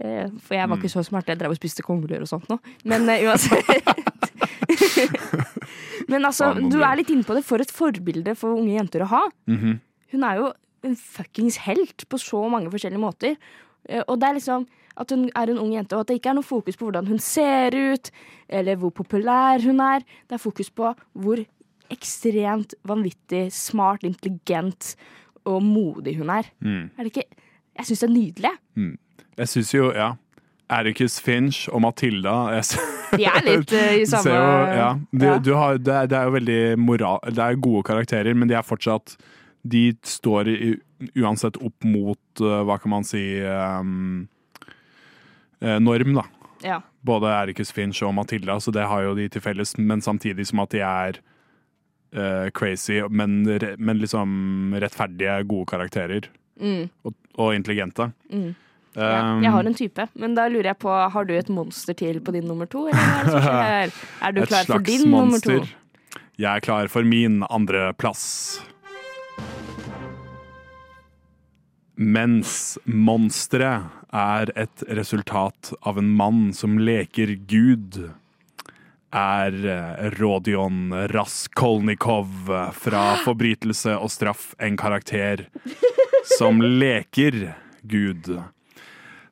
Eh, 0.00 0.30
for 0.40 0.54
jeg 0.56 0.64
var 0.68 0.76
Mm. 0.76 0.80
ikke 0.80 0.92
så 0.94 1.02
smart. 1.04 1.28
Jeg 1.28 1.36
drev 1.40 1.52
og 1.52 1.58
spiste 1.58 1.84
kongler 1.84 2.22
og 2.24 2.28
sånt 2.30 2.48
nå. 2.48 2.56
Men 2.88 3.04
eh, 3.12 3.26
uansett. 3.28 3.68
Men 6.08 6.24
altså, 6.24 6.52
du 6.70 6.78
er 6.80 6.96
litt 7.00 7.10
inne 7.12 7.26
på 7.26 7.34
det. 7.36 7.44
For 7.46 7.60
et 7.62 7.72
forbilde 7.74 8.34
for 8.38 8.56
unge 8.56 8.76
jenter 8.78 9.04
å 9.04 9.10
ha. 9.12 9.22
Mhm. 9.50 9.78
Hun 10.14 10.24
er 10.24 10.38
jo 10.40 10.46
en 10.88 10.94
fuckings 10.96 11.58
helt 11.66 12.06
på 12.08 12.16
så 12.22 12.40
mange 12.48 12.70
forskjellige 12.72 13.02
måter. 13.02 13.34
Eh, 13.88 14.02
Og 14.06 14.20
det 14.20 14.28
er 14.28 14.38
liksom 14.38 14.66
at 14.98 15.10
hun 15.14 15.28
er 15.30 15.50
en 15.52 15.58
ung 15.62 15.72
jente, 15.72 15.94
og 15.94 16.00
at 16.02 16.08
det 16.10 16.16
ikke 16.18 16.30
er 16.32 16.38
noe 16.40 16.46
fokus 16.46 16.76
på 16.76 16.88
hvordan 16.88 17.06
hun 17.06 17.20
ser 17.22 17.70
ut, 17.70 18.10
eller 18.48 18.76
hvor 18.76 18.90
populær 18.90 19.62
hun 19.62 19.78
er. 19.80 20.02
Det 20.26 20.34
er 20.34 20.42
fokus 20.42 20.70
på 20.74 20.90
hvor 21.14 21.44
ekstremt 21.94 22.74
vanvittig 22.84 23.46
smart, 23.54 24.02
intelligent 24.04 24.96
og 25.46 25.62
modig 25.62 26.16
hun 26.18 26.32
er. 26.34 26.50
Mm. 26.60 26.90
Er 26.98 27.06
det 27.06 27.12
ikke 27.16 27.28
Jeg 27.78 27.86
syns 27.86 28.00
det 28.00 28.08
er 28.08 28.12
nydelig. 28.12 28.54
Jeg 29.38 29.48
syns 29.48 29.74
jo, 29.74 29.92
ja 29.94 30.12
Ericus 30.68 31.20
Finch 31.20 31.68
og 31.72 31.80
Matilda 31.80 32.34
De 33.18 33.24
er 33.24 33.44
litt 33.46 33.72
uh, 33.72 33.94
i 34.02 34.04
samme 34.08 34.34
jo, 34.34 34.48
ja. 34.76 34.88
Du, 35.12 35.24
Ja. 35.24 35.38
Du 35.38 35.54
har, 35.56 35.78
det, 35.78 35.94
er, 35.94 36.10
det 36.10 36.18
er 36.18 36.24
jo 36.28 36.34
veldig 36.34 36.78
moral 36.78 37.22
Det 37.30 37.44
er 37.44 37.60
gode 37.62 37.82
karakterer, 37.88 38.34
men 38.34 38.50
de 38.50 38.56
er 38.58 38.66
fortsatt 38.66 39.14
De 39.64 39.94
står 40.04 40.50
i, 40.52 40.74
uansett 41.14 41.56
opp 41.56 41.84
mot 41.84 42.42
uh, 42.42 42.62
Hva 42.66 42.78
kan 42.82 42.90
man 42.90 43.06
si 43.06 43.22
um, 43.44 44.26
eh, 45.60 45.78
Norm, 45.80 46.14
da. 46.14 46.24
Ja. 46.62 46.80
Både 47.00 47.30
Ericus 47.30 47.72
Finch 47.72 48.02
og 48.02 48.14
Matilda, 48.14 48.58
så 48.60 48.74
det 48.74 48.86
har 48.90 49.04
jo 49.06 49.14
de 49.18 49.28
til 49.30 49.42
felles, 49.42 49.76
men 49.78 50.02
samtidig 50.02 50.48
som 50.50 50.62
at 50.64 50.74
de 50.74 50.82
er 50.82 51.20
uh, 52.16 52.48
crazy, 52.50 53.00
men, 53.10 53.44
men 53.78 54.00
liksom 54.02 54.74
rettferdige, 54.78 55.42
gode 55.50 55.70
karakterer. 55.70 56.30
Mm. 56.58 56.88
Og, 57.06 57.14
og 57.38 57.54
intelligente. 57.54 58.10
Mm. 58.32 58.56
Ja, 58.98 59.38
jeg 59.44 59.52
har 59.54 59.68
en 59.68 59.76
type, 59.78 60.04
men 60.18 60.32
da 60.34 60.48
lurer 60.50 60.72
jeg 60.72 60.78
på 60.82 60.90
Har 60.90 61.26
du 61.28 61.34
et 61.36 61.50
monster 61.52 61.94
til 61.94 62.16
på 62.24 62.32
din 62.34 62.48
nummer 62.48 62.66
to? 62.66 62.88
Eller 62.90 63.44
er, 63.46 63.92
er 64.26 64.34
du 64.34 64.40
klar 64.48 64.66
for 64.66 64.82
din 64.82 65.04
din 65.04 65.12
nummer 65.12 65.38
to? 65.44 65.60
Jeg 66.38 66.48
er 66.50 66.64
klar 66.64 66.90
for 66.90 67.06
min 67.06 67.44
andre 67.46 67.92
Mens 71.98 72.78
monsteret 72.86 73.90
er 74.14 74.52
et 74.54 74.84
resultat 74.94 75.72
av 75.82 75.98
en 75.98 76.10
mann 76.14 76.52
som 76.54 76.76
leker 76.78 77.32
Gud. 77.50 77.98
Er 79.10 79.56
eh, 79.66 80.04
Rodion 80.14 80.92
Raskolnikov 81.10 82.52
fra 82.78 83.02
Forbrytelse 83.24 83.96
og 83.98 84.12
straff 84.14 84.52
en 84.62 84.78
karakter 84.78 85.48
som 86.38 86.62
leker 86.62 87.40
Gud? 87.82 88.30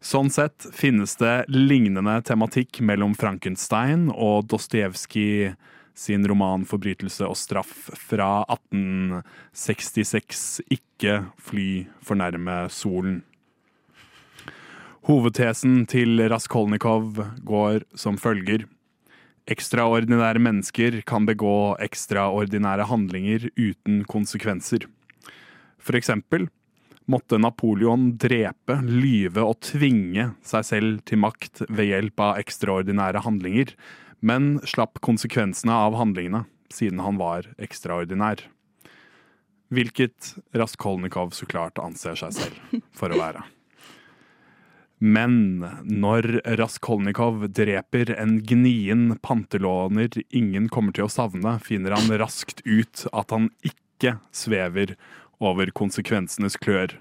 Sånn 0.02 0.32
sett 0.34 0.66
finnes 0.74 1.14
det 1.22 1.44
lignende 1.52 2.18
tematikk 2.26 2.82
mellom 2.82 3.14
Frankenstein 3.14 4.08
og 4.10 4.50
Dostojevskij 4.50 5.54
sin 5.96 6.28
roman 6.28 6.66
'Forbrytelse 6.68 7.24
og 7.24 7.36
straff' 7.40 7.88
fra 7.96 8.44
1866 8.52 10.60
Ikke 10.70 11.24
fly 11.40 11.86
fornærme 12.04 12.68
solen. 12.70 13.22
Hovedtesen 15.06 15.84
til 15.86 16.18
Raskolnikov 16.28 17.14
går 17.46 17.84
som 17.94 18.16
følger. 18.18 18.64
Ekstraordinære 19.46 20.40
mennesker 20.42 20.98
kan 21.06 21.28
begå 21.28 21.76
ekstraordinære 21.78 22.88
handlinger 22.90 23.46
uten 23.54 24.00
konsekvenser. 24.04 24.88
For 25.78 25.94
eksempel 25.94 26.48
måtte 27.06 27.38
Napoleon 27.38 28.16
drepe, 28.18 28.80
lyve 28.82 29.46
og 29.46 29.60
tvinge 29.62 30.32
seg 30.42 30.66
selv 30.66 30.98
til 31.06 31.22
makt 31.22 31.62
ved 31.70 31.92
hjelp 31.92 32.24
av 32.26 32.42
ekstraordinære 32.42 33.22
handlinger, 33.22 33.76
men 34.26 34.56
slapp 34.66 34.98
konsekvensene 35.06 35.74
av 35.86 35.94
handlingene, 36.00 36.44
siden 36.72 37.02
han 37.04 37.18
var 37.20 37.46
ekstraordinær. 37.62 38.42
Hvilket 39.70 40.34
Raskolnikov 40.54 41.34
så 41.34 41.46
klart 41.46 41.78
anser 41.82 42.18
seg 42.18 42.34
selv 42.34 42.82
for 42.96 43.12
å 43.12 43.20
være. 43.20 43.44
Men 44.98 45.60
når 45.84 46.40
Raskolnikov 46.56 47.44
dreper 47.52 48.14
en 48.16 48.38
gnien 48.48 49.10
pantelåner 49.22 50.22
ingen 50.30 50.70
kommer 50.72 50.96
til 50.96 51.06
å 51.06 51.12
savne, 51.12 51.58
finner 51.60 51.94
han 51.98 52.14
raskt 52.22 52.64
ut 52.64 53.04
at 53.12 53.34
han 53.34 53.50
ikke 53.66 54.16
svever 54.34 54.94
over 55.42 55.70
konsekvensenes 55.76 56.56
klør. 56.62 56.96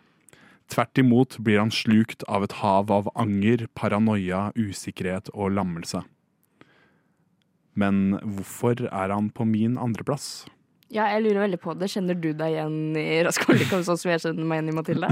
Tvert 0.67 0.99
imot 0.99 1.37
blir 1.45 1.61
han 1.61 1.71
slukt 1.71 2.25
av 2.27 2.43
et 2.43 2.57
hav 2.59 2.91
av 2.91 3.07
anger, 3.15 3.69
paranoia, 3.77 4.49
usikkerhet 4.57 5.31
og 5.33 5.55
lammelse. 5.55 6.03
Men 7.75 8.15
hvorfor 8.23 8.85
er 8.87 9.11
han 9.11 9.29
på 9.35 9.45
min 9.47 9.75
andreplass? 9.81 10.45
Ja, 10.93 11.07
jeg 11.11 11.23
lurer 11.25 11.41
veldig 11.47 11.59
på 11.59 11.73
det. 11.75 11.89
Kjenner 11.91 12.15
du 12.15 12.29
deg 12.37 12.53
igjen 12.55 12.95
i 12.99 13.17
Raskolnikov 13.25 13.81
sånn 13.87 13.97
som 13.99 14.11
jeg 14.13 14.21
kjenner 14.23 14.45
meg 14.47 14.61
igjen 14.61 14.71
i 14.71 14.75
Matilda? 14.77 15.09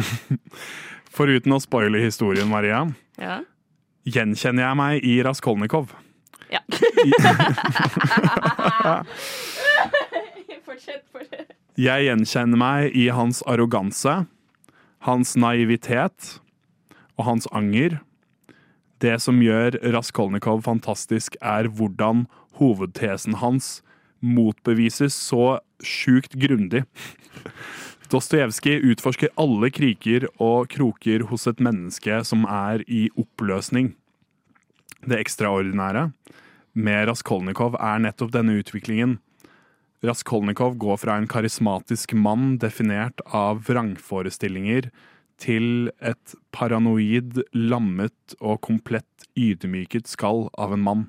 Foruten 1.18 1.54
å 1.54 1.60
spoile 1.62 2.00
historien, 2.02 2.48
Maria, 2.50 2.86
Ja. 3.22 3.40
gjenkjenner 4.10 4.64
jeg 4.68 4.78
meg 4.80 5.04
i 5.06 5.18
Raskolnikov. 5.26 5.92
ja. 6.54 6.62
fortsett, 10.66 11.04
fortsett. 11.12 11.52
Jeg 11.80 12.06
gjenkjenner 12.08 12.60
meg 12.60 12.96
i 12.98 13.08
hans 13.14 13.42
arroganse, 13.50 14.24
hans 15.08 15.36
naivitet 15.40 16.38
og 17.18 17.26
hans 17.28 17.48
anger. 17.52 18.00
Det 19.04 19.18
som 19.20 19.42
gjør 19.44 19.76
Raskolnikov 19.92 20.62
fantastisk, 20.64 21.36
er 21.44 21.68
hvordan 21.68 22.24
hovedtesen 22.56 23.36
hans 23.42 23.82
motbevises 24.24 25.16
så 25.18 25.60
sjukt 25.84 26.38
grundig. 26.40 26.86
Dostojevskij 28.14 28.80
utforsker 28.94 29.34
alle 29.42 29.68
kriker 29.76 30.30
og 30.38 30.70
kroker 30.72 31.26
hos 31.28 31.50
et 31.52 31.60
menneske 31.60 32.22
som 32.24 32.48
er 32.48 32.86
i 32.88 33.10
oppløsning. 33.20 33.92
Det 35.04 35.20
ekstraordinære 35.20 36.08
med 36.74 37.08
Raskolnikov 37.10 37.76
er 37.82 38.00
nettopp 38.06 38.32
denne 38.32 38.56
utviklingen. 38.62 39.18
Raskolnikov 40.04 40.78
går 40.80 41.02
fra 41.02 41.18
en 41.20 41.28
karismatisk 41.28 42.16
mann 42.16 42.56
definert 42.62 43.20
av 43.36 43.66
vrangforestillinger 43.68 44.94
til 45.42 45.92
et 46.00 46.36
paranoid, 46.56 47.42
lammet 47.54 48.36
og 48.40 48.62
komplett 48.66 49.28
ydmyket 49.40 50.08
skall 50.12 50.48
av 50.60 50.76
en 50.76 50.84
mann. 50.86 51.04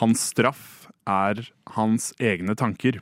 Hans 0.00 0.28
straff 0.32 0.86
er 1.08 1.40
hans 1.76 2.12
egne 2.20 2.56
tanker. 2.58 3.00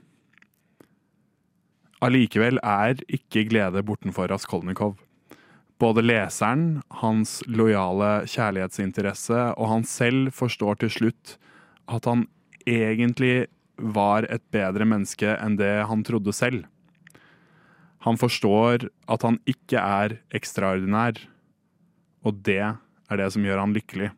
Allikevel 2.05 2.61
er 2.61 3.01
ikke 3.09 3.47
glede 3.49 3.83
bortenfor 3.87 4.29
Raskolnikov. 4.31 4.99
Både 5.81 6.05
leseren, 6.05 6.83
hans 7.01 7.41
lojale 7.51 8.29
kjærlighetsinteresse 8.31 9.41
og 9.57 9.71
han 9.73 9.89
selv 9.89 10.31
forstår 10.37 10.85
til 10.85 10.93
slutt 10.99 11.35
at 11.91 12.07
han 12.09 12.29
egentlig 12.69 13.49
var 13.77 14.29
et 14.31 14.45
bedre 14.55 14.87
menneske 14.87 15.35
enn 15.35 15.59
det 15.59 15.83
han 15.89 16.05
trodde 16.07 16.33
selv. 16.37 16.63
Han 18.05 18.19
forstår 18.21 18.89
at 19.09 19.25
han 19.25 19.39
ikke 19.49 19.81
er 19.81 20.19
ekstraordinær, 20.37 21.19
og 22.25 22.43
det 22.45 22.61
er 22.65 23.21
det 23.21 23.31
som 23.33 23.45
gjør 23.45 23.63
han 23.63 23.75
lykkelig. 23.77 24.11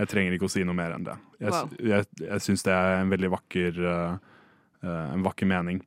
Jeg 0.00 0.10
trenger 0.10 0.34
ikke 0.34 0.48
å 0.48 0.52
si 0.52 0.62
noe 0.66 0.76
mer 0.76 0.94
enn 0.96 1.06
det. 1.06 1.16
Jeg, 1.42 1.50
Wow. 1.52 1.72
jeg, 1.78 2.06
jeg 2.22 2.42
syns 2.42 2.62
det 2.66 2.74
er 2.74 3.00
en 3.00 3.10
veldig 3.12 3.30
vakker, 3.34 3.80
uh, 3.82 4.92
en 5.12 5.26
vakker 5.26 5.46
mening. 5.50 5.82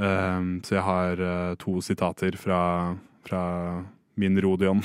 Um, 0.00 0.60
så 0.64 0.78
jeg 0.78 0.84
har 0.86 1.20
uh, 1.20 1.54
to 1.60 1.80
sitater 1.84 2.36
fra, 2.40 2.96
fra 3.26 3.42
min 4.20 4.40
Rodion. 4.40 4.80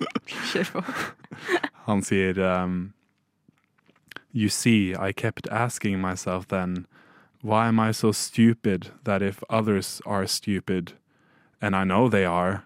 Kjør 0.50 0.72
på. 0.74 0.82
Han 1.86 2.02
sier 2.02 2.38
um, 2.42 2.92
You 4.34 4.48
see, 4.48 4.92
I 4.94 5.12
kept 5.12 5.46
asking 5.50 6.00
myself 6.00 6.48
then, 6.48 6.86
why 7.46 7.68
am 7.68 7.78
I 7.78 7.92
so 7.92 8.12
stupid 8.12 8.90
that 9.04 9.22
if 9.22 9.42
others 9.48 10.02
are 10.04 10.26
stupid, 10.26 10.92
and 11.60 11.76
I 11.76 11.84
know 11.84 12.08
they 12.08 12.24
are, 12.24 12.64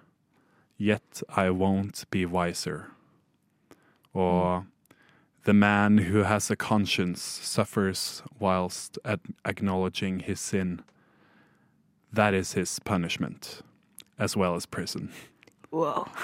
yet 0.78 1.22
I 1.36 1.50
won't 1.50 2.04
be 2.10 2.24
wiser. 2.24 2.86
Or 4.14 4.64
The 5.44 5.54
man 5.54 5.98
who 5.98 6.24
has 6.24 6.50
a 6.50 6.56
conscience 6.56 7.22
suffers 7.22 8.22
whilst 8.38 8.98
ad- 9.04 9.20
acknowledging 9.44 10.20
his 10.20 10.38
sin. 10.38 10.82
That 12.12 12.34
is 12.34 12.52
his 12.52 12.78
punishment, 12.80 13.62
as 14.18 14.36
well 14.36 14.54
as 14.54 14.66
prison. 14.66 15.10
Wow. 15.70 16.06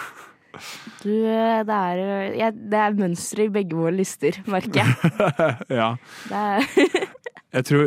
Du, 1.03 1.11
det 1.11 1.69
er, 1.69 2.33
jeg, 2.33 2.53
det 2.73 2.79
er 2.81 2.95
mønster 2.97 3.43
i 3.45 3.49
begge 3.53 3.77
våre 3.77 3.91
lister, 3.93 4.39
merker 4.49 4.79
jeg. 4.81 4.95
ja. 5.81 5.89
Det 6.31 6.39
er, 6.39 6.63
Jeg 7.57 7.69
tror 7.71 7.87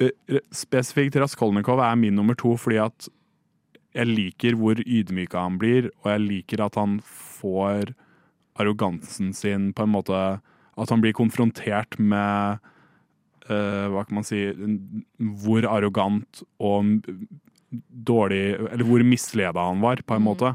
eh, 0.00 0.12
eh, 0.30 0.44
spesifikt 0.54 1.18
Raskolnikov 1.20 1.82
er 1.84 1.98
min 2.00 2.16
nummer 2.16 2.38
to, 2.38 2.54
fordi 2.56 2.80
at 2.80 3.08
jeg 3.96 4.06
liker 4.06 4.56
hvor 4.56 4.78
ydmyka 4.80 5.42
han 5.42 5.58
blir, 5.60 5.90
og 6.02 6.12
jeg 6.12 6.22
liker 6.22 6.62
at 6.64 6.78
han 6.78 7.00
får 7.04 7.92
arrogansen 8.60 9.34
sin 9.36 9.70
på 9.74 9.84
en 9.86 9.94
måte 9.94 10.16
At 10.80 10.90
han 10.92 11.00
blir 11.02 11.14
konfrontert 11.16 11.96
med 11.98 12.60
uh, 13.50 13.86
Hva 13.90 14.04
kan 14.04 14.18
man 14.18 14.26
si 14.26 14.50
Hvor 15.18 15.66
arrogant 15.70 16.42
og 16.58 17.00
dårlig 17.70 18.58
Eller 18.70 18.84
hvor 18.86 19.04
misleda 19.06 19.64
han 19.64 19.80
var, 19.80 20.02
på 20.02 20.16
en 20.16 20.26
måte. 20.26 20.54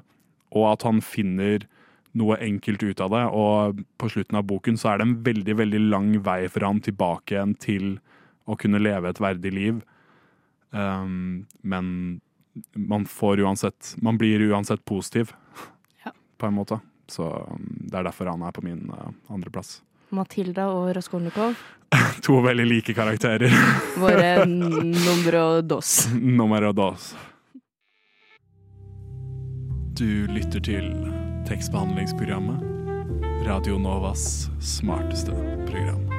Og 0.55 0.67
at 0.73 0.85
han 0.87 1.01
finner 1.01 1.65
noe 2.15 2.37
enkelt 2.43 2.83
ut 2.83 3.01
av 3.03 3.11
det. 3.11 3.23
Og 3.31 3.83
på 3.99 4.09
slutten 4.11 4.39
av 4.39 4.47
boken 4.47 4.77
så 4.79 4.91
er 4.91 4.99
det 4.99 5.07
en 5.07 5.17
veldig, 5.23 5.55
veldig 5.63 5.81
lang 5.89 6.11
vei 6.23 6.45
for 6.51 6.67
han 6.67 6.83
tilbake 6.83 7.35
igjen 7.35 7.55
til 7.59 7.95
å 8.45 8.55
kunne 8.59 8.79
leve 8.81 9.09
et 9.09 9.19
verdig 9.21 9.51
liv. 9.53 9.81
Um, 10.71 11.45
men 11.61 12.21
man 12.75 13.05
får 13.07 13.39
uansett 13.45 13.93
Man 14.01 14.17
blir 14.17 14.41
uansett 14.49 14.83
positiv, 14.85 15.31
Ja. 16.05 16.11
på 16.37 16.45
en 16.49 16.53
måte. 16.57 16.79
Så 17.07 17.23
um, 17.51 17.67
det 17.89 17.97
er 17.99 18.07
derfor 18.09 18.31
han 18.31 18.41
er 18.43 18.51
på 18.55 18.63
min 18.65 18.89
uh, 18.89 19.09
andreplass. 19.33 19.81
Matilda 20.15 20.67
og 20.71 20.91
Raskolnikov, 20.95 21.55
To 22.25 22.39
veldig 22.41 22.65
like 22.69 22.93
karakterer. 22.97 23.51
våre 24.01 24.45
numero 24.45 25.61
dos. 25.61 26.07
Numero 26.15 26.73
dos. 26.73 27.13
Du 29.95 30.27
lytter 30.27 30.59
til 30.59 30.89
tekstbehandlingsprogrammet. 31.47 32.63
Radio 33.47 33.77
Novas 33.79 34.49
smarteste 34.59 35.31
program. 35.69 36.14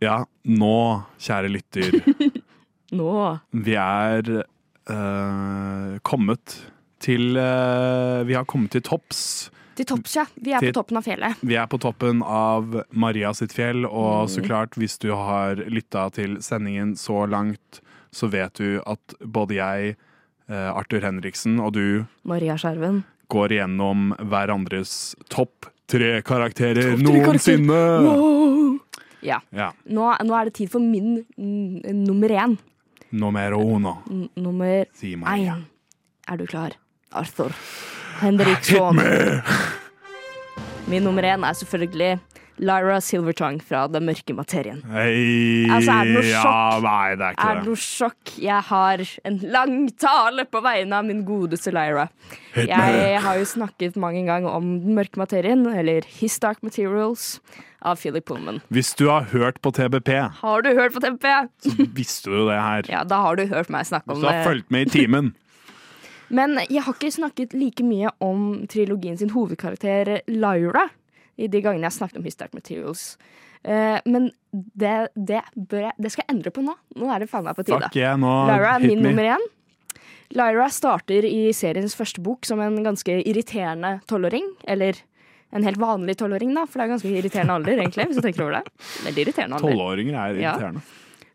Ja, 0.00 0.20
nå, 0.46 0.74
kjære 1.18 1.50
lytter, 1.50 1.96
Nå. 2.98 3.12
vi 3.52 3.74
er 3.74 4.28
eh, 4.88 5.98
kommet 6.06 6.54
til 7.02 7.36
eh, 7.38 8.22
Vi 8.26 8.34
har 8.38 8.46
kommet 8.48 8.72
til 8.76 8.82
topps. 8.86 9.50
Til 9.78 9.86
topps, 9.86 10.14
ja. 10.18 10.24
Vi 10.42 10.54
er 10.54 10.62
Til- 10.64 10.72
på 10.72 10.80
toppen 10.80 10.98
av 10.98 11.04
fjellet. 11.06 11.42
Vi 11.46 11.54
er 11.58 11.66
på 11.70 11.78
toppen 11.82 12.22
av 12.26 12.80
Maria 12.90 13.30
sitt 13.34 13.52
fjell, 13.54 13.84
og 13.86 14.26
så 14.32 14.42
klart, 14.42 14.74
hvis 14.80 14.96
du 14.98 15.10
har 15.14 15.60
lytta 15.70 16.08
til 16.16 16.38
sendingen 16.42 16.94
så 16.98 17.26
langt, 17.30 17.80
så 18.10 18.26
vet 18.32 18.54
du 18.58 18.80
at 18.88 19.14
både 19.22 19.54
jeg, 19.58 19.96
eh, 20.48 20.70
Arthur 20.72 21.04
Henriksen 21.04 21.60
og 21.60 21.74
du 21.76 22.06
Maria 22.26 22.56
Skjerven. 22.58 23.02
går 23.28 23.48
gjennom 23.58 24.14
hverandres 24.18 25.14
topp 25.30 25.68
tre 25.88 26.22
karakterer 26.22 26.94
Topp 26.96 27.04
tre 27.06 27.22
noensinne. 27.26 27.82
Wow! 28.08 28.77
Ja. 29.24 29.40
Ja. 29.54 29.72
Nå, 29.84 30.10
nå 30.24 30.36
er 30.38 30.48
det 30.48 30.54
tid 30.60 30.70
for 30.72 30.82
min 30.84 31.24
mm, 31.36 32.04
nummer 32.06 32.28
én. 32.28 32.58
Numero 33.10 33.60
uno. 33.64 33.98
N 34.10 34.28
nummer 34.36 34.84
Si 34.94 35.14
én. 35.16 35.64
Er 36.28 36.36
du 36.36 36.46
klar? 36.46 36.76
Arthur 37.12 37.54
Henriksson. 38.20 39.00
Min 40.88 41.04
nummer 41.04 41.24
én 41.24 41.44
er 41.44 41.56
selvfølgelig 41.56 42.18
Lyra 42.58 42.98
Silvertong 43.00 43.60
fra 43.62 43.84
Den 43.86 44.06
mørke 44.08 44.34
materien. 44.34 44.80
Hei, 44.90 45.68
Altså, 45.70 45.92
er 45.94 46.08
det 46.08 46.14
noe 46.16 46.26
ja, 46.26 46.40
sjokk? 46.42 46.82
nei, 46.84 47.14
det 47.14 47.26
er 47.26 47.36
ikke 47.36 47.46
Er 47.46 47.60
det 47.60 47.68
noe 47.68 47.80
sjokk? 47.82 48.32
Jeg 48.42 48.66
har 48.70 49.04
en 49.30 49.38
lang 49.54 49.76
tale 50.00 50.44
på 50.50 50.62
vegne 50.64 50.98
av 50.98 51.06
min 51.06 51.22
godeste 51.28 51.72
Lyra. 51.74 52.08
Jeg 52.58 53.22
har 53.22 53.38
jo 53.38 53.46
snakket 53.46 53.96
mange 54.00 54.24
ganger 54.26 54.50
om 54.58 54.72
Den 54.82 54.98
mørke 54.98 55.20
materien, 55.22 55.64
eller 55.70 56.06
His 56.18 56.38
Dark 56.42 56.62
Materials, 56.66 57.38
av 57.82 57.96
Philip 58.00 58.24
Pullman. 58.26 58.60
Hvis 58.74 58.94
du 58.98 59.06
har 59.08 59.28
hørt 59.32 59.60
på 59.62 59.70
TBP, 59.72 60.08
Har 60.40 60.62
du 60.62 60.70
hørt 60.74 60.92
på 60.94 61.00
TBP? 61.00 61.26
så 61.62 61.86
visste 61.94 62.30
du 62.30 62.46
det 62.48 62.58
her. 62.60 62.82
Ja, 62.90 63.04
da 63.04 63.20
har 63.22 63.36
du 63.36 63.46
hørt 63.46 63.68
meg 63.70 63.86
snakke 63.86 64.08
Hvis 64.10 64.16
om 64.16 64.22
du 64.22 64.26
har 64.26 64.40
det. 64.40 64.46
fulgt 64.48 64.70
med 64.70 64.86
i 64.88 64.90
timen. 64.90 65.34
Men 66.28 66.58
jeg 66.68 66.82
har 66.84 66.92
ikke 66.92 67.12
snakket 67.14 67.54
like 67.56 67.82
mye 67.86 68.10
om 68.20 68.66
trilogien 68.68 69.16
sin 69.16 69.30
hovedkarakter 69.32 70.18
Lyra 70.28 70.88
i 71.38 71.46
de 71.48 71.60
gangene 71.62 71.86
jeg 71.86 71.92
har 71.92 71.96
snakket 72.00 72.18
om 72.20 72.24
Hysteric 72.26 72.52
Materials. 72.52 73.04
Eh, 73.64 73.98
men 74.04 74.30
det, 74.52 75.08
det, 75.16 75.40
jeg, 75.70 75.92
det 75.96 76.10
skal 76.12 76.24
jeg 76.26 76.34
endre 76.34 76.52
på 76.52 76.62
nå. 76.66 76.74
Nå 76.98 77.08
er 77.14 77.22
det 77.22 77.30
faen 77.30 77.46
meg 77.46 77.56
på 77.56 77.64
tide. 77.64 77.78
Takk, 77.86 77.96
yeah, 77.96 78.18
Lyra 78.18 78.74
er 78.76 78.84
min 78.84 79.00
me. 79.00 79.08
nummer 79.08 79.30
én. 79.38 79.46
Lyra 80.36 80.68
starter 80.68 81.24
i 81.24 81.48
seriens 81.56 81.96
første 81.96 82.20
bok 82.20 82.44
som 82.44 82.60
en 82.60 82.76
ganske 82.84 83.20
irriterende 83.22 84.00
tolvåring. 84.10 84.50
Eller 84.68 85.00
en 85.52 85.64
helt 85.64 85.78
vanlig 85.80 86.16
tolvåring, 86.20 86.54
da, 86.54 86.66
for 86.66 86.78
det 86.78 86.84
er 86.86 86.92
ganske 86.94 87.12
irriterende 87.16 87.54
alder, 87.56 87.78
egentlig. 87.82 88.06
hvis 88.10 88.16
du 88.20 88.24
tenker 88.26 88.44
over 88.44 88.58
det. 88.58 88.72
Veldig 89.06 89.22
irriterende 89.26 89.56
alder. 89.56 89.68
Tolvåringer 89.70 90.14
er 90.20 90.40
Ja. 90.42 90.52
irriterende. 90.54 90.82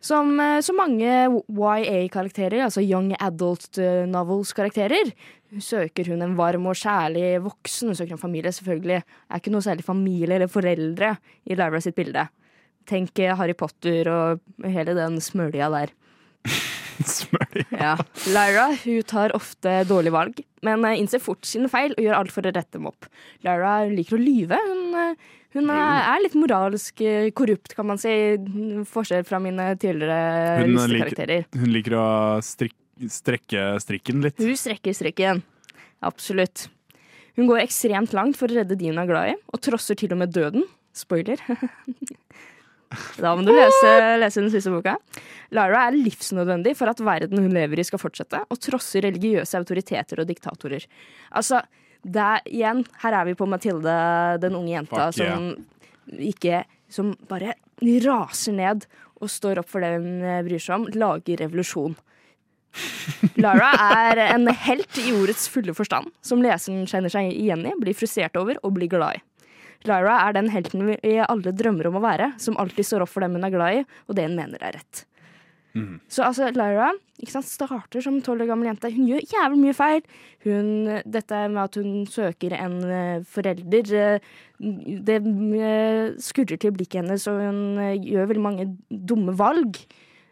Som 0.04 0.34
eh, 0.44 0.60
så 0.60 0.74
mange 0.76 1.08
YA-karakterer, 1.48 2.60
altså 2.66 2.82
Young 2.84 3.14
Adult 3.24 3.78
eh, 3.80 4.04
Novels-karakterer, 4.06 5.14
søker 5.64 6.08
hun 6.12 6.22
en 6.26 6.36
varm 6.36 6.66
og 6.68 6.76
kjærlig 6.76 7.40
voksen. 7.46 7.88
Hun 7.92 7.96
søker 7.96 8.12
en 8.18 8.22
familie, 8.22 8.52
selvfølgelig. 8.52 9.00
Er 9.32 9.40
ikke 9.40 9.54
noe 9.54 9.62
særlig 9.64 9.86
familie 9.86 10.36
eller 10.36 10.48
foreldre 10.52 11.14
i 11.48 11.56
Lyra 11.56 11.80
sitt 11.82 11.96
bilde. 11.96 12.28
Tenk 12.90 13.18
eh, 13.24 13.36
Harry 13.40 13.54
Potter 13.56 14.10
og 14.12 14.42
hele 14.66 14.96
den 14.98 15.20
smølja 15.24 15.70
der. 15.72 15.94
Smør. 17.02 17.62
Ja. 17.72 17.94
Lyra 18.34 18.68
hun 18.84 19.06
tar 19.10 19.34
ofte 19.38 19.80
dårlige 19.90 20.16
valg, 20.16 20.42
men 20.66 20.86
eh, 20.88 21.00
innser 21.02 21.22
fort 21.24 21.48
sine 21.48 21.70
feil 21.72 21.96
og 21.98 22.04
gjør 22.06 22.20
alt 22.20 22.34
for 22.36 22.46
å 22.46 22.54
rette 22.54 22.78
dem 22.78 22.90
opp. 22.90 23.08
Lyra 23.46 23.80
liker 23.90 24.18
å 24.18 24.22
lyve. 24.22 24.60
Hun, 24.68 24.84
eh, 25.00 25.32
hun 25.58 25.74
er 25.74 26.12
er 26.14 26.24
litt 26.26 26.38
moralsk 26.40 27.02
eh, 27.06 27.32
korrupt, 27.36 27.76
kan 27.78 27.90
man 27.90 28.02
si. 28.02 28.14
Forskjell 28.90 29.26
fra 29.28 29.42
mine 29.44 29.74
tidligere 29.82 30.62
Hun 30.64 30.78
listekarakterer. 30.78 31.50
Hun 31.58 31.74
liker 31.74 31.98
å 32.00 32.08
strik 32.46 32.78
strekke 33.10 33.74
strikken 33.82 34.22
litt. 34.24 34.38
Hun 34.38 34.58
strekker 34.58 34.94
strikken. 34.96 35.42
Absolutt. 36.06 36.68
Hun 37.38 37.50
går 37.50 37.64
ekstremt 37.64 38.14
langt 38.14 38.38
for 38.38 38.52
å 38.52 38.60
redde 38.60 38.78
de 38.78 38.92
hun 38.92 39.02
er 39.02 39.10
glad 39.10 39.32
i, 39.32 39.38
og 39.50 39.62
trosser 39.66 39.98
til 39.98 40.14
og 40.14 40.22
med 40.22 40.34
døden. 40.36 40.68
Spoiler. 40.94 41.42
Da 43.18 43.34
må 43.36 43.46
du 43.46 43.52
lese, 43.54 43.94
lese 44.22 44.42
den 44.42 44.52
siste 44.54 44.74
boka. 44.74 44.98
Lara 45.54 45.88
er 45.88 45.98
livsnødvendig 45.98 46.76
for 46.80 46.92
at 46.92 47.02
verden 47.04 47.42
hun 47.44 47.54
lever 47.54 47.82
i 47.82 47.86
skal 47.88 48.02
fortsette, 48.02 48.44
og 48.50 48.62
trosser 48.62 49.06
religiøse 49.08 49.60
autoriteter 49.60 50.24
og 50.24 50.30
diktatorer. 50.30 50.86
Altså, 51.38 51.62
det 52.04 52.24
er, 52.24 52.48
igjen, 52.52 52.84
her 53.04 53.20
er 53.20 53.30
vi 53.30 53.36
på 53.40 53.48
Mathilde, 53.48 53.94
den 54.44 54.58
unge 54.60 54.74
jenta 54.74 55.08
Fuck 55.08 55.22
yeah. 55.24 55.38
som 55.38 56.20
ikke 56.20 56.64
Som 56.92 57.14
bare 57.30 57.56
raser 58.04 58.54
ned 58.54 58.84
og 59.24 59.32
står 59.32 59.62
opp 59.62 59.70
for 59.72 59.82
det 59.82 59.96
hun 59.96 60.20
eh, 60.22 60.42
bryr 60.46 60.62
seg 60.62 60.76
om. 60.76 60.90
Lager 61.00 61.40
revolusjon. 61.42 61.96
Lara 63.42 63.72
er 64.04 64.22
en 64.28 64.50
helt 64.66 65.00
i 65.00 65.14
ordets 65.14 65.48
fulle 65.50 65.74
forstand, 65.78 66.10
som 66.26 66.42
leseren 66.44 66.88
kjenner 66.90 67.12
seg 67.14 67.32
igjen 67.32 67.66
i, 67.70 67.74
blir 67.80 67.98
frustrert 67.98 68.38
over 68.40 68.60
og 68.62 68.76
blir 68.78 68.92
glad 68.92 69.20
i. 69.20 69.24
Lara 69.90 70.20
er 70.28 70.38
den 70.38 70.52
helten 70.54 70.86
vi 70.90 71.18
alle 71.24 71.56
drømmer 71.56 71.90
om 71.90 71.98
å 72.00 72.04
være, 72.04 72.34
som 72.42 72.60
alltid 72.62 72.88
står 72.88 73.06
opp 73.06 73.14
for 73.14 73.26
dem 73.26 73.36
hun 73.38 73.48
er 73.48 73.54
glad 73.54 73.82
i, 73.82 73.88
og 74.08 74.18
det 74.18 74.28
hun 74.30 74.38
mener 74.40 74.64
er 74.64 74.80
rett. 74.80 75.06
Mm. 75.74 75.98
Så 76.12 76.22
altså, 76.22 76.52
Lyra 76.54 76.92
sant, 77.30 77.48
starter 77.48 78.04
som 78.04 78.20
tolv 78.22 78.44
år 78.44 78.52
gammel 78.52 78.70
jente. 78.70 78.92
Hun 78.94 79.08
gjør 79.10 79.26
jævlig 79.32 79.60
mye 79.62 79.76
feil. 79.78 80.02
Hun, 80.46 80.70
dette 81.10 81.40
med 81.50 81.62
at 81.64 81.78
hun 81.80 82.06
søker 82.10 82.56
en 82.58 82.78
uh, 82.84 83.26
forelder, 83.26 83.94
uh, 83.96 84.34
det 85.08 85.20
uh, 85.24 86.14
skurrer 86.22 86.60
til 86.62 86.76
blikket 86.76 87.02
hennes, 87.02 87.28
og 87.32 87.42
hun 87.42 87.62
gjør 88.04 88.30
veldig 88.30 88.44
mange 88.44 88.68
dumme 88.90 89.36
valg. 89.40 89.80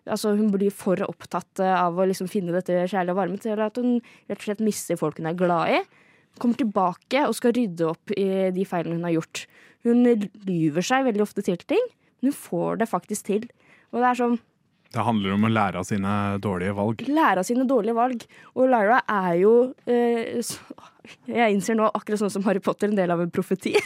Altså, 0.06 0.36
hun 0.38 0.52
blir 0.54 0.74
for 0.74 1.02
opptatt 1.06 1.62
av 1.64 1.98
å 1.98 2.08
liksom 2.10 2.30
finne 2.30 2.54
dette 2.56 2.86
kjærlige 2.90 3.16
og 3.16 3.22
varme 3.22 3.42
til 3.42 3.60
at 3.62 3.78
hun 3.80 4.00
rett 4.30 4.40
og 4.40 4.48
slett 4.48 4.64
mister 4.66 5.00
folk 5.00 5.22
hun 5.22 5.30
er 5.32 5.38
glad 5.38 5.78
i. 5.78 5.82
Kommer 6.40 6.60
tilbake 6.60 7.26
og 7.28 7.36
skal 7.38 7.56
rydde 7.58 7.90
opp 7.92 8.14
i 8.16 8.28
de 8.56 8.68
feilene 8.68 9.00
hun 9.00 9.08
har 9.10 9.18
gjort. 9.18 9.44
Hun 9.88 10.06
lyver 10.48 10.86
seg 10.86 11.08
veldig 11.08 11.26
ofte 11.26 11.44
til 11.46 11.60
ting, 11.66 11.84
men 12.22 12.32
hun 12.32 12.38
får 12.38 12.82
det 12.82 12.90
faktisk 12.92 13.28
til. 13.28 13.50
Og 13.92 14.00
det 14.00 14.08
er 14.08 14.20
sånn 14.22 14.40
Det 14.92 15.04
handler 15.08 15.32
om 15.38 15.46
å 15.48 15.50
lære 15.52 15.80
av 15.80 15.86
sine 15.88 16.14
dårlige 16.44 16.74
valg. 16.76 17.06
lære 17.08 17.40
av 17.40 17.46
sine 17.48 17.64
dårlige 17.68 17.96
valg. 17.96 18.26
Og 18.58 18.68
Lyra 18.72 19.00
er 19.08 19.36
jo 19.40 19.74
eh, 19.88 20.42
Jeg 21.32 21.54
innser 21.56 21.76
nå, 21.80 21.88
akkurat 21.96 22.20
sånn 22.20 22.34
som 22.34 22.44
Harry 22.46 22.60
Potter, 22.64 22.88
en 22.92 23.00
del 23.00 23.12
av 23.14 23.22
en 23.24 23.32
profeti 23.32 23.72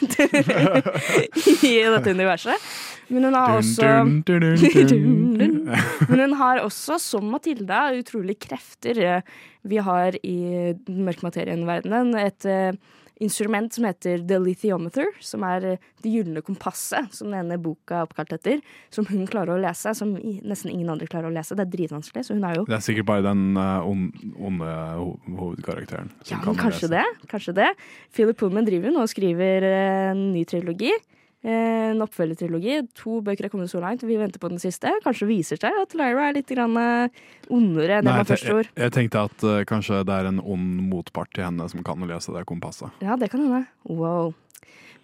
i 1.70 1.74
dette 1.94 2.10
universet. 2.10 2.58
Men 3.14 3.22
hun 3.30 3.36
har 3.38 3.50
også. 3.60 3.86
Men 6.10 6.20
hun 6.26 6.34
har 6.42 6.56
også, 6.66 6.98
som 7.02 7.30
Matilda, 7.30 7.94
utrolig 8.02 8.40
krefter. 8.42 9.22
Vi 9.62 9.78
har 9.82 10.18
i 10.26 10.40
den 10.74 11.06
mørke 11.06 11.26
materien-verdenen 11.30 12.18
et 12.26 12.46
eh, 12.50 12.74
instrument 13.24 13.74
som 13.74 13.86
heter 13.88 14.20
The 14.28 14.38
Lithiometer, 14.44 15.06
som 15.24 15.44
er 15.48 15.64
eh, 15.74 15.78
det 16.04 16.12
gylne 16.12 16.42
kompasset, 16.46 17.14
som 17.16 17.32
denne 17.32 17.58
boka 17.62 18.02
er 18.02 18.08
oppkalt 18.10 18.34
etter. 18.36 18.60
Som 18.94 19.06
hun 19.10 19.26
klarer 19.30 19.56
å 19.56 19.62
lese, 19.62 19.94
som 19.96 20.14
nesten 20.16 20.72
ingen 20.74 20.90
andre 20.92 21.08
klarer 21.08 21.30
å 21.32 21.34
lese. 21.36 21.56
Det 21.56 21.66
er 21.68 21.74
dritvanskelig, 21.78 22.26
så 22.28 22.36
hun 22.36 22.44
er 22.48 22.60
jo 22.60 22.66
Det 22.70 22.76
er 22.80 22.86
sikkert 22.86 23.08
bare 23.10 23.26
den 23.28 23.56
eh, 23.58 23.90
onde 23.90 24.76
ho 25.00 25.10
hovedkarakteren. 25.40 26.12
som 26.24 26.38
Ja, 26.38 26.44
kan 26.44 26.56
kanskje 26.60 26.90
lese. 26.90 26.96
det. 26.98 27.30
Kanskje 27.32 27.56
det. 27.56 27.70
Philip 28.16 28.38
Pullman 28.38 28.66
driver 28.68 28.92
nå 28.92 29.06
og 29.06 29.12
skriver 29.12 29.64
eh, 29.64 30.12
en 30.12 30.32
ny 30.34 30.44
trilogi. 30.46 30.92
Eh, 31.46 31.74
En 31.92 32.02
oppfølgertrilogi. 32.02 32.80
To 32.98 33.20
bøker 33.24 33.46
er 33.46 33.52
kommet 33.54 33.70
så 33.70 33.80
langt, 33.80 34.02
vi 34.04 34.18
venter 34.18 34.42
på 34.42 34.50
den 34.50 34.58
siste. 34.60 34.90
Kanskje 35.06 35.28
viser 35.30 35.60
seg 35.62 35.76
at 35.84 35.94
Lyra 35.94 36.30
er 36.30 36.34
litt 36.40 36.50
grann, 36.50 36.74
eh, 36.82 37.20
ondere 37.54 38.00
enn 38.00 38.08
Nei, 38.08 38.16
man 38.16 38.24
jeg, 38.24 38.32
først 38.32 38.48
tror. 38.50 38.64
jeg, 38.66 38.82
jeg 38.82 38.96
tenkte 38.96 39.22
at 39.30 39.46
uh, 39.46 39.60
kanskje 39.70 40.02
det 40.10 40.16
er 40.16 40.32
en 40.32 40.42
ond 40.42 40.82
motpart 40.90 41.30
til 41.38 41.46
henne 41.46 41.70
som 41.70 41.84
kan 41.86 42.02
lese 42.10 42.34
det 42.34 42.46
kompasset. 42.50 42.90
Ja, 43.06 43.16
det 43.16 43.30
kan 43.32 43.46
hende. 43.46 43.68
Wow. 43.86 44.34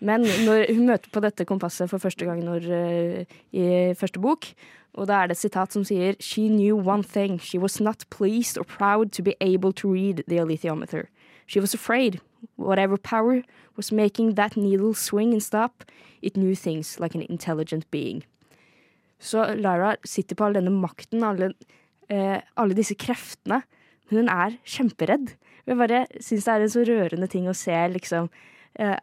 Men 0.02 0.26
når 0.26 0.66
hun 0.74 0.88
møter 0.90 1.14
på 1.14 1.22
dette 1.22 1.46
kompasset 1.46 1.92
for 1.92 2.02
første 2.02 2.26
gang 2.26 2.42
når, 2.44 2.66
uh, 2.66 3.40
i 3.54 3.94
første 3.94 4.20
bok, 4.20 4.50
og 4.98 5.08
da 5.08 5.22
er 5.22 5.30
det 5.30 5.38
et 5.38 5.46
sitat 5.46 5.72
som 5.72 5.86
sier 5.88 6.18
She 6.20 6.50
knew 6.50 6.76
one 6.76 7.04
thing. 7.04 7.38
She 7.40 7.60
was 7.62 7.80
not 7.80 8.04
pleased 8.10 8.58
or 8.58 8.66
proud 8.66 9.14
to 9.14 9.22
be 9.22 9.36
able 9.40 9.72
to 9.74 9.94
read 9.94 10.24
the 10.28 10.42
alethiometer. 10.42 11.06
She 11.48 11.62
was 11.62 11.74
afraid. 11.74 12.20
Whatever 12.58 12.98
power 12.98 13.44
was 13.78 13.92
making 13.92 14.34
that 14.36 14.58
needle 14.58 14.94
swing 14.96 15.32
and 15.32 15.44
stop, 15.44 15.86
it 16.22 16.36
knew 16.38 16.56
things 16.56 17.00
like 17.00 17.16
an 17.18 17.26
intelligent 17.30 17.90
being. 17.92 18.24
Så 19.22 19.44
Lara 19.56 19.96
sitter 20.08 20.36
på 20.36 20.46
all 20.48 20.58
denne 20.58 20.72
makten, 20.74 21.22
alle, 21.24 21.52
eh, 22.10 22.40
alle 22.58 22.74
disse 22.78 22.96
kreftene. 22.98 23.62
Hun 24.10 24.28
er 24.30 24.58
kjemperedd. 24.66 25.36
Jeg 25.70 25.78
bare 25.78 26.06
syns 26.20 26.48
det 26.48 26.54
er 26.56 26.66
en 26.66 26.74
så 26.74 26.84
rørende 26.88 27.30
ting 27.30 27.46
å 27.48 27.54
se, 27.56 27.76
liksom. 27.94 28.28
Eh, 28.82 28.98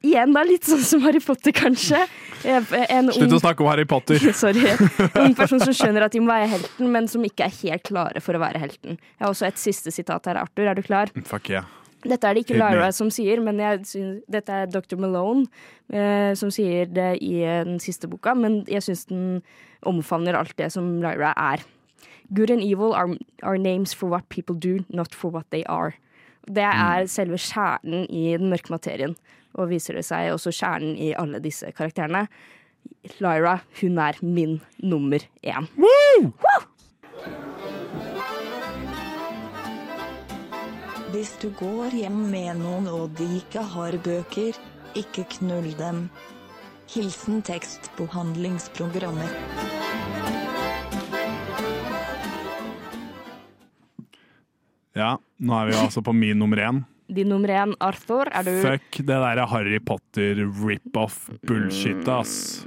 igjen, 0.00 0.32
da, 0.32 0.42
litt 0.48 0.64
sånn 0.64 0.80
som 0.80 1.04
Harry 1.04 1.20
Potter, 1.20 1.52
kanskje. 1.52 2.00
Eh, 2.44 2.72
En 2.88 3.12
Slutt 3.12 3.28
ung 3.28 3.36
å 3.36 3.42
snakke 3.44 3.60
om 3.60 3.68
Harry 3.68 3.84
Potter! 3.84 4.18
Sorry. 4.42 4.64
En 5.12 5.26
ung 5.28 5.36
person 5.36 5.60
som 5.60 5.76
skjønner 5.76 6.06
at 6.08 6.16
de 6.16 6.24
må 6.24 6.32
være 6.32 6.48
helten, 6.56 6.88
men 6.90 7.06
som 7.12 7.22
ikke 7.28 7.44
er 7.50 7.54
helt 7.60 7.84
klare 7.84 8.24
for 8.24 8.34
å 8.34 8.40
være 8.42 8.58
helten. 8.64 8.96
Jeg 8.96 9.26
har 9.26 9.30
også 9.34 9.46
et 9.52 9.60
siste 9.60 9.92
sitat 9.94 10.24
her. 10.32 10.40
Arthur, 10.40 10.70
er 10.72 10.80
du 10.80 10.82
klar? 10.82 11.12
Fuck 11.28 11.52
yeah. 11.52 11.68
Dette 12.04 12.28
er 12.28 12.36
det 12.36 12.44
ikke 12.44 12.58
Lyra 12.58 12.90
som 12.92 13.10
sier, 13.12 13.40
men 13.40 13.60
synes, 13.88 14.20
dette 14.30 14.52
er 14.52 14.68
Dr. 14.68 14.98
Malone 15.00 15.46
eh, 15.88 16.32
som 16.36 16.50
sier 16.52 16.90
det 16.92 17.14
i 17.24 17.38
eh, 17.42 17.62
den 17.64 17.80
siste 17.80 18.10
boka. 18.10 18.34
Men 18.36 18.62
jeg 18.68 18.84
syns 18.84 19.06
den 19.08 19.40
omfavner 19.88 20.36
alt 20.36 20.56
det 20.60 20.70
som 20.74 20.98
Lyra 21.04 21.32
er. 21.36 21.64
Good 22.34 22.50
and 22.50 22.64
evil 22.64 22.94
are, 22.94 23.16
are 23.42 23.58
names 23.58 23.94
for 23.94 24.08
what 24.08 24.28
people 24.28 24.56
do, 24.56 24.84
not 24.88 25.14
for 25.14 25.30
what 25.30 25.48
they 25.50 25.64
are. 25.66 25.94
Det 26.44 26.64
er 26.64 27.06
selve 27.08 27.38
kjernen 27.40 28.04
i 28.12 28.36
den 28.36 28.50
mørke 28.52 28.72
materien. 28.72 29.16
Og 29.54 29.70
viser 29.70 29.96
det 29.96 30.04
seg 30.04 30.32
også 30.34 30.52
kjernen 30.52 30.96
i 31.00 31.14
alle 31.16 31.40
disse 31.40 31.70
karakterene. 31.72 32.26
Lyra, 33.22 33.58
hun 33.80 33.98
er 33.98 34.20
min 34.20 34.60
nummer 34.82 35.24
én. 35.40 35.68
Hvis 41.14 41.36
du 41.38 41.52
går 41.54 41.92
hjem 41.94 42.16
med 42.26 42.56
noen 42.58 42.88
og 42.90 43.12
de 43.14 43.36
ikke 43.36 43.62
har 43.70 43.94
bøker, 44.02 44.56
ikke 44.98 45.22
knull 45.36 45.68
dem. 45.78 46.08
Hilsen 46.90 47.38
tekstbehandlingsprogrammet. 47.46 49.30
Ja, 54.98 55.12
nå 55.38 55.54
er 55.60 55.70
vi 55.70 55.76
altså 55.84 56.02
på 56.02 56.16
min 56.18 56.42
nummer 56.42 56.58
én. 56.58 56.82
Din 57.14 57.30
nummer 57.30 57.54
én, 57.60 57.76
Arthur, 57.78 58.32
er 58.34 58.50
du 58.50 58.58
Fuck 58.64 58.98
det 58.98 59.20
derre 59.22 59.46
Harry 59.54 59.78
Potter 59.78 60.42
rip-off-bullshit, 60.64 62.10
ass. 62.10 62.64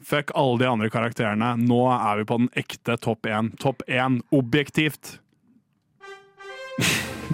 Fuck 0.00 0.32
alle 0.32 0.64
de 0.64 0.72
andre 0.72 0.88
karakterene. 0.88 1.52
Nå 1.60 1.84
er 1.92 2.22
vi 2.22 2.28
på 2.32 2.40
den 2.40 2.50
ekte 2.56 2.96
topp 3.04 3.28
én. 3.28 3.52
Topp 3.60 3.84
én 3.84 4.22
objektivt. 4.32 5.18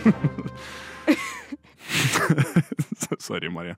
Sorry, 3.19 3.49
Marie. 3.51 3.75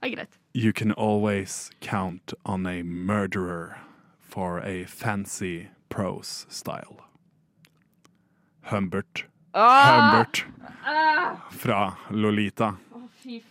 Det 0.00 0.02
er 0.02 0.08
greit. 0.08 0.38
You 0.52 0.72
can 0.72 0.92
always 0.92 1.70
count 1.80 2.34
on 2.44 2.66
a 2.66 2.82
murderer 2.82 3.78
for 4.20 4.60
a 4.60 4.84
fancy 4.84 5.68
prose 5.88 6.46
style. 6.48 6.96
Humbert. 8.62 9.24
Humbert 9.54 10.44
fra 11.50 11.96
Lolita 12.10 12.76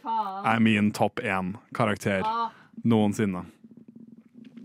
faen. 0.01 0.45
er 0.45 0.59
min 0.59 0.91
topp 0.91 1.19
én-karakter 1.19 2.23
noensinne. 2.83 3.45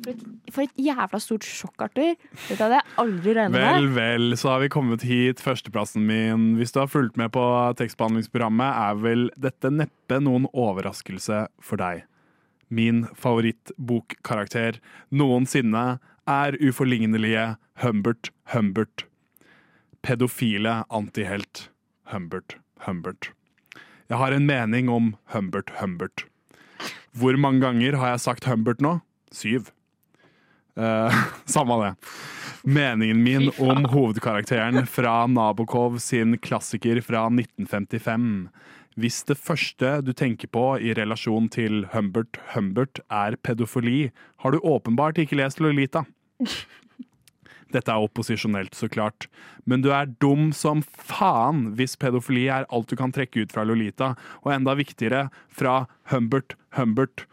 For 0.00 0.12
et, 0.14 0.20
for 0.54 0.64
et 0.64 0.78
jævla 0.80 1.18
stort 1.20 1.44
sjokk, 1.44 1.74
Arthur. 1.84 2.14
Dette 2.46 2.60
hadde 2.62 2.78
jeg 2.78 2.94
aldri 3.02 3.34
regnet 3.36 3.60
Vel, 3.60 3.88
vel, 3.96 4.36
så 4.40 4.54
har 4.54 4.62
vi 4.64 4.70
kommet 4.72 5.04
hit. 5.04 5.42
Førsteplassen 5.44 6.06
min, 6.08 6.54
hvis 6.58 6.72
du 6.72 6.80
har 6.82 6.90
fulgt 6.90 7.18
med 7.20 7.32
på 7.34 7.42
tekstbehandlingsprogrammet, 7.80 8.70
er 8.70 9.02
vel 9.02 9.26
dette 9.40 9.72
neppe 9.74 10.20
noen 10.24 10.48
overraskelse 10.52 11.44
for 11.64 11.80
deg. 11.80 12.06
Min 12.70 13.02
favorittbokkarakter 13.18 14.78
noensinne 15.10 15.98
er 16.30 16.56
uforlignelige 16.62 17.56
Humbert 17.82 18.30
Humbert. 18.54 19.04
Pedofile 20.06 20.84
antihelt 20.88 21.68
Humbert 22.12 22.56
Humbert. 22.86 23.32
Jeg 24.10 24.18
har 24.18 24.34
en 24.34 24.46
mening 24.46 24.88
om 24.90 25.12
Humbert 25.34 25.70
Humbert. 25.80 26.24
Hvor 27.12 27.36
mange 27.36 27.60
ganger 27.66 27.98
har 27.98 28.14
jeg 28.14 28.24
sagt 28.24 28.48
Humbert 28.48 28.80
nå? 28.80 29.00
Syv. 29.34 29.70
Eh, 30.80 31.24
samme 31.44 31.84
det. 31.84 31.94
Meningen 32.62 33.22
min 33.22 33.50
om 33.58 33.84
hovedkarakteren 33.84 34.86
fra 34.86 35.26
Nabokov 35.26 35.98
sin 35.98 36.38
klassiker 36.38 37.00
fra 37.00 37.26
1955. 37.28 38.48
Hvis 39.00 39.22
det 39.28 39.38
første 39.38 40.00
du 40.04 40.12
tenker 40.16 40.50
på 40.52 40.64
i 40.82 40.92
relasjon 40.96 41.48
til 41.52 41.84
Humbert 41.94 42.40
Humbert 42.54 43.00
er 43.08 43.36
pedofili, 43.40 44.10
har 44.42 44.52
du 44.52 44.60
åpenbart 44.60 45.20
ikke 45.22 45.38
lest 45.40 45.60
Lolita. 45.62 46.04
Dette 47.70 47.94
er 47.94 48.02
opposisjonelt, 48.02 48.74
så 48.74 48.88
klart, 48.90 49.28
men 49.64 49.84
du 49.84 49.92
er 49.94 50.10
dum 50.20 50.50
som 50.56 50.82
faen 50.82 51.68
hvis 51.78 51.94
pedofili 52.00 52.48
er 52.50 52.66
alt 52.68 52.90
du 52.90 52.96
kan 52.98 53.14
trekke 53.14 53.44
ut 53.44 53.54
fra 53.54 53.62
Lolita, 53.64 54.16
og 54.42 54.52
enda 54.56 54.74
viktigere, 54.74 55.28
fra 55.54 55.84
Humbert 56.10 56.58
Humbert. 56.74 57.28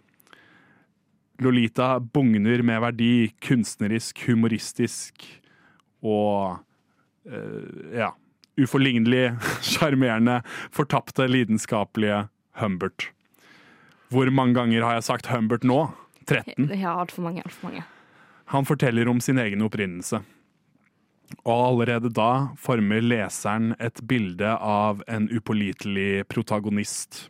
Lolita 1.44 2.00
bugner 2.00 2.64
med 2.66 2.82
verdi, 2.82 3.12
kunstnerisk, 3.44 4.24
humoristisk 4.28 5.26
og 6.02 6.58
uh, 7.30 7.92
ja, 7.94 8.12
uforlignelig, 8.58 9.36
sjarmerende, 9.70 10.42
fortapte, 10.74 11.28
lidenskapelige 11.30 12.26
Humbert. 12.58 13.12
Hvor 14.10 14.30
mange 14.32 14.56
ganger 14.58 14.86
har 14.88 14.98
jeg 14.98 15.08
sagt 15.10 15.30
Humbert 15.30 15.68
nå? 15.68 15.84
13. 16.28 16.72
Ja, 16.76 16.98
altfor 17.00 17.28
mange. 17.28 17.44
Alt 17.46 17.54
for 17.54 17.70
mange. 17.70 17.84
Han 18.48 18.66
forteller 18.66 19.10
om 19.12 19.20
sin 19.22 19.40
egen 19.44 19.62
opprinnelse. 19.66 20.22
Og 21.44 21.64
allerede 21.66 22.10
da 22.16 22.54
former 22.60 23.04
leseren 23.04 23.74
et 23.84 24.00
bilde 24.08 24.54
av 24.56 25.02
en 25.12 25.28
upålitelig 25.28 26.24
protagonist. 26.32 27.28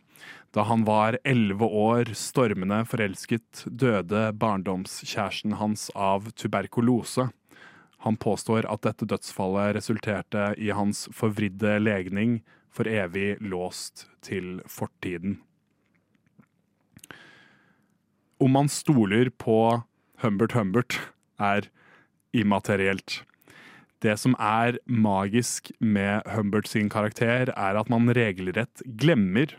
Da 0.56 0.64
han 0.64 0.84
var 0.88 1.18
elleve 1.28 1.66
år, 1.66 2.14
stormende 2.16 2.80
forelsket, 2.88 3.66
døde 3.68 4.30
barndomskjæresten 4.40 5.58
hans 5.60 5.88
av 5.94 6.30
tuberkulose. 6.32 7.28
Han 8.06 8.16
påstår 8.16 8.68
at 8.70 8.86
dette 8.86 9.08
dødsfallet 9.10 9.76
resulterte 9.76 10.52
i 10.56 10.70
hans 10.72 11.06
forvridde 11.12 11.76
legning, 11.82 12.40
for 12.72 12.86
evig 12.86 13.40
låst 13.42 14.06
til 14.22 14.60
fortiden. 14.70 15.40
Om 18.38 18.52
man 18.54 18.68
stoler 18.70 19.32
på 19.34 19.82
Humbert 20.22 20.54
Humbert, 20.54 20.98
er 21.42 21.66
immaterielt. 22.32 23.24
Det 23.98 24.14
som 24.20 24.36
er 24.38 24.78
magisk 24.86 25.72
med 25.80 26.22
Humbert 26.30 26.70
sin 26.70 26.88
karakter, 26.92 27.50
er 27.50 27.80
at 27.80 27.90
man 27.90 28.06
regelrett 28.14 28.84
glemmer 29.00 29.56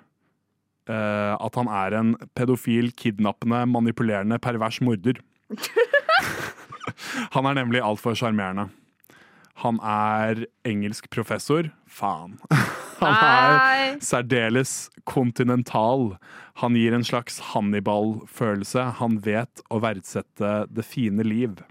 eh, 0.88 1.36
at 1.36 1.60
han 1.60 1.68
er 1.68 1.98
en 2.00 2.14
pedofil, 2.38 2.92
kidnappende, 2.96 3.66
manipulerende, 3.70 4.40
pervers 4.40 4.80
morder. 4.86 5.20
han 7.36 7.50
er 7.50 7.58
nemlig 7.60 7.84
altfor 7.84 8.18
sjarmerende. 8.18 8.70
Han 9.60 9.80
er 9.84 10.46
engelsk 10.68 11.10
professor. 11.12 11.72
Faen. 11.90 12.38
Han 13.00 13.16
er 13.16 14.00
særdeles 14.04 14.90
kontinental. 15.08 16.18
Han 16.60 16.76
gir 16.76 16.92
en 16.96 17.06
slags 17.08 17.40
Hannibal-følelse. 17.54 18.84
Han 19.00 19.22
vet 19.24 19.62
å 19.72 19.80
verdsette 19.80 20.50
det 20.68 20.84
fine 20.84 21.24
liv. 21.24 21.62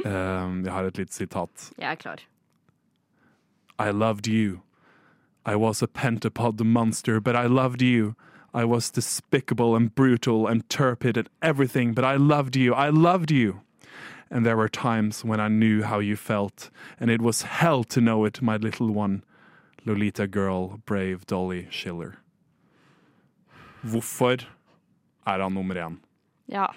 Uh, 0.00 0.64
jeg 0.64 0.72
har 0.72 0.88
et 0.88 1.02
lite 1.02 1.12
sitat. 1.12 1.68
Jeg 1.76 1.90
er 1.90 2.00
klar. 2.00 2.24
I 3.76 3.92
loved 3.92 4.28
you. 4.28 4.62
I 5.44 5.56
was 5.56 5.82
a 5.82 5.88
pentapod 5.88 6.60
monster, 6.64 7.20
but 7.20 7.34
I 7.34 7.46
loved 7.46 7.82
you. 7.82 8.14
I 8.54 8.64
was 8.64 8.90
despicable 8.90 9.74
and 9.74 9.94
brutal 9.94 10.46
and 10.46 10.68
turpid 10.68 11.16
and 11.16 11.28
everything, 11.40 11.94
but 11.94 12.04
I 12.04 12.16
loved 12.16 12.54
you. 12.54 12.74
I 12.74 12.90
loved 12.90 13.30
you. 13.30 13.60
And 14.30 14.46
there 14.46 14.56
were 14.56 14.68
times 14.68 15.24
when 15.24 15.40
I 15.40 15.48
knew 15.48 15.82
how 15.82 15.98
you 15.98 16.16
felt, 16.16 16.70
and 17.00 17.10
it 17.10 17.20
was 17.20 17.42
hell 17.42 17.84
to 17.84 18.00
know 18.00 18.24
it, 18.24 18.40
my 18.40 18.56
little 18.56 18.90
one. 18.90 19.24
Lolita 19.84 20.26
girl, 20.26 20.80
brave 20.86 21.26
Dolly 21.26 21.66
Schiller. 21.70 22.18
Hvorfor 23.82 24.46
er 25.26 25.40
han 25.40 25.54
nummer 25.54 25.74
én? 25.74 25.98
Ja. 26.46 26.74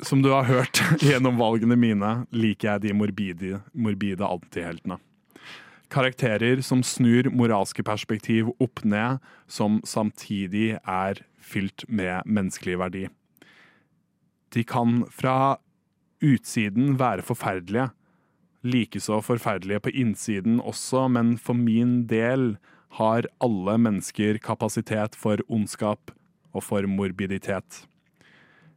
Som 0.00 0.22
du 0.22 0.30
har 0.30 0.44
hørt 0.44 0.82
gjennom 1.00 1.36
valgene 1.38 1.76
mine, 1.76 2.26
liker 2.30 2.68
jeg 2.72 2.80
de 2.80 2.94
morbide, 2.94 3.60
morbide 3.72 4.24
antiheltene. 4.24 4.98
Karakterer 5.94 6.58
som 6.66 6.82
snur 6.82 7.28
moralske 7.30 7.84
perspektiv 7.86 8.50
opp 8.58 8.82
ned, 8.82 9.20
som 9.46 9.78
samtidig 9.86 10.74
er 10.80 11.20
fylt 11.38 11.84
med 11.86 12.26
menneskelig 12.26 12.80
verdi. 12.80 13.04
De 14.54 14.64
kan 14.66 15.04
fra 15.14 15.56
utsiden 16.24 16.96
være 16.98 17.22
forferdelige, 17.26 17.92
likeså 18.64 19.20
forferdelige 19.22 19.84
på 19.84 19.92
innsiden 19.94 20.60
også, 20.60 21.06
men 21.12 21.36
for 21.38 21.54
min 21.54 22.06
del 22.10 22.56
har 22.98 23.28
alle 23.42 23.74
mennesker 23.78 24.38
kapasitet 24.42 25.18
for 25.18 25.42
ondskap 25.48 26.14
og 26.54 26.62
for 26.62 26.86
morbiditet. 26.90 27.84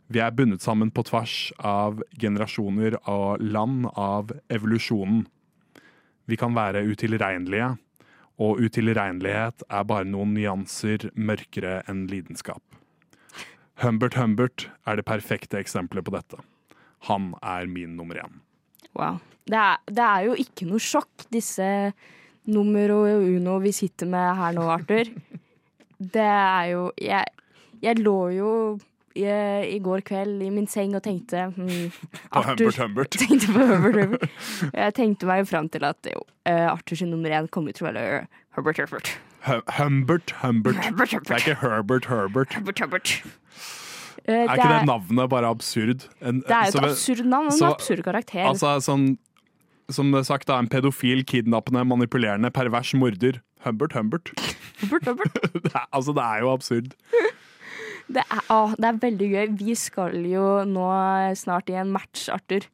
Vi 0.07 0.21
er 0.23 0.31
bundet 0.31 0.63
sammen 0.63 0.91
på 0.91 1.03
tvers 1.07 1.51
av 1.59 1.99
generasjoner 2.19 2.97
og 3.09 3.41
land 3.43 3.89
av 3.93 4.31
evolusjonen. 4.53 5.25
Vi 6.27 6.37
kan 6.39 6.55
være 6.55 6.83
utilregnelige, 6.87 7.75
og 8.37 8.59
utilregnelighet 8.61 9.63
er 9.69 9.87
bare 9.87 10.05
noen 10.05 10.35
nyanser 10.35 11.07
mørkere 11.15 11.79
enn 11.89 12.05
lidenskap. 12.11 12.61
Humbert 13.81 14.17
Humbert 14.17 14.67
er 14.89 14.97
det 14.97 15.05
perfekte 15.07 15.59
eksempelet 15.61 16.05
på 16.05 16.13
dette. 16.15 16.41
Han 17.07 17.31
er 17.41 17.69
min 17.69 17.95
nummer 17.97 18.19
én. 18.23 18.39
Wow. 18.97 19.19
Det 19.47 19.55
er, 19.55 19.77
det 19.87 20.03
er 20.03 20.23
jo 20.27 20.35
ikke 20.43 20.67
noe 20.67 20.81
sjokk, 20.83 21.27
disse 21.31 21.67
numero 22.51 23.03
uno 23.07 23.57
vi 23.63 23.71
sitter 23.75 24.09
med 24.11 24.35
her 24.39 24.55
nå, 24.57 24.65
Arthur. 24.73 25.11
Det 25.97 26.25
er 26.27 26.65
jo 26.73 26.81
Jeg, 27.01 27.25
jeg 27.81 27.99
lå 28.03 28.17
jo 28.35 28.51
i, 29.17 29.27
i 29.75 29.79
går 29.83 30.03
kveld 30.07 30.43
i 30.45 30.49
min 30.53 30.67
seng 30.69 30.95
og 30.97 31.03
tenkte 31.05 31.47
hmm, 31.55 31.87
På 32.33 32.43
Humbert 32.45 32.79
Humbert. 32.81 33.17
tenkte 33.23 33.51
på 33.53 33.65
Humbert 33.71 33.99
Humbert. 34.03 34.27
Jeg 34.73 34.97
tenkte 34.99 35.29
meg 35.29 35.47
fram 35.49 35.69
til 35.73 35.87
at 35.87 36.11
jo, 36.11 36.21
eh, 36.49 36.65
Arthur 36.69 36.99
sin 37.01 37.11
nummer 37.13 37.33
én 37.33 37.49
kommer 37.53 37.75
til 37.75 37.87
å 37.87 37.91
være 37.91 38.25
Humbert 38.57 38.81
Humbert. 38.83 39.13
Humbert 39.47 40.33
Humbert. 40.41 40.81
Humbert 40.85 41.13
Det 41.27 41.35
er 41.35 41.43
ikke 41.43 41.59
Herbert 41.61 42.09
Herbert. 42.11 42.55
Humbert, 42.57 42.79
Humbert. 42.83 43.13
Uh, 44.27 44.33
Er 44.33 44.57
ikke 44.57 44.71
det 44.73 44.87
navnet 44.89 45.29
bare 45.31 45.47
absurd? 45.47 46.09
En- 46.19 46.41
det 46.43 46.51
er 46.51 46.71
jo 46.73 46.81
et 46.81 46.89
absurd 46.91 47.23
navn 47.23 47.47
og 47.47 47.61
en 47.61 47.69
absurd 47.71 48.03
karakter. 48.03 48.43
Altså 48.49 48.73
sånn 48.83 49.13
som 49.89 50.09
det 50.11 50.19
er 50.19 50.27
sagt, 50.27 50.49
da, 50.49 50.57
en 50.59 50.67
pedofil, 50.67 51.23
kidnappende, 51.23 51.85
manipulerende, 51.87 52.51
pervers 52.51 52.91
morder. 52.97 53.39
Humbert, 53.63 53.93
Humbert. 53.95 54.33
Humbert, 54.81 55.05
Humbert. 55.07 55.37
Det 55.63 55.71
er, 55.73 55.85
altså, 55.95 56.11
det 56.13 56.23
er 56.23 56.43
jo 56.43 56.51
absurd. 56.51 56.91
Det 58.07 58.23
er, 58.23 58.43
å, 58.53 58.59
det 58.79 58.87
er 58.87 58.99
veldig 59.03 59.27
gøy. 59.33 59.47
Vi 59.59 59.73
skal 59.75 60.15
jo 60.29 60.45
nå 60.67 60.85
snart 61.35 61.69
i 61.73 61.75
en 61.81 61.91
match, 61.91 62.27
Arthur. 62.31 62.67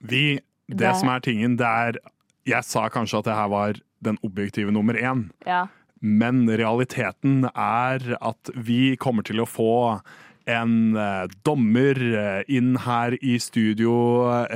Vi, 0.00 0.36
det, 0.68 0.76
Det- 0.82 0.96
som 1.00 1.08
er 1.14 1.20
tingen, 1.24 1.56
det 1.56 1.66
er 1.66 1.98
Jeg 2.46 2.62
sa 2.62 2.88
kanskje 2.88 3.18
at 3.18 3.24
det 3.26 3.34
her 3.34 3.48
var 3.50 3.74
den 4.04 4.18
objektive 4.22 4.70
nummer 4.70 4.94
én. 4.94 5.30
Ja. 5.46 5.66
Men 6.00 6.44
realiteten 6.46 7.48
er 7.56 8.04
at 8.20 8.50
vi 8.54 8.94
kommer 8.96 9.24
til 9.26 9.40
å 9.42 9.46
få 9.48 10.00
en 10.46 10.94
eh, 10.94 11.26
dommer 11.42 11.98
eh, 11.98 12.44
inn 12.46 12.76
her 12.84 13.16
i 13.18 13.34
studio 13.42 13.96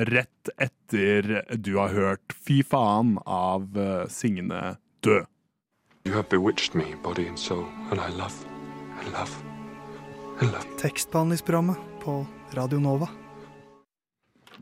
rett 0.06 0.52
etter 0.56 1.42
du 1.58 1.72
har 1.80 1.88
hørt 1.96 2.30
Fy 2.46 2.60
faen 2.62 3.16
av 3.26 3.74
eh, 3.74 4.06
Signe 4.06 4.76
dø. 5.02 5.24
You 6.04 6.12
have 6.14 6.28
bewitched 6.30 6.76
me, 6.78 6.94
body 7.02 7.26
and 7.26 7.36
soul, 7.38 7.66
and 7.90 7.98
I 7.98 8.08
love, 8.14 8.36
I 9.02 9.10
love, 9.10 9.34
Tekstbehandlingsprogrammet 10.40 11.76
på 12.00 12.26
Radio 12.56 12.78
Nova. 12.80 13.08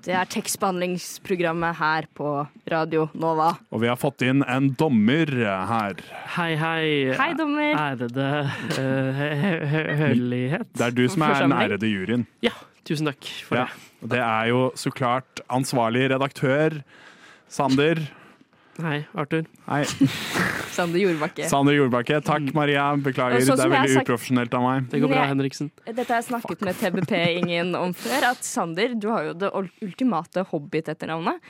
Det 0.02 0.10
er 0.10 0.26
tekstbehandlingsprogrammet 0.26 1.76
her 1.78 2.08
på 2.18 2.32
Radio 2.66 3.04
Nova. 3.14 3.52
Og 3.70 3.84
vi 3.84 3.90
har 3.90 3.98
fått 3.98 4.24
inn 4.26 4.42
en 4.42 4.72
dommer 4.78 5.30
eh, 5.30 5.70
her. 5.70 6.02
Hei, 6.34 6.48
hei. 6.58 6.82
Hei, 7.14 7.28
dommer. 7.38 7.78
Ærede 7.78 8.26
uh, 8.74 9.22
høylighet. 10.02 10.66
Det 10.74 10.88
er 10.88 10.98
du 10.98 11.04
som 11.14 11.22
er 11.28 11.44
den 11.44 11.54
ærede 11.54 11.92
juryen. 11.92 12.26
Ja, 12.42 12.56
tusen 12.82 13.12
takk 13.12 13.30
for 13.46 13.62
Ja. 13.62 13.68
det. 14.02 14.10
det 14.16 14.22
er 14.26 14.50
jo 14.50 14.64
så 14.74 14.90
klart 14.90 15.46
ansvarlig 15.46 16.08
redaktør 16.10 16.80
Sander. 17.46 18.02
Hei, 18.78 19.00
Arthur. 19.18 19.42
Hei, 19.66 19.82
Sander 20.76 21.00
Jordbakke. 21.02 21.48
Sander 21.50 21.74
Jordbakke. 21.74 22.20
Takk, 22.22 22.52
Maria. 22.54 22.84
Beklager, 23.02 23.42
sånn 23.42 23.58
det 23.58 23.64
er 23.66 23.72
veldig 23.74 23.94
sagt- 23.96 24.06
uprofesjonelt 24.06 24.54
av 24.54 24.62
meg. 24.62 24.86
Det 24.92 25.00
går 25.02 25.10
bra, 25.10 25.24
Henriksen. 25.32 25.72
Dette 25.88 26.06
har 26.06 26.20
jeg 26.20 26.28
snakket 26.28 26.62
med 26.68 26.78
TBP-ingen 26.78 27.74
om 27.74 27.90
før. 27.98 28.28
At 28.30 28.46
Sander, 28.46 28.94
du 28.94 29.08
har 29.10 29.26
jo 29.32 29.34
det 29.40 29.50
ultimate 29.82 30.44
hobbit-etternavnet. 30.52 31.42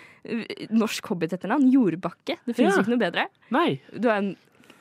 Norsk 0.72 1.10
hobbit-etternavn. 1.12 1.68
Jordbakke. 1.74 2.38
Det 2.48 2.56
finnes 2.56 2.76
Ja. 2.78 2.80
ikke 2.82 2.94
noe 2.96 3.02
bedre. 3.04 3.26
Nei, 3.52 3.80
Du 3.92 4.08
er 4.08 4.16
en, 4.22 4.30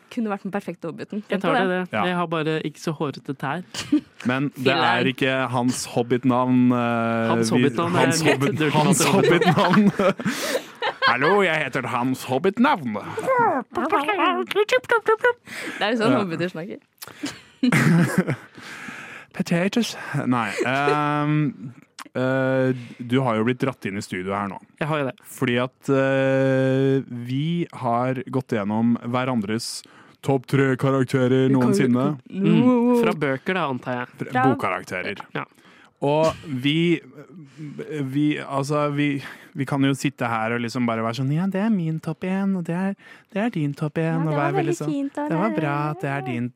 kunne 0.09 0.31
vært 0.31 0.43
den 0.47 0.51
perfekte 0.55 0.87
hobbiten. 0.87 1.23
jeg 1.27 1.41
tar 1.43 1.51
det. 1.59 1.67
det. 1.67 1.81
Ja. 1.91 2.05
Jeg 2.07 2.15
har 2.15 2.27
bare 2.31 2.61
ikke 2.63 2.79
så 2.79 2.95
hårete 2.95 3.35
tær. 3.35 3.63
Men 4.29 4.47
det 4.55 4.71
er 4.71 5.03
ikke 5.11 5.35
hans 5.51 5.83
hobbitnavn. 5.91 6.71
eh, 6.71 7.27
Hans 7.33 7.49
hobbitnavn 7.51 7.91
hans, 7.99 8.21
hobbit, 8.23 8.63
hans 8.79 9.03
hobbitnavn. 9.03 9.91
Hallo, 11.07 11.41
jeg 11.45 11.61
heter 11.63 11.85
Hans 11.91 12.23
Hobbit-navn. 12.27 12.97
Det 12.97 13.03
er 15.81 15.93
jo 15.93 15.99
sånn 16.01 16.11
Ja. 16.13 16.19
hobbiter 16.21 16.49
snakker. 16.51 16.79
Potatoes 19.37 19.95
Nei. 20.29 20.49
Um, 20.65 21.33
uh, 22.17 22.73
du 22.99 23.19
har 23.25 23.37
jo 23.39 23.45
blitt 23.47 23.61
dratt 23.61 23.85
inn 23.89 23.97
i 23.99 24.03
studio 24.05 24.33
her 24.35 24.47
nå. 24.51 24.57
Jeg 24.81 24.87
har 24.89 25.01
jo 25.03 25.07
det. 25.09 25.15
Fordi 25.37 25.57
at 25.63 25.91
uh, 25.93 27.05
vi 27.27 27.67
har 27.83 28.21
gått 28.33 28.55
gjennom 28.57 28.95
hverandres 29.05 29.83
topp 30.25 30.47
tre 30.49 30.71
karakterer 30.81 31.47
noensinne. 31.53 32.17
Mm. 32.33 32.97
Fra 33.03 33.13
bøker, 33.13 33.53
da, 33.55 33.67
antar 33.69 34.01
jeg. 34.01 34.07
Fra- 34.25 34.47
Bokkarakterer. 34.49 35.21
Ja. 35.37 35.45
Og 36.05 36.29
vi, 36.45 36.99
vi 38.05 38.25
Altså, 38.37 38.83
vi, 38.93 39.23
vi 39.57 39.65
kan 39.65 39.81
jo 39.81 39.95
sitte 39.97 40.29
her 40.29 40.53
og 40.53 40.61
liksom 40.61 40.85
bare 40.85 41.01
være 41.01 41.17
sånn 41.23 41.31
Ja, 41.33 41.47
det 41.49 41.63
er 41.63 41.71
min 41.73 41.97
topp 42.03 42.27
én, 42.29 42.53
og 42.59 42.67
det 42.67 42.75
er, 42.77 42.95
det 43.33 43.41
er 43.41 43.53
din 43.55 43.73
topp 43.73 43.97
én. 44.03 44.27
det 44.29 44.37
var 44.37 44.53
veldig 44.53 44.75
sånn, 44.77 44.91
fint. 44.93 45.17
Det 45.17 45.39
var 45.41 45.55
bra 45.57 45.75
at 45.95 46.03
det 46.05 46.11
er 46.13 46.27
din 46.27 46.51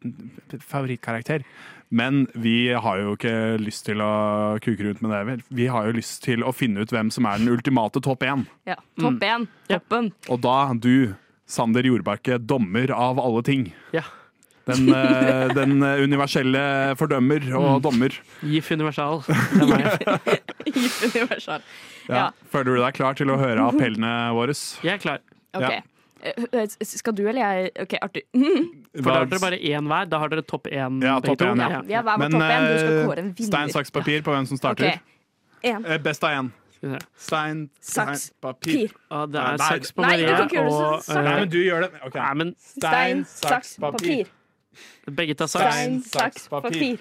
favorittkarakter. 0.61 1.45
Men 1.91 2.21
vi 2.39 2.71
har 2.71 3.01
jo 3.01 3.17
ikke 3.17 3.33
lyst 3.59 3.83
til 3.89 3.99
å 4.05 4.11
kuke 4.63 4.85
rundt 4.85 5.01
med 5.03 5.11
det. 5.11 5.23
vel. 5.27 5.41
Vi 5.49 5.67
har 5.67 5.89
jo 5.89 5.97
lyst 5.97 6.21
til 6.23 6.45
å 6.45 6.53
finne 6.55 6.85
ut 6.85 6.93
hvem 6.93 7.09
som 7.11 7.27
er 7.27 7.41
den 7.41 7.51
ultimate 7.51 7.99
topp 7.99 8.23
én. 8.23 8.45
Ja. 8.69 8.77
Topp 9.01 9.25
én. 9.27 9.49
Ja. 9.67 9.81
Toppen. 9.81 10.13
Og 10.31 10.39
da, 10.45 10.71
du, 10.71 11.17
Sander 11.51 11.83
Jordbakke, 11.83 12.37
dommer 12.39 12.93
av 12.95 13.19
alle 13.19 13.43
ting. 13.43 13.71
Ja. 13.91 14.05
Den, 14.71 14.89
eh, 14.95 15.53
den 15.59 15.77
universelle 16.07 16.63
fordømmer 16.99 17.45
og 17.59 17.83
dommer. 17.85 18.15
GIF 18.41 18.71
Universal. 18.73 19.21
Det 19.27 19.61
er 19.61 19.71
meg. 19.71 20.41
Universal. 21.11 21.63
Ja. 22.07 22.15
Ja. 22.15 22.27
Føler 22.51 22.75
du 22.75 22.83
deg 22.83 22.97
klar 22.97 23.17
til 23.19 23.31
å 23.31 23.37
høre 23.41 23.69
appellene 23.69 24.13
våre? 24.35 24.55
Jeg 24.83 24.97
er 24.97 25.01
klar. 25.03 25.23
Okay. 25.53 25.81
Ja. 25.81 25.87
Eh, 26.21 26.67
Skal 26.85 27.15
du 27.17 27.23
eller 27.27 27.41
jeg 27.41 27.71
OK, 27.81 27.97
Arthur. 28.01 28.25
For 29.01 29.07
da 29.07 29.17
har 29.21 29.29
dere 29.31 29.41
bare 29.41 29.57
én 29.57 29.87
hver. 29.89 30.09
Da 30.11 30.19
har 30.21 30.31
dere 30.33 30.45
topp 30.45 30.67
én. 30.71 31.01
Ja, 31.03 31.19
begge 31.23 31.37
to. 31.39 31.51
ja. 31.55 31.81
Vi 31.87 31.95
har 31.97 32.03
hver 32.07 32.17
Men 32.21 32.35
topp 32.35 32.47
én. 32.47 32.65
Du 32.67 32.79
skal 32.79 32.97
eh, 32.97 33.05
kåre 33.07 33.23
en 33.23 33.29
vinner. 33.37 33.51
stein, 33.51 33.75
saks, 33.77 33.93
papir 33.95 34.25
på 34.25 34.35
hvem 34.35 34.49
som 34.49 34.59
starter. 34.59 34.97
Okay. 35.61 35.77
Eh, 35.85 36.01
Best 36.03 36.25
av 36.27 36.35
én. 36.39 36.51
Stein, 37.13 37.69
Saks, 37.79 38.31
papir. 38.41 38.89
Ah, 39.13 39.27
det 39.29 39.37
er 39.37 39.57
Nei, 39.61 39.67
saks 39.69 39.91
på 39.93 40.01
nei, 40.01 40.15
du 40.17 40.23
kan 40.31 40.47
ikke 40.47 40.55
gjøre 40.55 40.69
det 40.71 40.77
og 40.79 40.95
uh, 40.97 41.13
Nei, 41.13 41.21
eh, 41.21 41.39
men 41.43 41.51
du 41.53 41.57
gjør 41.61 41.83
det. 41.85 41.89
Okay. 42.07 42.21
Nei, 42.21 42.31
men 42.39 42.53
Stein, 42.57 43.21
saks, 43.29 43.75
papir. 43.83 44.31
Begge 45.09 45.35
tar 45.35 45.49
saks. 45.51 45.75
Stein, 45.75 46.01
saks, 46.03 46.47
papir. 46.51 46.99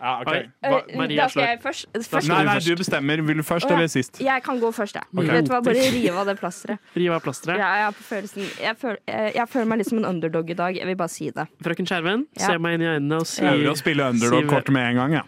Ja, 0.00 0.20
ok. 0.20 0.28
Eh, 0.32 0.48
Hva- 0.62 0.96
Maria 0.96 1.22
Da 1.22 1.28
skal 1.28 1.42
jeg 1.42 1.60
først. 1.62 1.86
først. 1.94 2.28
Nei, 2.28 2.44
nei, 2.44 2.58
du 2.62 2.76
bestemmer. 2.76 3.22
Vil 3.26 3.36
du 3.36 3.42
først 3.42 3.66
oh, 3.66 3.70
ja. 3.72 3.76
eller 3.76 3.88
sist? 3.90 4.20
Jeg 4.20 4.42
kan 4.44 4.60
gå 4.60 4.70
først, 4.72 4.94
jeg. 4.94 5.02
Okay. 5.14 5.32
Vet 5.32 5.48
du 5.48 5.52
hva, 5.52 5.62
Bare 5.64 5.86
rive 5.90 6.20
av 6.20 6.26
det 6.26 6.36
plasteret. 6.38 6.78
Riv 6.94 7.12
av 7.16 7.24
plasteret. 7.24 7.58
Ja, 7.58 7.70
jeg, 7.82 7.96
på 7.98 8.06
følelsen. 8.12 8.46
Jeg, 8.62 8.76
føler, 8.78 8.98
jeg, 9.08 9.32
jeg 9.34 9.48
føler 9.48 9.66
meg 9.72 9.78
litt 9.82 9.90
som 9.90 9.98
en 9.98 10.08
underdog 10.12 10.50
i 10.50 10.58
dag. 10.60 10.78
Jeg 10.78 10.86
vil 10.86 10.96
bare 10.96 11.14
si 11.14 11.30
det. 11.34 11.48
Frøken 11.64 11.88
Skjerven, 11.90 12.26
Ja. 12.38 12.46
se 12.46 12.58
meg 12.62 12.78
inn 12.78 12.86
i 12.86 12.90
øynene 12.92 13.18
og 13.18 13.26
si 13.26 13.42
Prøver 13.42 13.72
å 13.72 13.76
spille 13.80 14.10
underdog-kortet 14.14 14.76
med 14.76 14.90
en 14.92 15.02
gang, 15.02 15.18
ja. 15.18 15.24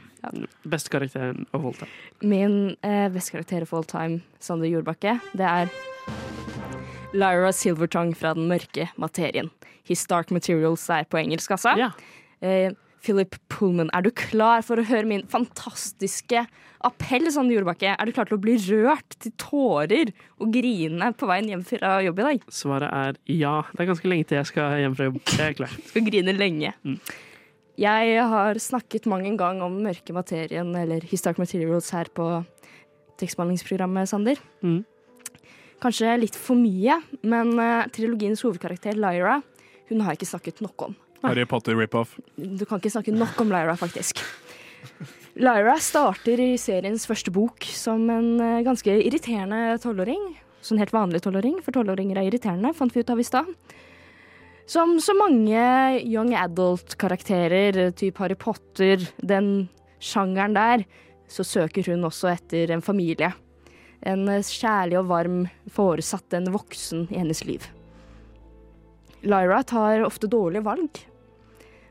beste 0.68 0.92
karakteren 0.92 1.46
of 1.52 1.64
all 1.64 1.74
time. 1.74 1.90
Min 2.22 2.76
eh, 2.84 3.08
beste 3.08 3.32
karakter 3.32 3.62
of 3.62 3.72
all 3.74 3.84
time, 3.88 4.20
Sander 4.38 4.68
Jordbakke, 4.68 5.18
det 5.34 5.46
er 5.48 5.72
Lyra 7.16 7.50
Silvertongue 7.56 8.14
fra 8.14 8.34
Den 8.34 8.46
mørke 8.46 8.90
materien. 9.00 9.50
His 9.88 10.06
Dark 10.10 10.32
Materials 10.34 10.86
er 10.92 11.08
på 11.10 11.20
engelsk, 11.20 11.56
altså. 11.56 11.76
Ja. 11.78 11.90
Eh, 12.40 12.72
Philip 13.00 13.36
Pullman, 13.48 13.88
er 13.96 14.04
du 14.04 14.10
klar 14.12 14.60
for 14.64 14.80
å 14.80 14.84
høre 14.84 15.08
min 15.08 15.22
fantastiske 15.30 16.42
appell, 16.84 17.30
Sander 17.32 17.56
Jordbakke? 17.56 17.94
Er 17.94 18.08
du 18.08 18.12
klar 18.12 18.28
til 18.28 18.36
å 18.36 18.42
bli 18.42 18.58
rørt 18.60 19.16
til 19.24 19.32
tårer 19.40 20.12
og 20.40 20.52
grine 20.52 21.10
på 21.16 21.28
veien 21.30 21.48
hjem 21.48 21.64
fra 21.64 21.96
jobb 22.04 22.20
i 22.20 22.28
dag? 22.28 22.44
Svaret 22.52 22.92
er 22.92 23.18
ja. 23.32 23.56
Det 23.72 23.84
er 23.84 23.90
ganske 23.94 24.12
lenge 24.12 24.28
til 24.28 24.40
jeg 24.40 24.50
skal 24.52 24.76
hjem 24.82 24.96
fra 24.98 25.08
jobb. 25.08 25.18
Jeg 25.32 25.46
er 25.46 25.58
klar. 25.62 25.74
Skal 25.90 26.06
grine 26.06 26.36
lenge. 26.36 26.74
Mm. 26.84 27.00
Jeg 27.80 28.24
har 28.28 28.60
snakket 28.60 29.08
mang 29.08 29.24
en 29.24 29.38
gang 29.40 29.62
om 29.64 29.78
mørke 29.80 30.12
materien, 30.12 30.74
eller 30.76 31.04
His 31.08 31.24
Dark 31.24 31.40
Materials, 31.40 31.88
her 31.96 32.10
på 32.12 32.26
tekstbehandlingsprogrammet, 33.20 34.10
Sander. 34.10 34.40
Mm. 34.60 34.82
Kanskje 35.80 36.18
litt 36.20 36.36
for 36.36 36.60
mye, 36.60 36.98
men 37.24 37.54
uh, 37.56 37.88
trilogiens 37.94 38.44
hovedkarakter, 38.44 38.98
Lyra, 39.00 39.38
hun 39.90 40.02
har 40.04 40.14
jeg 40.14 40.22
ikke 40.22 40.32
snakket 40.32 40.62
nok 40.64 40.86
om. 40.88 40.98
Harry 41.26 41.44
Potter 41.44 41.76
rip-off. 41.76 42.14
Du 42.36 42.64
kan 42.64 42.80
ikke 42.80 42.92
snakke 42.94 43.12
nok 43.12 43.40
om 43.42 43.50
Lyra, 43.52 43.76
faktisk. 43.76 44.22
Lyra 45.40 45.76
starter 45.82 46.40
i 46.42 46.54
seriens 46.60 47.04
første 47.08 47.32
bok 47.34 47.66
som 47.76 48.06
en 48.12 48.32
eh, 48.40 48.62
ganske 48.66 48.94
irriterende 49.02 49.76
tolvåring. 49.82 50.22
Sånn 50.64 50.80
helt 50.80 50.94
vanlig 50.94 51.22
tolvåring, 51.24 51.60
for 51.64 51.76
tolvåringer 51.76 52.20
er 52.20 52.28
irriterende, 52.28 52.72
fant 52.76 52.94
vi 52.94 53.04
ut 53.04 53.12
av 53.12 53.20
i 53.20 53.26
stad. 53.26 53.48
Som 54.70 54.98
så 55.02 55.14
mange 55.18 55.60
young 56.04 56.32
adult-karakterer, 56.38 57.90
type 57.96 58.22
Harry 58.22 58.36
Potter, 58.38 59.02
den 59.18 59.68
sjangeren 60.00 60.54
der, 60.54 60.84
så 61.30 61.46
søker 61.46 61.86
hun 61.90 62.06
også 62.06 62.30
etter 62.34 62.72
en 62.74 62.84
familie. 62.84 63.32
En 64.06 64.28
eh, 64.30 64.44
kjærlig 64.44 65.00
og 65.02 65.10
varm 65.12 65.44
foresatt, 65.72 66.32
en 66.36 66.52
voksen 66.54 67.08
i 67.10 67.20
hennes 67.20 67.44
liv. 67.48 67.68
Lyra 69.26 69.60
tar 69.68 70.04
ofte 70.06 70.28
dårlige 70.30 70.64
valg, 70.64 71.02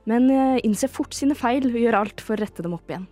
men 0.09 0.30
eh, 0.34 0.57
innser 0.65 0.89
fort 0.89 1.13
sine 1.13 1.36
feil 1.38 1.67
og 1.69 1.77
gjør 1.77 1.99
alt 1.99 2.23
for 2.25 2.38
å 2.38 2.41
rette 2.41 2.65
dem 2.65 2.73
opp 2.77 2.89
igjen. 2.89 3.05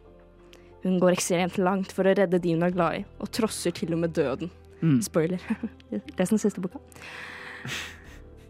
Hun 0.85 0.97
går 1.01 1.17
ekstremt 1.17 1.57
langt 1.61 1.91
for 1.93 2.07
å 2.07 2.15
redde 2.17 2.39
de 2.41 2.55
hun 2.55 2.65
er 2.65 2.73
glad 2.73 3.01
i, 3.01 3.05
og 3.21 3.29
trosser 3.35 3.75
til 3.75 3.93
og 3.93 4.01
med 4.05 4.15
døden. 4.17 4.49
Mm. 4.81 4.99
Spoiler. 5.05 5.41
Les 6.17 6.31
den 6.33 6.41
siste 6.41 6.61
boka. 6.63 6.81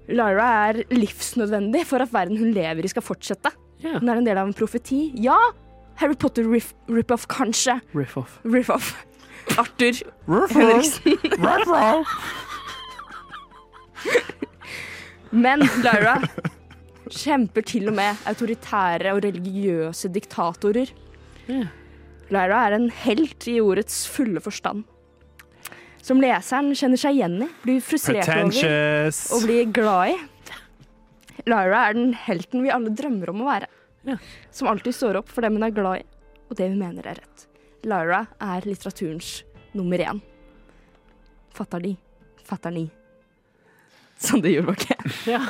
Lyra 0.08 0.48
er 0.70 0.84
livsnødvendig 0.94 1.82
for 1.88 2.04
at 2.04 2.14
verden 2.14 2.40
hun 2.40 2.54
lever 2.56 2.86
i 2.88 2.92
skal 2.92 3.04
fortsette. 3.04 3.52
Yeah. 3.84 3.98
Hun 4.00 4.12
er 4.12 4.22
en 4.22 4.28
del 4.28 4.40
av 4.40 4.48
en 4.48 4.56
profeti. 4.56 5.10
Ja, 5.20 5.36
Harry 6.00 6.16
Potter 6.20 6.48
riff- 6.48 6.76
rip-off, 6.92 7.26
kanskje. 7.32 7.80
Riff 7.98 8.16
off. 8.22 8.38
Riff-off. 8.46 8.94
Arthur 9.58 9.96
Henriksen. 10.52 11.18
Men 15.32 15.64
Lyra 15.84 16.20
kjemper 17.12 17.64
til 17.68 17.88
og 17.92 17.96
med 17.98 18.20
autoritære 18.28 19.14
og 19.16 19.24
religiøse 19.24 20.12
diktatorer. 20.14 20.92
Ja. 21.48 21.68
Lyra 22.34 22.62
er 22.68 22.76
en 22.76 22.90
helt 23.06 23.48
i 23.48 23.60
ordets 23.64 24.06
fulle 24.12 24.44
forstand. 24.44 24.84
som 26.08 26.22
leseren 26.24 26.72
kjenner 26.78 27.00
seg 27.00 27.18
igjen 27.18 27.42
i, 27.44 27.48
blir 27.66 27.82
frustrert 27.84 28.30
over 28.32 29.10
og 29.36 29.42
blir 29.44 29.72
glad 29.76 30.14
i. 30.14 30.18
Lyra 31.48 31.82
er 31.90 31.98
den 31.98 32.14
helten 32.16 32.64
vi 32.64 32.72
alle 32.72 32.94
drømmer 32.96 33.32
om 33.34 33.44
å 33.44 33.50
være. 33.50 33.68
Ja. 34.08 34.16
Som 34.52 34.70
alltid 34.72 34.96
står 34.96 35.20
opp 35.20 35.32
for 35.32 35.44
dem 35.44 35.58
hun 35.60 35.68
er 35.68 35.76
glad 35.76 36.02
i, 36.02 36.06
og 36.48 36.56
det 36.60 36.70
hun 36.72 36.80
mener 36.80 37.08
er 37.12 37.20
rett. 37.20 37.48
Lyra 37.88 38.24
er 38.40 38.68
litteraturens 38.68 39.42
nummer 39.76 40.00
én. 40.00 40.24
Fatter 41.56 41.84
de, 41.84 41.94
fatter 42.48 42.72
ni. 42.72 42.88
Som 44.28 44.42
Jordbakke. 44.46 44.98
Ja. 45.30 45.42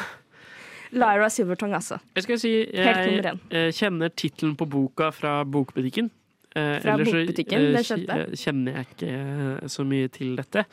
Lyra 0.95 1.28
Silvertong, 1.32 1.74
altså. 1.76 1.97
Jeg 2.15 2.24
skal 2.24 2.39
si, 2.39 2.51
jeg, 2.72 3.09
jeg 3.20 3.34
eh, 3.51 3.72
kjenner 3.76 4.11
tittelen 4.15 4.55
på 4.59 4.68
boka 4.72 5.09
fra 5.15 5.41
bokbutikken. 5.43 6.09
Eh, 6.55 6.78
Fra 6.82 6.93
ellers 6.95 7.11
bokbutikken, 7.11 7.65
så 7.86 7.97
eh, 7.99 8.24
kjenner 8.39 8.80
jeg 8.80 8.88
ikke 8.93 9.09
eh, 9.11 9.68
så 9.70 9.84
mye 9.88 10.07
til 10.15 10.38
dette. 10.39 10.63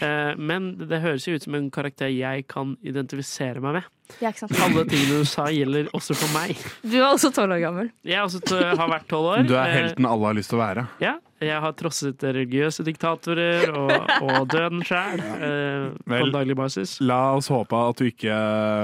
Eh, 0.00 0.32
men 0.40 0.70
det 0.88 1.02
høres 1.04 1.28
jo 1.28 1.36
ut 1.36 1.44
som 1.44 1.58
en 1.58 1.68
karakter 1.74 2.10
jeg 2.10 2.46
kan 2.50 2.76
identifisere 2.82 3.62
meg 3.64 3.78
med. 3.80 3.90
Ja, 4.20 4.30
ikke 4.32 4.46
sant? 4.46 4.56
Alle 4.64 4.84
tingene 4.88 5.20
du 5.22 5.28
sa, 5.28 5.46
gjelder 5.52 5.88
også 5.94 6.14
for 6.16 6.32
meg. 6.34 6.56
Du 6.82 6.96
er 6.98 7.08
også 7.10 7.30
tolv 7.34 7.52
år 7.56 7.60
gammel. 7.62 7.90
Jeg 8.08 8.22
også 8.24 8.40
har 8.78 8.88
vært 8.90 9.08
tolv 9.10 9.32
år. 9.36 9.42
Du 9.48 9.54
er 9.54 9.68
Eh, 9.68 9.74
helten 9.82 10.06
alle 10.08 10.26
har 10.30 10.34
lyst 10.38 10.48
til 10.50 10.58
å 10.58 10.62
være. 10.62 10.86
Ja, 11.04 11.16
jeg 11.44 11.60
har 11.62 11.72
trosset 11.78 12.22
religiøse 12.24 12.82
diktatorer 12.82 13.68
og, 13.78 13.92
og 14.24 14.48
døden 14.50 14.80
sjæl 14.82 15.20
eh, 15.22 15.92
på 16.08 16.30
daglig 16.34 16.56
basis. 16.58 16.96
La 17.04 17.34
oss 17.36 17.46
håpe 17.52 17.78
at 17.78 18.00
du 18.00 18.08
ikke 18.08 18.34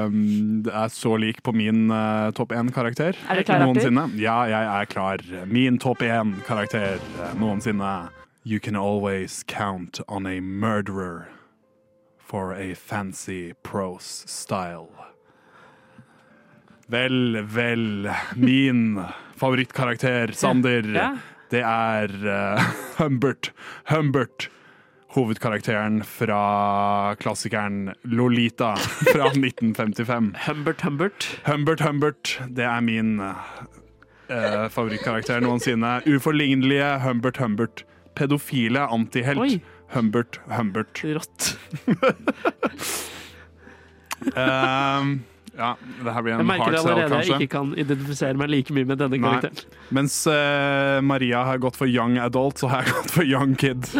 um, 0.07 0.63
er 0.71 0.93
så 0.95 1.17
lik 1.19 1.41
på 1.43 1.55
min 1.57 1.89
uh, 1.91 2.31
topp 2.37 2.53
én-karakter 2.55 3.17
Er 3.17 3.41
du 3.41 3.43
klar, 3.49 3.65
Arthur? 3.65 3.73
noensinne. 3.73 4.07
Ja, 4.23 4.37
jeg 4.47 4.71
er 4.77 4.85
klar. 4.93 5.25
Min 5.51 5.81
topp 5.83 6.05
én-karakter 6.07 7.01
uh, 7.19 7.33
noensinne. 7.41 7.95
You 8.45 8.61
can 8.61 8.77
always 8.77 9.43
count 9.49 10.01
on 10.07 10.27
a 10.27 10.39
murderer 10.41 11.31
for 12.21 12.53
a 12.53 12.75
fancy 12.75 13.55
prose 13.63 14.25
style. 14.29 14.91
Vel, 16.87 17.43
vel. 17.49 18.11
Min 18.37 19.01
favorittkarakter, 19.41 20.33
Sander, 20.37 20.83
Ja. 20.95 21.17
det 21.51 21.63
er 21.65 22.11
uh, 22.27 22.65
Humbert. 23.01 23.53
Humbert. 23.91 24.51
Hovedkarakteren 25.15 26.01
fra 26.05 27.15
klassikeren 27.21 27.93
Lolita 28.03 28.73
fra 28.77 29.29
1955. 29.35 30.33
Humbert 30.49 30.83
Humbert. 30.83 31.29
Humbert 31.47 31.81
Humbert, 31.87 32.33
det 32.51 32.65
er 32.67 32.81
min 32.83 33.21
uh, 33.23 34.67
favorittkarakter 34.75 35.41
noensinne. 35.45 36.01
Uforlignelige 36.11 36.89
Humbert 37.07 37.39
Humbert. 37.39 37.85
Pedofile 38.19 38.89
antihelt. 38.91 39.63
Humbert 39.95 40.41
Humbert. 40.51 41.01
Rått. 41.05 41.55
Ehm, 44.35 45.19
ja, 45.57 45.75
det 46.03 46.13
her 46.15 46.25
blir 46.25 46.35
Jeg 46.35 46.47
merker 46.49 46.65
hard 46.65 46.79
sell, 46.79 46.91
allerede 46.93 47.19
jeg 47.23 47.47
ikke 47.47 47.53
kan 47.55 47.73
identifisere 47.79 48.39
meg 48.41 48.51
like 48.51 48.75
mye 48.75 48.89
med 48.91 48.99
denne 49.03 49.19
Nei. 49.19 49.25
karakteren. 49.25 49.77
Mens 49.95 50.17
eh, 50.31 51.01
Maria 51.07 51.45
har 51.47 51.61
gått 51.63 51.79
for 51.79 51.91
young 51.91 52.19
adult, 52.23 52.63
så 52.63 52.73
har 52.73 52.83
jeg 52.83 52.97
gått 52.97 53.15
for 53.15 53.29
young 53.29 53.55
kid. 53.59 53.87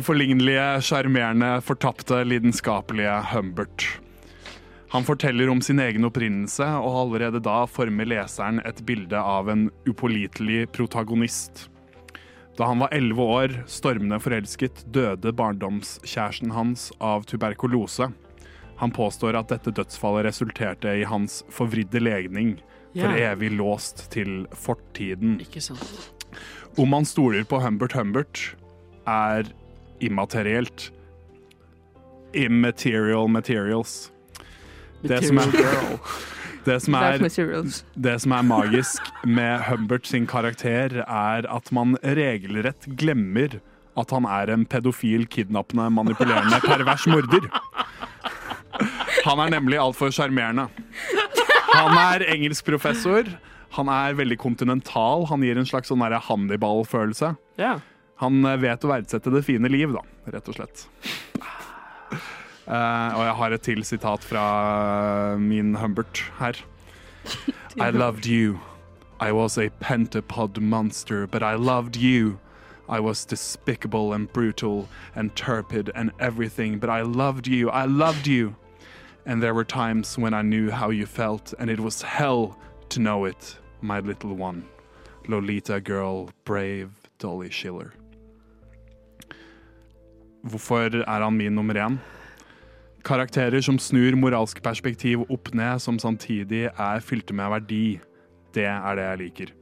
Uforlignelige, 0.00 0.68
sjarmerende, 0.86 1.56
fortapte, 1.66 2.22
lidenskapelige 2.24 3.16
Humbert. 3.32 3.88
Han 4.90 5.04
forteller 5.06 5.50
om 5.50 5.60
sin 5.62 5.78
egen 5.78 6.06
opprinnelse, 6.08 6.66
og 6.82 6.96
allerede 7.04 7.42
da 7.44 7.60
former 7.70 8.08
leseren 8.10 8.58
et 8.66 8.80
bilde 8.86 9.18
av 9.18 9.50
en 9.52 9.68
upålitelig 9.86 10.64
protagonist. 10.74 11.68
Da 12.58 12.66
han 12.66 12.82
var 12.82 12.90
elleve 12.92 13.22
år, 13.22 13.54
stormende 13.70 14.18
forelsket, 14.22 14.82
døde 14.90 15.30
barndomskjæresten 15.36 16.50
hans 16.56 16.88
av 16.98 17.22
tuberkulose. 17.30 18.10
Han 18.80 18.90
påstår 18.96 19.36
at 19.38 19.48
dette 19.52 19.72
dødsfallet 19.76 20.24
resulterte 20.30 20.92
i 21.00 21.04
hans 21.04 21.42
forvridde 21.52 22.00
legning, 22.00 22.54
for 22.96 23.12
Ja. 23.16 23.32
evig 23.34 23.50
låst 23.52 24.06
til 24.10 24.46
fortiden. 24.56 25.38
Ikke 25.40 25.60
sant. 25.62 26.10
Om 26.78 26.88
man 26.88 27.04
stoler 27.04 27.44
på 27.44 27.60
Humbert 27.62 27.92
Humbert, 27.92 28.54
er 29.06 29.44
immaterielt. 30.00 30.90
Immaterial 32.34 33.28
materials. 33.28 34.10
Det 35.02 35.24
som 35.26 35.38
er- 35.38 35.50
Girl. 35.52 35.98
Det 36.64 36.76
som 36.82 36.94
er 36.94 37.18
Det 37.96 38.20
som 38.20 38.32
er 38.32 38.42
magisk 38.42 39.00
med 39.24 39.60
Humbert 39.64 40.06
sin 40.06 40.26
karakter, 40.26 40.92
er 41.08 41.46
at 41.48 41.72
man 41.72 41.96
regelrett 42.04 42.84
glemmer 42.98 43.60
at 43.96 44.10
han 44.10 44.24
er 44.26 44.52
en 44.52 44.66
pedofil, 44.66 45.26
kidnappende, 45.26 45.88
manipulerende, 45.90 46.60
pervers 46.60 47.06
morder. 47.06 47.48
Han 49.26 49.40
er 49.44 49.54
nemlig 49.56 49.78
altfor 49.80 50.12
sjarmerende. 50.14 50.68
Han 51.70 51.96
er 51.98 52.26
engelskprofessor. 52.32 53.30
Han 53.76 53.90
er 53.92 54.18
veldig 54.18 54.38
kontinental. 54.40 55.26
Han 55.30 55.44
gir 55.46 55.58
en 55.60 55.68
slags 55.68 55.90
sånn 55.92 56.02
Hannibal-følelse. 56.02 57.34
Ja. 57.60 57.78
Han 58.20 58.44
eh, 58.44 58.58
vet 58.60 58.84
å 58.84 58.90
verdsette 58.90 59.32
det 59.32 59.44
fine 59.46 59.70
liv, 59.70 59.94
da, 59.94 60.02
rett 60.34 60.50
og 60.50 60.58
slett. 60.58 60.88
Uh, 62.70 63.10
og 63.16 63.22
jeg 63.24 63.36
har 63.38 63.54
et 63.54 63.64
til 63.66 63.80
sitat 63.86 64.22
fra 64.22 64.42
eh, 65.32 65.40
min 65.42 65.74
Humbert 65.80 66.22
her. 66.38 66.58
I 67.80 67.90
loved 67.90 68.26
you. 68.26 68.60
I 69.20 69.32
was 69.32 69.58
a 69.58 69.70
pentapod 69.80 70.60
monster, 70.60 71.26
but 71.26 71.42
I 71.42 71.54
loved 71.54 71.96
you. 71.96 72.38
I 72.90 72.98
was 72.98 73.24
despicable 73.24 74.12
and 74.14 74.32
brutal 74.32 74.88
and 75.14 75.34
turpid 75.36 75.90
and 75.94 76.10
everything, 76.18 76.80
but 76.80 76.90
I 76.90 77.02
loved 77.02 77.46
you. 77.46 77.70
I 77.70 77.84
loved 77.84 78.26
you. 78.26 78.56
And 79.26 79.40
there 79.40 79.54
were 79.54 79.64
times 79.64 80.18
when 80.18 80.34
I 80.34 80.42
knew 80.42 80.70
how 80.70 80.90
you 80.90 81.06
felt, 81.06 81.54
and 81.60 81.70
it 81.70 81.78
was 81.78 82.02
hell 82.02 82.58
to 82.88 82.98
know 82.98 83.26
it, 83.26 83.58
my 83.80 84.00
little 84.00 84.34
one. 84.34 84.64
Lolita 85.28 85.80
girl, 85.80 86.30
brave 86.44 86.90
Dolly 87.20 87.50
Schiller. 87.50 87.92
Hvorfor 90.42 91.04
er 91.06 91.22
han 91.22 91.36
min 91.36 91.54
nummer 91.54 91.74
én? 91.74 91.98
Karakterer 93.04 93.60
som 93.60 93.78
snur 93.78 94.16
moralske 94.16 94.60
perspektiv 94.60 95.22
opp 95.30 95.54
ned, 95.54 95.78
som 95.78 95.98
samtidig 95.98 96.70
er 96.76 97.00
fylte 97.00 97.34
med 97.34 97.50
verdi. 97.50 98.00
Det 98.54 98.64
er 98.64 98.94
det 98.96 99.04
jeg 99.04 99.18
liker. 99.18 99.59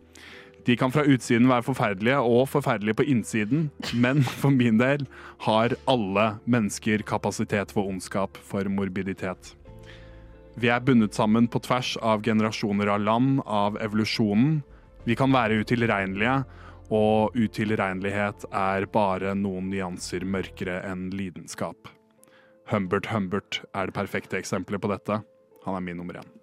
De 0.68 0.74
kan 0.76 0.92
fra 0.92 1.00
utsiden 1.08 1.48
være 1.48 1.64
forferdelige 1.64 2.18
og 2.20 2.42
forferdelige 2.52 2.98
på 2.98 3.06
innsiden, 3.08 3.70
men 3.96 4.20
for 4.20 4.52
min 4.52 4.76
del 4.76 5.06
har 5.46 5.72
alle 5.88 6.26
mennesker 6.44 7.00
kapasitet 7.08 7.72
for 7.72 7.88
ondskap, 7.88 8.36
for 8.36 8.68
morbiditet. 8.68 9.54
Vi 10.60 10.68
er 10.68 10.84
bundet 10.84 11.16
sammen 11.16 11.48
på 11.48 11.62
tvers 11.64 11.94
av 12.04 12.20
generasjoner 12.26 12.90
av 12.92 13.00
land, 13.00 13.40
av 13.46 13.80
evolusjonen. 13.80 14.58
Vi 15.08 15.16
kan 15.16 15.32
være 15.32 15.62
utilregnelige, 15.62 16.42
og 16.92 17.36
utilregnelighet 17.38 18.44
er 18.52 18.88
bare 18.92 19.32
noen 19.38 19.70
nyanser 19.72 20.26
mørkere 20.28 20.82
enn 20.88 21.08
lidenskap. 21.16 21.88
Humbert 22.68 23.08
Humbert 23.08 23.62
er 23.72 23.88
det 23.88 23.96
perfekte 23.96 24.36
eksempelet 24.36 24.84
på 24.84 24.92
dette. 24.92 25.22
Han 25.64 25.80
er 25.80 25.88
min 25.88 25.96
nummer 25.96 26.20
én. 26.20 26.37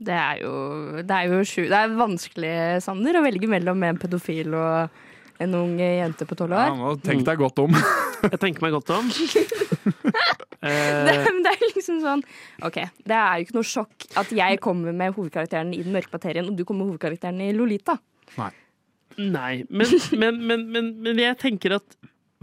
Det 0.00 0.16
er 0.16 0.38
jo, 0.40 0.52
det 1.04 1.12
er 1.16 1.28
jo 1.28 1.40
sju, 1.44 1.66
det 1.68 1.76
er 1.76 1.94
vanskelig, 1.98 2.52
Sander, 2.84 3.18
å 3.20 3.24
velge 3.26 3.48
mellom 3.50 3.82
en 3.84 3.98
pedofil 4.00 4.54
og 4.56 5.00
en 5.40 5.56
ung 5.56 5.74
jente 5.80 6.26
på 6.28 6.36
tolv 6.36 6.56
Ja, 6.56 6.70
nå 6.76 6.94
Tenk 7.04 7.24
deg 7.28 7.40
godt 7.40 7.60
om. 7.62 7.76
Jeg 8.24 8.40
tenker 8.40 8.64
meg 8.64 8.74
godt 8.76 8.92
om. 8.96 9.10
Det, 9.12 9.44
Eh, 10.60 11.06
det 11.08 11.52
er 11.54 11.62
liksom 11.70 12.02
sånn 12.04 12.20
OK, 12.66 12.74
det 13.08 13.16
er 13.16 13.38
jo 13.40 13.46
ikke 13.46 13.54
noe 13.56 13.64
sjokk 13.64 14.04
at 14.20 14.28
jeg 14.36 14.58
kommer 14.60 14.92
med 14.92 15.14
hovedkarakteren 15.16 15.70
i 15.72 15.78
Den 15.80 15.94
mørke 15.94 16.12
materien, 16.12 16.50
og 16.50 16.58
du 16.58 16.66
kommer 16.68 16.84
med 16.84 16.90
hovedkarakteren 16.92 17.40
i 17.46 17.54
Lolita. 17.56 17.94
nei, 19.16 19.62
men, 19.72 19.94
men, 20.20 20.42
men, 20.44 20.66
men, 20.74 20.90
men 21.00 21.22
jeg 21.24 21.38
tenker 21.40 21.78
at 21.78 21.96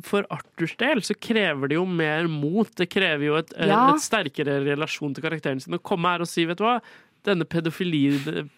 for 0.05 0.25
Arthurs 0.33 0.73
del 0.81 1.03
så 1.05 1.13
krever 1.13 1.69
det 1.71 1.77
jo 1.77 1.85
mer 1.89 2.25
mot. 2.29 2.69
Det 2.77 2.89
krever 2.89 3.29
jo 3.29 3.37
et, 3.39 3.53
eh, 3.57 3.69
Ja. 3.69 3.83
et 3.93 4.01
sterkere 4.01 4.59
relasjon 4.65 5.13
til 5.13 5.25
karakteren 5.25 5.61
sin. 5.61 5.77
Å 5.77 5.81
komme 5.81 6.09
her 6.09 6.25
og 6.25 6.29
si, 6.29 6.45
vet 6.49 6.57
du 6.57 6.65
hva, 6.65 6.79
denne 7.25 7.45
pedofili, 7.49 8.01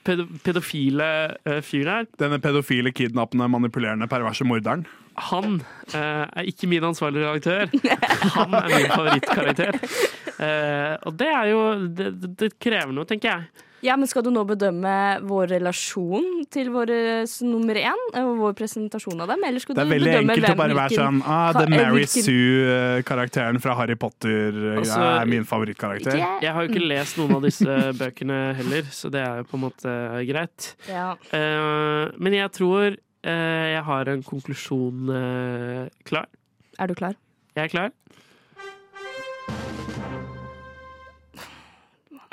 pedo, 0.04 0.26
pedofile 0.44 1.08
uh, 1.48 1.60
fyren 1.66 1.94
her, 2.02 2.10
Denne 2.20 2.40
pedofile, 2.44 2.92
kidnappende, 2.96 3.48
manipulerende, 3.52 4.08
perverse 4.12 4.44
morderen. 4.48 4.86
han 5.30 5.62
uh, 5.94 6.26
er 6.28 6.48
ikke 6.48 6.68
min 6.68 6.84
ansvarlige 6.84 7.28
redaktør. 7.28 7.66
Han 8.36 8.54
er 8.54 8.70
min 8.72 8.92
favorittkarakter. 8.92 9.80
Uh, 10.40 10.96
og 11.08 11.18
det 11.20 11.28
er 11.28 11.50
jo 11.52 11.64
det, 11.88 12.14
det, 12.22 12.30
det 12.40 12.54
krever 12.60 12.94
noe, 12.96 13.08
tenker 13.10 13.34
jeg. 13.34 13.66
Ja, 13.86 13.96
men 14.00 14.10
Skal 14.10 14.26
du 14.26 14.32
nå 14.34 14.44
bedømme 14.48 14.94
vår 15.28 15.54
relasjon 15.54 16.44
til 16.52 16.72
vår 16.74 16.92
nummer 17.48 17.80
én, 17.80 18.02
og 18.20 18.32
vår 18.42 18.56
presentasjon 18.60 19.24
av 19.24 19.32
dem? 19.32 19.44
Eller 19.48 19.64
skal 19.64 19.78
Det 19.78 19.86
er 19.86 19.92
veldig 19.94 20.16
enkelt 20.22 20.50
å 20.52 20.56
bare 20.60 20.78
være 20.78 21.00
sånn 21.00 21.22
ah, 21.24 21.52
The 21.56 21.66
Mary 21.72 22.06
Sue-karakteren 22.10 23.62
fra 23.64 23.76
Harry 23.80 23.98
Potter 24.00 24.50
eh, 24.52 24.80
Altså, 24.80 25.00
er 25.00 25.30
min 25.30 25.48
favorittkarakter. 25.48 26.18
Yeah. 26.20 26.40
Jeg 26.44 26.56
har 26.56 26.66
jo 26.66 26.74
ikke 26.74 26.90
lest 26.92 27.20
noen 27.20 27.38
av 27.38 27.46
disse 27.48 27.78
bøkene 28.02 28.40
heller, 28.60 28.90
så 28.96 29.12
det 29.14 29.24
er 29.26 29.44
jo 29.44 29.50
på 29.50 29.60
en 29.60 29.66
måte 29.68 29.96
greit. 30.30 30.74
Ja. 30.90 31.12
Uh, 31.32 32.10
men 32.20 32.36
jeg 32.40 32.52
tror 32.56 32.98
uh, 32.98 33.68
jeg 33.76 33.86
har 33.90 34.14
en 34.14 34.26
konklusjon 34.26 35.14
uh, 35.14 35.86
klar. 36.10 36.30
Er 36.80 36.92
du 36.92 36.98
klar? 37.00 37.18
Jeg 37.56 37.68
er 37.68 37.74
klar. 37.74 37.96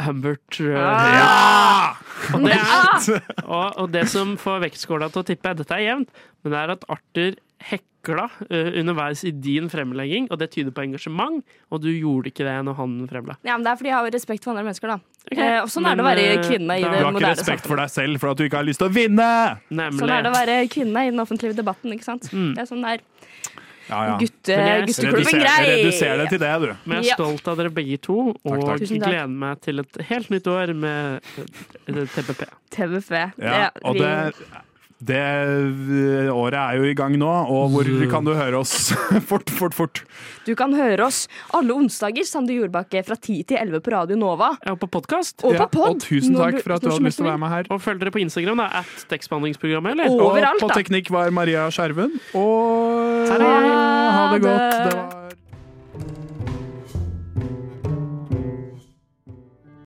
Humbert 0.05 0.61
eh, 0.61 0.77
ja! 0.77 1.97
og, 2.37 2.45
det 2.45 2.57
er, 2.59 3.21
og, 3.47 3.67
og 3.81 3.91
det 3.95 4.05
som 4.13 4.37
får 4.41 4.63
vektskåla 4.67 5.09
til 5.13 5.23
å 5.23 5.27
tippe, 5.31 5.55
dette 5.57 5.77
er 5.77 5.85
jevnt, 5.87 6.25
men 6.45 6.53
det 6.53 6.63
er 6.63 6.73
at 6.75 6.85
Arthur 6.93 7.39
hekla 7.67 8.27
uh, 8.29 8.79
underveis 8.79 9.23
i 9.27 9.33
din 9.33 9.71
fremlegging, 9.73 10.29
og 10.31 10.39
det 10.41 10.51
tyder 10.53 10.75
på 10.77 10.85
engasjement, 10.85 11.41
og 11.73 11.83
du 11.83 11.89
gjorde 11.91 12.31
ikke 12.31 12.45
det 12.47 12.57
når 12.69 12.77
han 12.79 12.97
fremla. 13.11 13.39
Ja, 13.47 13.57
men 13.57 13.65
Det 13.65 13.73
er 13.73 13.81
fordi 13.81 13.93
jeg 13.93 13.97
har 13.97 14.11
respekt 14.19 14.45
for 14.45 14.53
andre 14.53 14.67
mennesker, 14.69 14.93
da. 14.93 14.99
Okay. 15.27 15.43
Eh, 15.43 15.59
og 15.63 15.71
sånn 15.73 15.89
er 15.89 15.97
det 15.99 16.05
å 16.05 16.07
være 16.07 16.27
eh, 16.37 16.43
kvinne 16.45 16.77
i 16.77 16.85
da- 16.85 16.91
det 16.93 16.99
Du 17.01 17.03
har 17.03 17.09
ikke 17.09 17.17
moderne 17.17 17.41
respekt 17.41 17.67
for 17.67 17.83
deg 17.83 17.91
selv 17.91 18.21
for 18.23 18.31
at 18.31 18.39
du 18.39 18.45
ikke 18.47 18.61
har 18.61 18.69
lyst 18.69 18.83
til 18.83 18.91
å 18.91 18.95
vinne! 18.95 19.31
Nemlig. 19.73 20.03
Sånn 20.05 20.13
er 20.15 20.27
det 20.27 20.31
å 20.31 20.37
være 20.37 20.59
kvinne 20.71 21.07
i 21.07 21.11
den 21.11 21.25
offentlige 21.25 21.57
debatten, 21.59 21.97
ikke 21.97 22.07
sant. 22.07 22.29
Mm. 22.31 22.53
Det 22.55 22.63
er 22.63 22.69
sånn 22.69 22.85
det 22.85 22.99
er. 22.99 23.07
Ja, 23.89 24.01
ja. 24.09 24.15
Gutte, 24.19 24.57
gutteklubben 24.87 25.41
grei! 25.41 25.57
reduser 25.71 26.17
det 26.19 26.29
til 26.33 26.41
det, 26.43 26.53
du. 26.63 26.67
Men 26.85 26.97
jeg 27.03 27.05
er 27.05 27.09
Ja. 27.13 27.15
stolt 27.15 27.49
av 27.49 27.57
dere 27.61 27.71
begge 27.71 27.99
to, 28.03 28.17
og 28.45 28.57
takk. 28.65 28.81
Takk. 28.83 29.03
gleder 29.07 29.29
meg 29.29 29.61
til 29.63 29.79
et 29.85 30.01
helt 30.09 30.31
nytt 30.31 30.47
år 30.51 30.75
med 30.75 31.21
eh, 31.87 32.07
TPP. 32.17 32.47
TVF. 32.75 33.11
Ja, 33.39 33.71
og 33.85 33.95
det, 34.01 34.35
det 35.05 35.19
eh, 35.21 36.31
året 36.33 36.57
er 36.57 36.79
jo 36.81 36.87
i 36.89 36.95
gang 36.97 37.13
nå, 37.21 37.29
og 37.53 37.75
hvor 37.75 37.89
kan 38.09 38.25
du 38.25 38.33
høre 38.33 38.63
oss? 38.63 38.89
fort, 39.31 39.51
fort, 39.53 39.75
fort. 39.77 40.01
Du 40.47 40.55
kan 40.57 40.73
høre 40.73 41.05
oss 41.05 41.27
alle 41.57 41.75
onsdager, 41.77 42.25
Sander 42.25 42.57
Jordbakke, 42.57 43.03
fra 43.05 43.19
10 43.19 43.43
til 43.51 43.59
11 43.61 43.83
på 43.85 43.93
Radio 43.93 44.17
Nova. 44.17 44.55
Ja, 44.65 44.73
og 44.73 44.81
på 44.81 44.89
podkast. 44.97 45.45
Og 45.45 45.59
Ja, 45.59 45.67
og 45.69 46.01
tusen 46.01 46.39
takk 46.39 46.63
for 46.65 46.77
at 46.79 46.87
du 46.87 46.89
hadde 46.89 47.05
lyst 47.05 47.21
til 47.21 47.27
å 47.27 47.31
være 47.35 47.43
med 47.45 47.53
her. 47.53 47.69
Og 47.75 47.83
følg 47.85 48.01
dere 48.01 48.15
på 48.15 48.23
Instagram, 48.25 48.65
da. 48.65 48.71
At 48.81 49.05
tekstbehandlingsprogrammet, 49.13 49.97
eller? 49.99 50.15
Og- 50.17 50.31
Overalt, 50.31 50.63
og 50.63 50.71
på 50.71 50.73
da. 50.73 50.81
teknikk 50.81 51.13
var 51.13 51.31
Maria 51.31 51.69
Skjerven. 51.69 52.17
Og 52.33 53.29
Ha 53.29 54.33
det. 54.33 54.41
godt. 54.43 54.81
Det 54.87 54.97
var 54.97 55.27